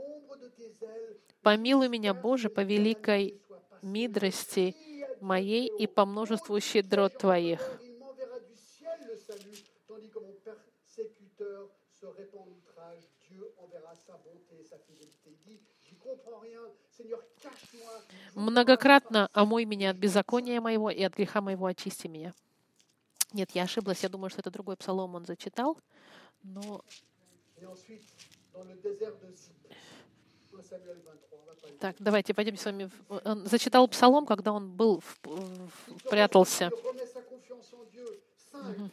«Помилуй 1.42 1.90
меня, 1.90 2.16
Боже, 2.16 2.50
по 2.50 2.62
великой 2.62 3.40
мудрости 3.84 4.76
моей 5.22 5.68
и 5.68 5.86
по 5.86 6.06
множеству 6.06 6.60
щедрот 6.60 7.20
Твоих». 7.20 7.62
Многократно 18.36 19.30
омой 19.34 19.66
меня 19.66 19.92
от 19.92 19.98
беззакония 19.98 20.62
моего 20.62 20.90
и 20.90 21.02
от 21.04 21.14
греха 21.16 21.42
моего 21.42 21.66
очисти 21.66 22.08
меня. 22.08 22.34
Нет, 23.34 23.52
я 23.52 23.64
ошиблась. 23.64 24.04
Я 24.04 24.10
думаю, 24.10 24.30
что 24.30 24.42
это 24.42 24.52
другой 24.52 24.78
псалом 24.78 25.16
он 25.16 25.26
зачитал. 25.26 25.78
Но 26.44 26.82
Et 27.60 27.66
ensuite, 27.66 28.04
dans 28.54 28.64
le 28.66 28.76
désert 28.76 29.16
de 29.22 29.32
Zip, 29.34 29.56
1 30.52 30.62
Samuel 30.62 30.98
23, 31.04 31.40
on 31.40 31.46
va 31.46 31.54
pas 31.56 31.68
le 31.70 31.78
так, 31.80 31.96
давайте 32.00 32.34
пойдем 32.34 32.58
с 32.58 32.66
вами. 32.66 32.90
Он 33.10 33.46
зачитал 33.48 33.88
псалом, 33.88 34.26
когда 34.26 34.52
он 34.52 34.70
был, 34.72 35.00
в- 35.02 35.20
в- 35.24 36.10
прятался. 36.10 36.66
Il 36.66 36.84
remet 36.84 37.08
sa 37.08 37.22
confiance 37.22 37.74
en 37.74 37.86
Dieu. 37.92 38.06
5. 38.52 38.92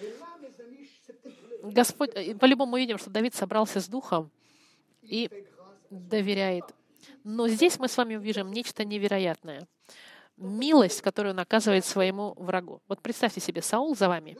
Et 0.00 0.10
là, 0.18 0.26
mes 0.40 0.64
amis, 0.64 0.88
c'est 1.06 1.12
peut-être 1.20 1.36
le- 1.62 1.70
Господь, 1.72 2.10
э, 2.14 2.34
по-любому 2.34 2.76
видим, 2.76 2.98
что 2.98 3.10
Давид 3.10 3.34
собрался 3.34 3.80
с 3.80 3.88
духом 3.88 4.30
и. 5.02 5.28
Доверяет. 5.90 6.64
Но 7.24 7.48
здесь 7.48 7.78
мы 7.78 7.88
с 7.88 7.96
вами 7.96 8.16
увидим 8.16 8.50
нечто 8.50 8.84
невероятное. 8.84 9.66
Милость, 10.36 11.02
которую 11.02 11.34
он 11.34 11.40
оказывает 11.40 11.84
своему 11.84 12.34
врагу. 12.36 12.80
Вот 12.88 13.00
представьте 13.02 13.40
себе, 13.40 13.60
Саул 13.62 13.96
за 13.96 14.08
вами 14.08 14.36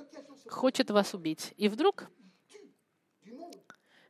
хочет 0.49 0.91
вас 0.91 1.15
убить. 1.15 1.53
И 1.57 1.69
вдруг 1.69 2.09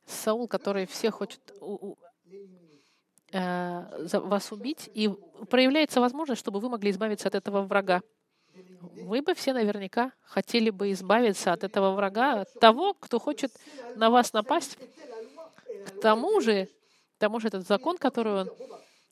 Саул, 0.07 0.49
который 0.49 0.86
все 0.86 1.11
хочет 1.11 1.41
у- 1.61 1.91
у- 1.91 1.99
э, 3.32 4.18
вас 4.18 4.53
убить, 4.53 4.91
и 4.95 5.09
проявляется 5.51 6.01
возможность, 6.01 6.41
чтобы 6.41 6.61
вы 6.61 6.68
могли 6.68 6.91
избавиться 6.91 7.28
от 7.28 7.34
этого 7.34 7.62
врага. 7.62 8.03
Вы 8.80 9.22
бы 9.22 9.34
все 9.34 9.53
наверняка 9.53 10.12
хотели 10.22 10.70
бы 10.70 10.93
избавиться 10.93 11.53
от 11.53 11.64
этого 11.64 11.95
врага, 11.95 12.43
от 12.43 12.53
того, 12.55 12.95
кто 12.95 13.18
хочет 13.18 13.53
на 13.97 14.11
вас 14.11 14.32
напасть. 14.32 14.78
К 15.86 16.01
тому 16.01 16.41
же, 16.41 16.68
к 17.18 17.20
тому 17.20 17.40
же 17.40 17.48
этот 17.48 17.66
закон, 17.66 17.98
который 17.98 18.32
он 18.32 18.50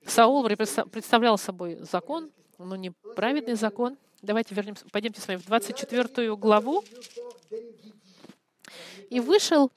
Саул 0.06 0.46
представ- 0.46 0.88
представлял 0.88 1.36
собой 1.36 1.76
закон, 1.80 2.30
но 2.56 2.76
не 2.76 2.92
праведный 3.16 3.54
закон. 3.54 3.98
Давайте 4.22 4.54
вернемся, 4.54 4.84
пойдемте 4.92 5.20
с 5.20 5.26
вами 5.26 5.38
в 5.38 5.46
24 5.46 6.36
главу. 6.36 6.84
И 9.10 9.18
вышел 9.18 9.72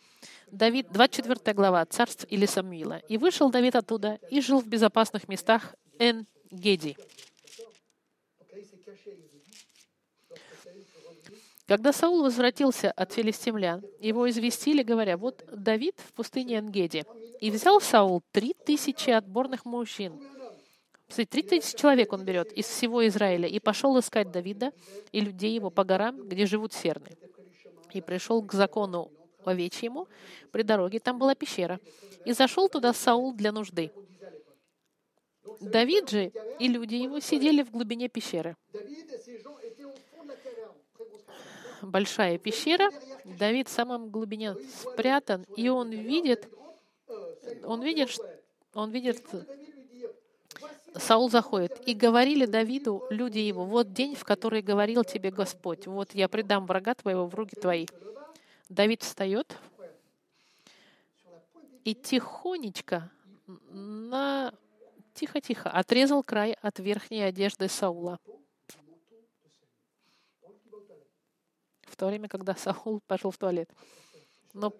Давид, 0.51 0.91
24 0.91 1.55
глава, 1.55 1.83
царств 1.87 2.27
или 2.29 2.45
Самуила. 2.45 2.99
И 3.07 3.17
вышел 3.17 3.49
Давид 3.49 3.75
оттуда 3.75 4.19
и 4.29 4.41
жил 4.41 4.61
в 4.61 4.67
безопасных 4.67 5.27
местах 5.27 5.73
Эн-Геди. 5.97 6.97
Когда 11.69 11.93
Саул 11.93 12.23
возвратился 12.23 12.89
от 12.89 13.13
филистимлян, 13.13 13.85
его 13.99 14.27
известили, 14.27 14.81
говоря, 14.81 15.17
вот 15.17 15.45
Давид 15.55 15.93
в 15.99 16.13
пустыне 16.13 16.57
Энгеди. 16.57 17.05
И 17.41 17.51
взял 17.51 17.79
Саул 17.79 18.23
три 18.31 18.55
тысячи 18.65 19.11
отборных 19.11 19.65
мужчин. 19.65 20.19
Три 21.09 21.43
тысячи 21.43 21.77
человек 21.77 22.11
он 22.11 22.25
берет 22.25 22.51
из 22.53 22.65
всего 22.65 23.05
Израиля 23.07 23.47
и 23.47 23.59
пошел 23.59 23.99
искать 23.99 24.31
Давида 24.31 24.73
и 25.11 25.21
людей 25.21 25.53
его 25.53 25.69
по 25.69 25.83
горам, 25.83 26.27
где 26.27 26.47
живут 26.47 26.73
серны. 26.73 27.15
И 27.93 28.01
пришел 28.01 28.41
к 28.41 28.51
закону 28.51 29.11
овечьему 29.45 30.07
при 30.51 30.63
дороге, 30.63 30.99
там 30.99 31.19
была 31.19 31.35
пещера. 31.35 31.79
И 32.25 32.33
зашел 32.33 32.67
туда 32.67 32.93
Саул 32.93 33.31
для 33.31 33.51
нужды. 33.51 33.91
Давид 35.59 36.09
же 36.09 36.31
и 36.57 36.67
люди 36.67 36.95
его 36.95 37.19
сидели 37.19 37.61
в 37.61 37.69
глубине 37.69 38.09
пещеры. 38.09 38.55
Большая 41.81 42.37
пещера. 42.37 42.89
Давид 43.23 43.67
в 43.67 43.71
самом 43.71 44.09
глубине 44.09 44.55
спрятан, 44.83 45.45
и 45.55 45.69
он 45.69 45.89
видит, 45.89 46.49
он 47.63 47.81
видит, 47.81 48.17
он 48.73 48.91
видит, 48.91 49.23
Саул 50.95 51.29
заходит. 51.29 51.81
И 51.87 51.93
говорили 51.93 52.45
Давиду 52.45 53.05
люди 53.09 53.39
его, 53.39 53.65
вот 53.65 53.93
день, 53.93 54.15
в 54.15 54.23
который 54.23 54.61
говорил 54.61 55.03
тебе 55.03 55.31
Господь, 55.31 55.87
вот 55.87 56.13
я 56.13 56.27
предам 56.27 56.65
врага 56.65 56.95
твоего 56.95 57.27
в 57.27 57.35
руки 57.35 57.55
твои. 57.55 57.85
Давид 58.69 59.03
встает 59.03 59.57
и 61.83 61.95
тихонечко 61.95 63.09
на 63.71 64.53
тихо-тихо 65.13 65.69
отрезал 65.69 66.23
край 66.23 66.55
от 66.61 66.79
верхней 66.79 67.21
одежды 67.21 67.67
Саула. 67.67 68.19
То 71.99 72.07
время, 72.07 72.29
когда 72.29 72.55
Саул 72.55 73.01
пошел 73.05 73.29
в 73.29 73.37
туалет. 73.37 73.69
Но, 74.53 74.73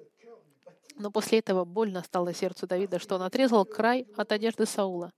но 0.95 1.11
после 1.11 1.39
этого 1.39 1.65
больно 1.65 2.01
стало 2.01 2.33
сердцу 2.33 2.65
Давида, 2.65 2.97
что 2.97 3.15
он 3.15 3.23
отрезал 3.23 3.65
край 3.65 4.07
от 4.15 4.31
одежды 4.31 4.65
Саула. 4.65 5.11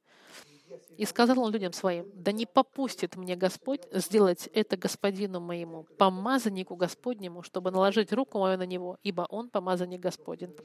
И 0.97 1.05
сказал 1.05 1.39
он 1.39 1.51
людям 1.51 1.73
своим, 1.73 2.09
«Да 2.13 2.31
не 2.31 2.45
попустит 2.45 3.15
мне 3.15 3.35
Господь 3.35 3.81
сделать 3.91 4.47
это 4.53 4.77
господину 4.77 5.39
моему, 5.39 5.85
помазаннику 5.97 6.75
Господнему, 6.75 7.43
чтобы 7.43 7.71
наложить 7.71 8.11
руку 8.11 8.39
мою 8.39 8.57
на 8.57 8.65
него, 8.65 8.97
ибо 9.03 9.27
он 9.29 9.49
помазанник 9.49 9.99
Господень». 9.99 10.55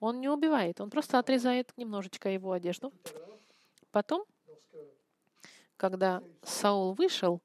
Он 0.00 0.20
не 0.20 0.28
убивает, 0.28 0.80
он 0.80 0.90
просто 0.90 1.18
отрезает 1.18 1.70
немножечко 1.76 2.28
его 2.30 2.52
одежду. 2.52 2.92
Потом, 3.90 4.24
когда 5.76 6.22
Саул 6.42 6.94
вышел, 6.94 7.40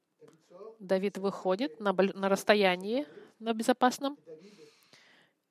Давид 0.78 1.18
выходит 1.18 1.78
на, 1.80 1.92
на 1.92 2.28
расстоянии, 2.28 3.06
на 3.38 3.52
безопасном, 3.52 4.18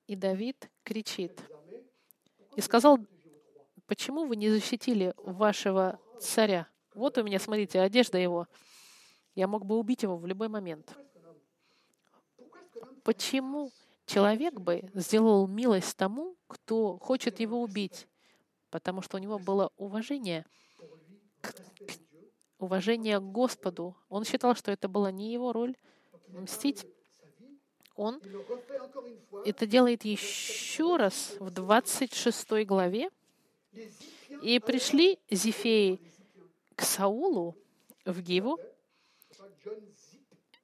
и 0.07 0.15
Давид 0.15 0.69
кричит. 0.83 1.31
И 2.55 2.61
сказал, 2.61 2.99
почему 3.85 4.25
вы 4.25 4.35
не 4.35 4.49
защитили 4.49 5.13
вашего 5.17 5.99
царя? 6.19 6.67
Вот 6.93 7.17
у 7.17 7.23
меня, 7.23 7.39
смотрите, 7.39 7.79
одежда 7.79 8.17
его. 8.17 8.47
Я 9.35 9.47
мог 9.47 9.65
бы 9.65 9.77
убить 9.77 10.03
его 10.03 10.17
в 10.17 10.25
любой 10.25 10.49
момент. 10.49 10.93
Почему 13.03 13.71
человек 14.05 14.55
бы 14.59 14.89
сделал 14.93 15.47
милость 15.47 15.95
тому, 15.95 16.35
кто 16.47 16.97
хочет 16.97 17.39
его 17.39 17.61
убить? 17.61 18.07
Потому 18.69 19.01
что 19.01 19.17
у 19.17 19.19
него 19.19 19.39
было 19.39 19.71
уважение 19.77 20.45
к- 21.41 21.53
уважение 22.61 23.19
к 23.19 23.23
Господу. 23.23 23.95
Он 24.09 24.23
считал, 24.23 24.55
что 24.55 24.71
это 24.71 24.87
была 24.87 25.11
не 25.11 25.33
его 25.33 25.51
роль 25.53 25.75
мстить. 26.29 26.85
Он 27.95 28.21
это 29.45 29.65
делает 29.65 30.05
еще 30.05 30.97
раз 30.97 31.35
в 31.39 31.49
26 31.51 32.65
главе. 32.65 33.09
И 34.41 34.59
пришли 34.59 35.19
Зефеи 35.29 35.99
к 36.75 36.81
Саулу 36.81 37.55
в 38.05 38.21
Гиву 38.21 38.59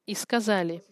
и 0.05 0.15
сказали, 0.15 0.83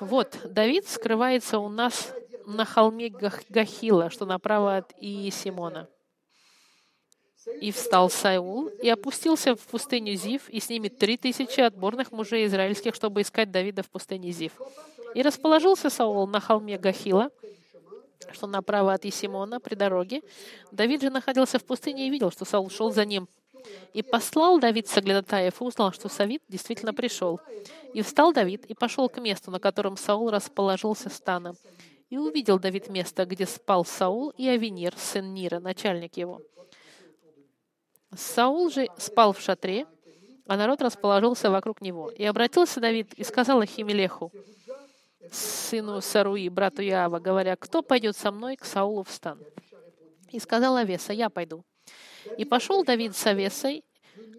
вот, 0.00 0.38
Давид 0.44 0.86
скрывается 0.86 1.58
у 1.58 1.68
нас 1.68 2.12
на 2.44 2.64
холме 2.64 3.08
Гах- 3.08 3.44
Гахила, 3.48 4.10
что 4.10 4.26
направо 4.26 4.76
от 4.76 4.92
Иесимона. 5.00 5.88
И 7.60 7.70
встал 7.70 8.10
Саул 8.10 8.68
и 8.68 8.88
опустился 8.88 9.54
в 9.54 9.60
пустыню 9.60 10.14
Зив, 10.14 10.48
и 10.48 10.60
с 10.60 10.68
ними 10.68 10.88
три 10.88 11.16
тысячи 11.16 11.60
отборных 11.60 12.12
мужей 12.12 12.46
израильских, 12.46 12.94
чтобы 12.94 13.22
искать 13.22 13.50
Давида 13.50 13.82
в 13.82 13.90
пустыне 13.90 14.30
Зив. 14.32 14.52
И 15.14 15.22
расположился 15.22 15.88
Саул 15.88 16.26
на 16.26 16.40
холме 16.40 16.76
Гахила, 16.76 17.30
что 18.32 18.46
направо 18.46 18.92
от 18.92 19.04
Есимона, 19.04 19.60
при 19.60 19.74
дороге. 19.74 20.22
Давид 20.72 21.02
же 21.02 21.10
находился 21.10 21.58
в 21.58 21.64
пустыне 21.64 22.08
и 22.08 22.10
видел, 22.10 22.30
что 22.30 22.44
Саул 22.44 22.68
шел 22.70 22.90
за 22.90 23.04
ним. 23.04 23.28
И 23.94 24.02
послал 24.02 24.58
Давид 24.58 24.88
соглядатаев 24.88 25.60
и 25.60 25.64
узнал, 25.64 25.92
что 25.92 26.08
Савид 26.08 26.42
действительно 26.48 26.94
пришел. 26.94 27.40
И 27.94 28.02
встал 28.02 28.32
Давид 28.32 28.64
и 28.66 28.74
пошел 28.74 29.08
к 29.08 29.18
месту, 29.18 29.50
на 29.50 29.58
котором 29.58 29.96
Саул 29.96 30.30
расположился 30.30 31.08
станом. 31.08 31.56
И 32.10 32.18
увидел 32.18 32.58
Давид 32.58 32.88
место, 32.88 33.24
где 33.24 33.46
спал 33.46 33.84
Саул 33.84 34.30
и 34.30 34.46
Авенир, 34.48 34.94
сын 34.96 35.32
Нира, 35.34 35.58
начальник 35.58 36.16
его. 36.16 36.42
Саул 38.14 38.70
же 38.70 38.88
спал 38.98 39.32
в 39.32 39.40
шатре, 39.40 39.86
а 40.46 40.56
народ 40.56 40.80
расположился 40.80 41.50
вокруг 41.50 41.80
него. 41.80 42.08
И 42.10 42.24
обратился 42.24 42.80
Давид 42.80 43.12
и 43.14 43.24
сказал 43.24 43.60
Ахимелеху, 43.60 44.32
сыну 45.32 46.00
Саруи, 46.00 46.48
брату 46.48 46.82
Яава, 46.82 47.18
говоря, 47.18 47.56
кто 47.56 47.82
пойдет 47.82 48.16
со 48.16 48.30
мной 48.30 48.56
к 48.56 48.64
Саулу 48.64 49.02
в 49.02 49.10
стан? 49.10 49.40
И 50.30 50.38
сказал 50.38 50.76
Авеса, 50.76 51.12
я 51.12 51.30
пойду. 51.30 51.64
И 52.38 52.44
пошел 52.44 52.84
Давид 52.84 53.16
с 53.16 53.26
Авесой 53.26 53.84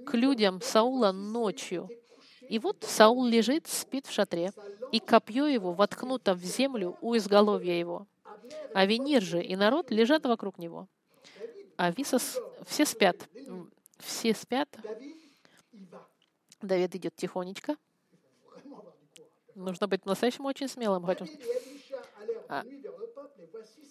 к 0.05 0.13
людям 0.13 0.61
Саула 0.61 1.11
ночью. 1.11 1.89
И 2.49 2.59
вот 2.59 2.83
Саул 2.83 3.25
лежит, 3.25 3.67
спит 3.67 4.05
в 4.05 4.11
шатре. 4.11 4.51
и 4.91 4.99
копье 4.99 5.47
его 5.47 5.73
воткнуто 5.73 6.33
в 6.33 6.43
землю 6.43 6.97
у 7.01 7.15
изголовья 7.17 7.73
его. 7.73 8.07
А 8.73 8.85
Венир 8.85 9.21
же 9.21 9.43
и 9.43 9.55
народ 9.57 9.91
лежат 9.91 10.25
вокруг 10.25 10.57
него. 10.57 10.87
А 11.75 11.91
Висос, 11.91 12.39
все 12.65 12.85
спят, 12.85 13.17
все 13.99 14.33
спят. 14.33 14.69
Давид 16.61 16.95
идет 16.95 17.15
тихонечко. 17.15 17.75
Нужно 19.55 19.87
быть 19.87 20.03
по-настоящему 20.03 20.47
очень 20.47 20.67
смелым. 20.67 21.05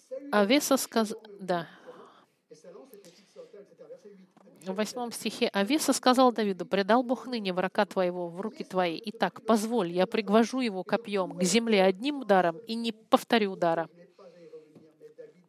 Saül 0.09 0.29
А 0.31 0.45
Веса 0.45 0.77
сказал, 0.77 1.21
да, 1.39 1.67
coin, 1.85 2.51
et 2.51 2.55
sa 2.55 2.71
lance 2.71 2.93
était 2.93 3.11
fixée 3.11 3.39
au 3.39 3.45
terre, 3.45 3.61
etc. 3.61 3.83
Verset 3.89 4.09
8. 4.09 4.27
в 4.67 4.75
восьмом 4.75 5.11
стихе 5.11 5.47
Авеса 5.47 5.93
сказал 5.93 6.31
Давиду, 6.31 6.65
«Предал 6.65 7.03
Бог 7.03 7.27
ныне 7.27 7.53
врага 7.53 7.85
твоего 7.85 8.27
в 8.27 8.41
руки 8.41 8.63
твои. 8.63 9.01
Итак, 9.05 9.45
позволь, 9.45 9.91
я 9.91 10.07
пригвожу 10.07 10.59
его 10.59 10.83
копьем 10.83 11.37
к 11.37 11.43
земле 11.43 11.83
одним 11.83 12.21
ударом 12.21 12.57
и 12.67 12.75
не 12.75 12.91
повторю 12.91 13.53
удара». 13.53 13.89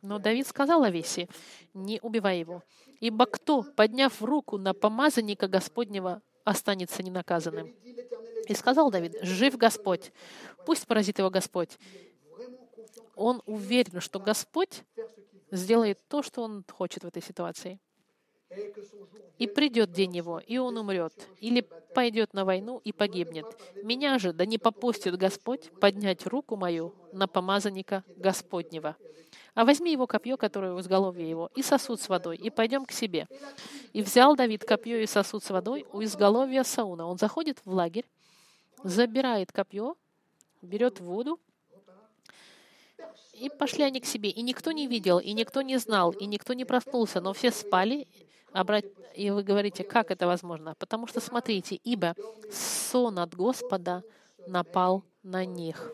Но 0.08 0.18
Давид 0.18 0.46
сказал 0.46 0.84
Авесе, 0.84 1.28
«Не 1.74 2.00
убивай 2.00 2.38
его, 2.38 2.62
ибо 2.98 3.26
кто, 3.26 3.62
подняв 3.62 4.22
руку 4.22 4.56
на 4.56 4.72
помазанника 4.72 5.48
Господнего, 5.48 6.22
останется 6.44 7.02
ненаказанным?» 7.02 7.74
И 8.46 8.54
сказал 8.54 8.90
Давид, 8.90 9.18
«Жив 9.20 9.58
Господь, 9.58 10.10
пусть 10.64 10.86
поразит 10.86 11.18
его 11.18 11.28
Господь». 11.28 11.76
Он 13.16 13.42
уверен, 13.44 14.00
что 14.00 14.18
Господь 14.18 14.82
сделает 15.50 15.98
то, 16.08 16.22
что 16.22 16.42
он 16.42 16.64
хочет 16.66 17.04
в 17.04 17.08
этой 17.08 17.20
ситуации. 17.20 17.78
И 19.36 19.46
придет 19.46 19.92
день 19.92 20.16
его, 20.16 20.38
и 20.38 20.56
он 20.56 20.78
умрет, 20.78 21.12
или 21.38 21.68
пойдет 21.94 22.32
на 22.32 22.46
войну 22.46 22.80
и 22.82 22.92
погибнет. 22.92 23.44
Меня 23.82 24.18
же, 24.18 24.32
да 24.32 24.46
не 24.46 24.56
попустит 24.56 25.18
Господь 25.18 25.70
поднять 25.80 26.26
руку 26.26 26.56
мою 26.56 26.94
на 27.12 27.28
помазанника 27.28 28.04
Господнего. 28.16 28.96
А 29.58 29.64
возьми 29.64 29.90
его 29.90 30.06
копье, 30.06 30.36
которое 30.36 30.72
у 30.72 30.78
изголовья 30.78 31.26
его, 31.26 31.50
и 31.56 31.62
сосуд 31.62 32.00
с 32.00 32.08
водой, 32.08 32.36
и 32.36 32.48
пойдем 32.48 32.86
к 32.86 32.92
себе. 32.92 33.26
И 33.92 34.02
взял 34.02 34.36
Давид 34.36 34.64
копье 34.64 34.98
и 34.98 35.06
сосуд 35.06 35.42
с 35.42 35.50
водой 35.50 35.84
у 35.92 36.00
изголовья 36.00 36.62
Сауна. 36.62 37.08
Он 37.08 37.18
заходит 37.18 37.58
в 37.64 37.72
лагерь, 37.72 38.08
забирает 38.84 39.50
копье, 39.50 39.96
берет 40.62 41.00
воду, 41.00 41.40
и 43.32 43.48
пошли 43.48 43.82
они 43.82 44.00
к 44.00 44.06
себе. 44.06 44.30
И 44.30 44.42
никто 44.42 44.70
не 44.70 44.86
видел, 44.86 45.18
и 45.18 45.32
никто 45.32 45.62
не 45.62 45.78
знал, 45.78 46.12
и 46.12 46.26
никто 46.26 46.52
не 46.52 46.64
проснулся, 46.64 47.20
но 47.20 47.32
все 47.32 47.50
спали. 47.50 48.06
И 49.16 49.30
вы 49.30 49.42
говорите, 49.42 49.82
как 49.82 50.12
это 50.12 50.28
возможно? 50.28 50.76
Потому 50.78 51.08
что, 51.08 51.20
смотрите, 51.20 51.74
ибо 51.82 52.14
сон 52.52 53.18
от 53.18 53.34
Господа 53.34 54.04
напал 54.46 55.02
на 55.24 55.44
них. 55.44 55.92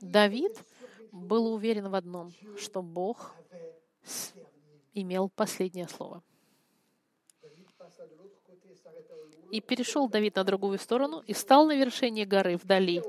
Давид 0.00 0.52
был 1.12 1.52
уверен 1.52 1.88
в 1.88 1.94
одном, 1.94 2.32
что 2.56 2.82
Бог 2.82 3.34
имел 4.94 5.28
последнее 5.28 5.88
слово. 5.88 6.22
И 9.50 9.60
перешел 9.60 10.08
Давид 10.08 10.36
на 10.36 10.44
другую 10.44 10.78
сторону 10.78 11.22
и 11.26 11.34
стал 11.34 11.66
на 11.66 11.76
вершине 11.76 12.24
горы 12.24 12.56
вдали. 12.56 13.02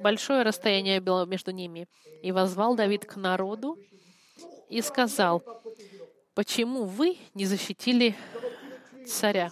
Большое 0.00 0.42
расстояние 0.42 1.00
было 1.00 1.26
между 1.26 1.50
ними. 1.50 1.88
И 2.22 2.30
возвал 2.30 2.76
Давид 2.76 3.04
к 3.04 3.16
народу 3.16 3.76
и 4.68 4.80
сказал, 4.82 5.42
«Почему 6.34 6.84
вы 6.84 7.18
не 7.34 7.44
защитили 7.44 8.14
царя? 9.06 9.50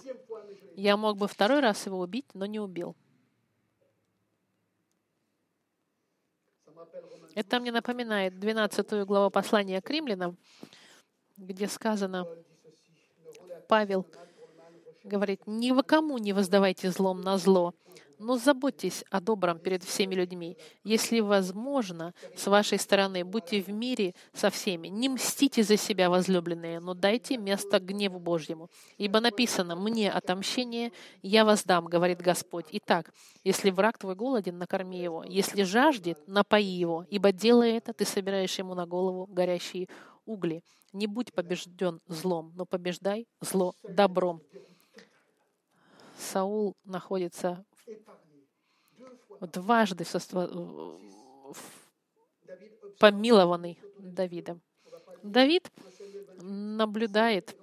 Я 0.77 0.95
мог 0.95 1.17
бы 1.17 1.27
второй 1.27 1.59
раз 1.59 1.85
его 1.85 1.99
убить, 1.99 2.27
но 2.33 2.45
не 2.45 2.59
убил». 2.59 2.95
Это 7.35 7.59
мне 7.59 7.71
напоминает 7.71 8.39
12 8.39 9.05
главу 9.05 9.29
послания 9.29 9.81
к 9.81 9.89
римлянам, 9.89 10.37
где 11.37 11.67
сказано, 11.67 12.27
Павел 13.67 14.05
говорит, 15.03 15.41
«Ни 15.45 15.79
кому 15.83 16.17
не 16.17 16.33
воздавайте 16.33 16.91
злом 16.91 17.21
на 17.21 17.37
зло, 17.37 17.73
но 18.19 18.37
заботьтесь 18.37 19.03
о 19.09 19.21
добром 19.21 19.59
перед 19.59 19.83
всеми 19.83 20.13
людьми. 20.13 20.57
Если 20.83 21.21
возможно, 21.21 22.13
с 22.35 22.45
вашей 22.47 22.77
стороны, 22.77 23.23
будьте 23.23 23.61
в 23.61 23.69
мире 23.69 24.13
со 24.33 24.49
всеми. 24.49 24.89
Не 24.89 25.09
мстите 25.09 25.63
за 25.63 25.77
себя, 25.77 26.09
возлюбленные, 26.09 26.81
но 26.81 26.93
дайте 26.93 27.37
место 27.37 27.79
гневу 27.79 28.19
Божьему. 28.19 28.69
Ибо 28.97 29.21
написано, 29.21 29.75
«Мне 29.75 30.11
отомщение, 30.11 30.91
я 31.21 31.45
воздам, 31.45 31.85
говорит 31.85 32.21
Господь. 32.21 32.65
Итак, 32.71 33.11
если 33.43 33.71
враг 33.71 33.97
твой 33.97 34.15
голоден, 34.15 34.57
накорми 34.57 35.01
его. 35.01 35.23
Если 35.23 35.63
жаждет, 35.63 36.19
напои 36.27 36.63
его. 36.63 37.05
Ибо 37.09 37.31
делая 37.31 37.77
это, 37.77 37.93
ты 37.93 38.05
собираешь 38.05 38.59
ему 38.59 38.75
на 38.75 38.85
голову 38.85 39.27
горящие 39.27 39.87
угли. 40.25 40.61
Не 40.91 41.07
будь 41.07 41.33
побежден 41.33 42.01
злом, 42.07 42.51
но 42.55 42.65
побеждай 42.65 43.27
зло 43.39 43.73
добром». 43.83 44.41
Саул 46.17 46.75
находится 46.83 47.63
дважды 49.41 50.05
помилованный 52.99 53.79
Давидом. 53.97 54.61
Давид 55.23 55.71
наблюдает 56.41 57.55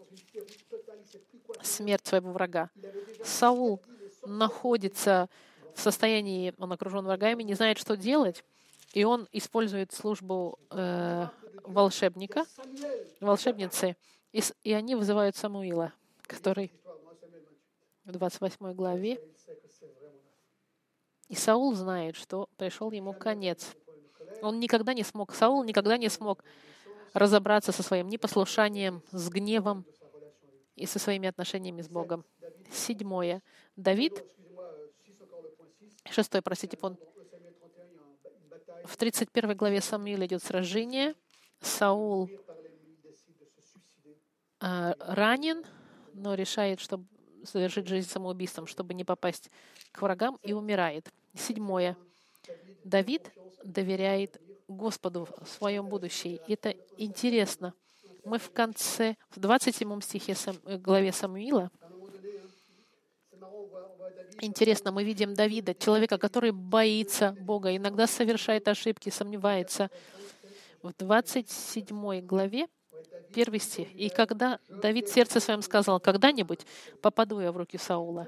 смерть 1.62 2.06
своего 2.06 2.32
врага. 2.32 2.70
Саул 3.24 3.82
находится 4.24 5.28
в 5.74 5.80
состоянии, 5.80 6.54
он 6.58 6.72
окружен 6.72 7.04
врагами, 7.04 7.42
не 7.42 7.54
знает, 7.54 7.78
что 7.78 7.96
делать, 7.96 8.44
и 8.92 9.04
он 9.04 9.28
использует 9.32 9.92
службу 9.92 10.58
э, 10.70 11.26
волшебника, 11.64 12.44
волшебницы, 13.20 13.96
и, 14.32 14.42
и 14.64 14.72
они 14.72 14.94
вызывают 14.94 15.36
Самуила, 15.36 15.92
который 16.22 16.72
histoire 16.72 17.04
dans 17.04 17.14
Samuel 17.20 17.42
28, 17.42 17.56
в 18.04 18.12
28 18.12 18.72
главе, 18.74 19.20
и 21.28 21.34
Саул 21.34 21.74
знает, 21.74 22.16
что 22.16 22.48
пришел 22.56 22.90
ему 22.90 23.12
конец. 23.12 23.74
Он 24.42 24.60
никогда 24.60 24.94
не 24.94 25.02
смог, 25.02 25.34
Саул 25.34 25.64
никогда 25.64 25.96
не 25.96 26.08
смог 26.08 26.44
разобраться 27.14 27.72
со 27.72 27.82
своим 27.82 28.08
непослушанием, 28.08 29.02
с 29.10 29.28
гневом 29.28 29.84
и 30.76 30.86
со 30.86 30.98
своими 30.98 31.28
отношениями 31.28 31.82
с 31.82 31.88
Богом. 31.88 32.24
Седьмое. 32.70 33.42
Давид, 33.76 34.12
Excusez-moi, 34.12 34.90
6 35.06 35.20
encore 35.20 35.42
le 35.42 35.50
point 35.56 35.70
6. 36.04 36.12
шестой, 36.14 36.42
простите, 36.42 36.76
пункт. 36.76 37.00
Dans 37.00 37.08
Samuel 37.30 37.54
31, 37.54 37.86
il 37.86 37.94
y 37.94 37.98
a 37.98 38.02
un- 38.02 38.42
une 38.42 38.48
bataille. 38.48 38.86
В 38.86 38.96
31 38.96 39.54
главе 39.56 39.80
Самуила 39.80 40.26
идет 40.26 40.42
сражение. 40.42 41.14
Саул 41.60 42.28
э, 44.60 44.94
ранен, 44.98 45.64
но 46.14 46.34
решает, 46.34 46.80
чтобы 46.80 47.06
совершить 47.44 47.86
жизнь 47.86 48.08
самоубийством, 48.08 48.66
чтобы 48.66 48.94
не 48.94 49.04
попасть 49.04 49.50
к 49.96 50.02
врагам, 50.02 50.38
и 50.42 50.52
умирает. 50.52 51.08
Седьмое. 51.34 51.96
Давид 52.84 53.30
доверяет 53.64 54.40
Господу 54.68 55.28
в 55.40 55.48
своем 55.48 55.88
будущем. 55.88 56.38
Это 56.46 56.74
интересно. 56.96 57.74
Мы 58.24 58.38
в 58.38 58.50
конце, 58.50 59.16
в 59.30 59.38
27 59.38 60.00
стихе 60.00 60.34
э, 60.64 60.78
главе 60.78 61.12
Самуила, 61.12 61.70
интересно, 64.40 64.92
мы 64.92 65.04
видим 65.04 65.34
Давида, 65.34 65.74
человека, 65.74 66.18
который 66.18 66.50
боится 66.50 67.36
Бога, 67.40 67.74
иногда 67.74 68.06
совершает 68.06 68.66
ошибки, 68.68 69.10
сомневается. 69.10 69.90
В 70.82 70.92
27 70.92 72.20
главе, 72.20 72.66
первый 73.32 73.60
стих. 73.60 73.94
«И 73.94 74.08
когда 74.08 74.58
Давид 74.68 75.08
сердце 75.08 75.40
своем 75.40 75.62
сказал, 75.62 76.00
когда-нибудь 76.00 76.60
попаду 77.00 77.40
я 77.40 77.52
в 77.52 77.56
руки 77.56 77.78
Саула». 77.78 78.26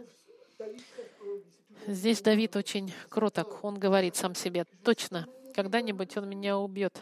Здесь 1.89 2.21
Давид 2.21 2.55
очень 2.55 2.93
кроток. 3.09 3.65
Он 3.65 3.79
говорит 3.79 4.15
сам 4.15 4.35
себе, 4.35 4.67
точно, 4.85 5.27
когда-нибудь 5.55 6.15
он 6.19 6.29
меня 6.29 6.59
убьет. 6.59 7.01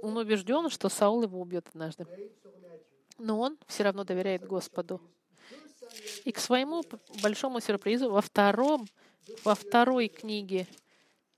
Он 0.00 0.16
убежден, 0.16 0.70
что 0.70 0.88
Саул 0.88 1.24
его 1.24 1.40
убьет 1.40 1.66
однажды. 1.70 2.06
Но 3.18 3.40
он 3.40 3.58
все 3.66 3.82
равно 3.82 4.04
доверяет 4.04 4.46
Господу. 4.46 5.00
И 6.24 6.30
к 6.30 6.38
своему 6.38 6.84
большому 7.20 7.58
сюрпризу 7.58 8.12
во 8.12 8.20
втором, 8.20 8.86
во 9.42 9.56
второй 9.56 10.06
книге 10.06 10.68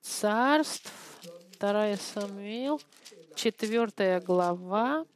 Царств, 0.03 0.93
2 1.59 1.97
Самуил, 1.97 2.83
4 3.35 4.21
глава, 4.21 5.07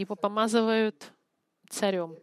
его 0.00 0.16
помазывают 0.16 1.12
царем. 1.68 2.16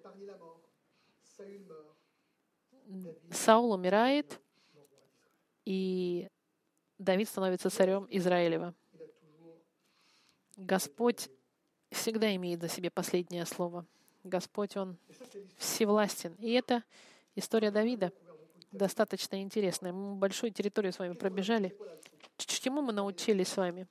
Саул 3.32 3.72
умирает, 3.72 4.40
и 5.66 6.28
Давид 6.98 7.30
становится 7.30 7.70
царем 7.70 8.08
Израилева. 8.10 8.74
Господь 10.56 11.30
всегда 11.92 12.36
имеет 12.36 12.62
за 12.62 12.68
себе 12.68 12.90
последнее 12.90 13.46
слово. 13.46 13.86
Господь, 14.24 14.76
Он 14.76 14.98
всевластен. 15.58 16.34
И 16.40 16.52
это 16.54 16.84
история 17.36 17.72
Давида 17.72 18.12
достаточно 18.72 19.42
интересная. 19.42 19.94
Мы 19.94 20.16
большую 20.16 20.52
территорию 20.52 20.92
с 20.92 21.00
вами 21.00 21.14
пробежали. 21.14 21.78
Чему 22.38 22.82
мы 22.82 22.92
научились 22.92 23.50
с 23.50 23.58
вами? 23.58 23.88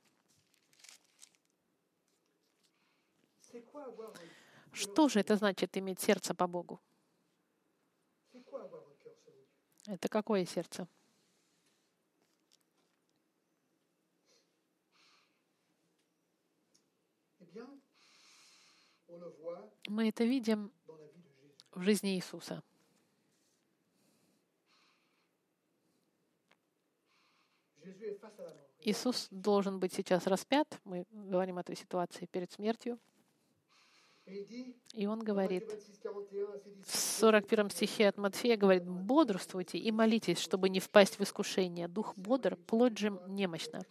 Что 4.77 5.09
же 5.09 5.19
это 5.19 5.35
значит 5.37 5.75
иметь 5.75 5.99
сердце 5.99 6.35
по 6.35 6.45
Богу? 6.45 6.79
Это 9.87 10.07
какое 10.07 10.45
сердце? 10.45 10.87
Мы 19.87 20.09
это 20.09 20.23
видим 20.25 20.71
в 21.71 21.81
жизни 21.81 22.15
Иисуса. 22.15 22.61
Иисус 28.81 29.27
должен 29.31 29.79
быть 29.79 29.93
сейчас 29.93 30.27
распят. 30.27 30.79
Мы 30.83 31.07
говорим 31.09 31.57
о 31.57 31.61
этой 31.61 31.75
ситуации 31.75 32.27
перед 32.27 32.51
смертью. 32.51 32.99
И 34.93 35.05
он 35.05 35.19
говорит 35.19 35.67
26, 35.67 36.01
41 36.01 36.47
à 36.47 36.57
ses 36.57 36.71
в 36.71 36.79
disciples, 36.79 37.19
41 37.19 37.69
стихе 37.69 38.07
от 38.07 38.17
Матфея, 38.17 38.57
говорит, 38.57 38.83
«Бодрствуйте 38.83 39.77
и 39.77 39.91
молитесь, 39.91 40.39
чтобы 40.39 40.69
не 40.69 40.79
впасть 40.79 41.19
в 41.19 41.23
искушение. 41.23 41.87
Дух 41.87 42.13
бодр, 42.17 42.57
плоть 42.57 42.97
же 42.97 43.17
немощна». 43.27 43.81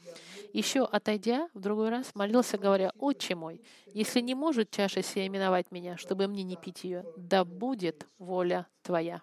Еще 0.53 0.84
отойдя, 0.84 1.49
в 1.55 1.61
другой 1.61 1.89
раз 1.89 2.14
молился, 2.14 2.59
говоря, 2.59 2.93
«Отче 2.99 3.34
мой, 3.34 3.62
если 3.87 4.20
не 4.20 4.34
может 4.34 4.70
чаша 4.70 5.03
сия 5.03 5.26
именовать 5.26 5.70
меня, 5.70 5.97
чтобы 5.97 6.26
мне 6.26 6.43
не 6.43 6.57
пить 6.57 6.84
ее, 6.84 7.07
да 7.16 7.45
будет 7.45 8.07
воля 8.18 8.66
Твоя». 8.82 9.22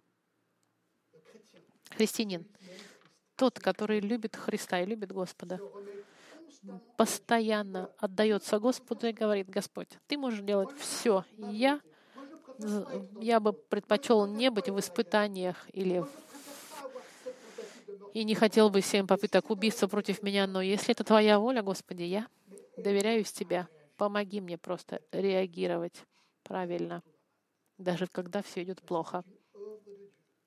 Христианин, 1.92 2.48
тот, 3.36 3.60
который 3.60 4.00
любит 4.00 4.36
Христа 4.36 4.82
и 4.82 4.86
любит 4.86 5.12
Господа, 5.12 5.60
постоянно 6.98 7.92
отдается 7.98 8.60
Господу 8.60 9.08
и 9.08 9.12
говорит, 9.12 9.50
Господь, 9.50 9.90
Ты 10.08 10.18
можешь 10.18 10.42
делать 10.42 10.70
все. 10.78 11.26
Я, 11.38 11.82
я 13.20 13.40
бы 13.40 13.54
предпочел 13.54 14.26
не 14.26 14.50
быть 14.50 14.70
в 14.70 14.80
испытаниях 14.80 15.58
или 15.74 16.00
в- 16.00 16.10
и 18.14 18.24
не 18.24 18.36
хотел 18.36 18.70
бы 18.70 18.82
семь 18.82 19.08
попыток 19.08 19.50
убийства 19.50 19.88
против 19.88 20.22
меня, 20.22 20.46
но 20.46 20.62
если 20.62 20.92
это 20.92 21.04
Твоя 21.04 21.40
воля, 21.40 21.64
Господи, 21.64 22.04
я 22.04 22.28
доверяюсь 22.78 23.32
Тебе. 23.32 23.68
Помоги 23.98 24.40
мне 24.40 24.58
просто 24.58 25.02
реагировать 25.12 26.06
правильно, 26.44 27.02
даже 27.78 28.08
когда 28.08 28.42
все 28.42 28.64
идет 28.64 28.82
плохо. 28.82 29.24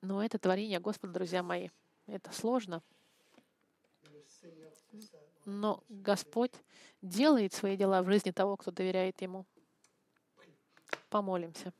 Но 0.01 0.23
это 0.23 0.37
творение 0.39 0.79
Господа, 0.79 1.13
друзья 1.13 1.43
мои. 1.43 1.69
Это 2.07 2.31
сложно, 2.31 2.81
Но 5.47 5.81
Господь 5.87 6.51
делает 7.01 7.53
свои 7.53 7.77
дела 7.77 8.03
в 8.03 8.07
жизни 8.07 8.31
того, 8.31 8.57
кто 8.57 8.69
доверяет 8.69 9.21
Ему. 9.21 9.45
Помолимся. 11.09 11.71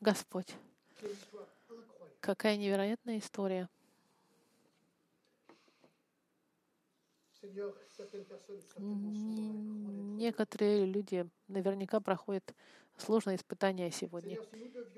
Господь, 0.00 0.54
какая 2.20 2.56
невероятная 2.56 3.18
история. 3.18 3.68
Некоторые 10.16 10.86
люди 10.86 11.28
наверняка 11.46 12.00
проходят 12.00 12.54
сложные 12.96 13.36
испытания 13.36 13.90
сегодня. 13.90 14.38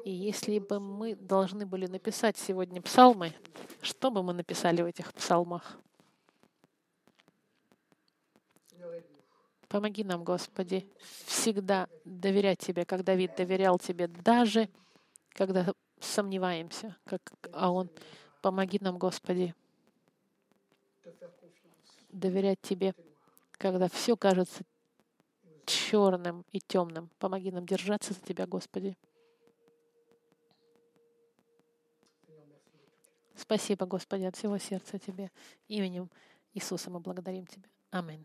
И 0.04 0.12
если 0.12 0.60
бы 0.60 0.78
мы 0.78 1.16
должны 1.16 1.66
были 1.66 1.88
написать 1.88 2.36
сегодня 2.36 2.80
псалмы, 2.80 3.32
что 3.82 4.12
бы 4.12 4.22
мы 4.22 4.32
написали 4.32 4.82
в 4.82 4.86
этих 4.86 5.12
псалмах? 5.12 5.80
Помоги 9.68 10.02
нам, 10.02 10.24
Господи, 10.24 10.90
всегда 11.26 11.88
доверять 12.04 12.58
Тебе, 12.58 12.84
как 12.86 13.04
Давид 13.04 13.36
доверял 13.36 13.78
Тебе, 13.78 14.08
даже 14.08 14.68
когда 15.30 15.72
сомневаемся, 16.00 16.96
как 17.04 17.20
а 17.52 17.70
он. 17.70 17.90
Помоги 18.40 18.78
нам, 18.80 18.98
Господи, 18.98 19.54
доверять 22.08 22.60
Тебе, 22.62 22.94
когда 23.52 23.88
все 23.88 24.16
кажется 24.16 24.64
черным 25.66 26.46
и 26.50 26.60
темным. 26.60 27.10
Помоги 27.18 27.50
нам 27.50 27.66
держаться 27.66 28.14
за 28.14 28.20
Тебя, 28.20 28.46
Господи. 28.46 28.96
Спасибо, 33.34 33.86
Господи, 33.86 34.24
от 34.24 34.36
всего 34.36 34.56
сердца 34.56 34.98
Тебе. 34.98 35.30
Именем 35.68 36.10
Иисуса 36.54 36.90
мы 36.90 37.00
благодарим 37.00 37.46
Тебя. 37.46 37.68
Аминь. 37.90 38.24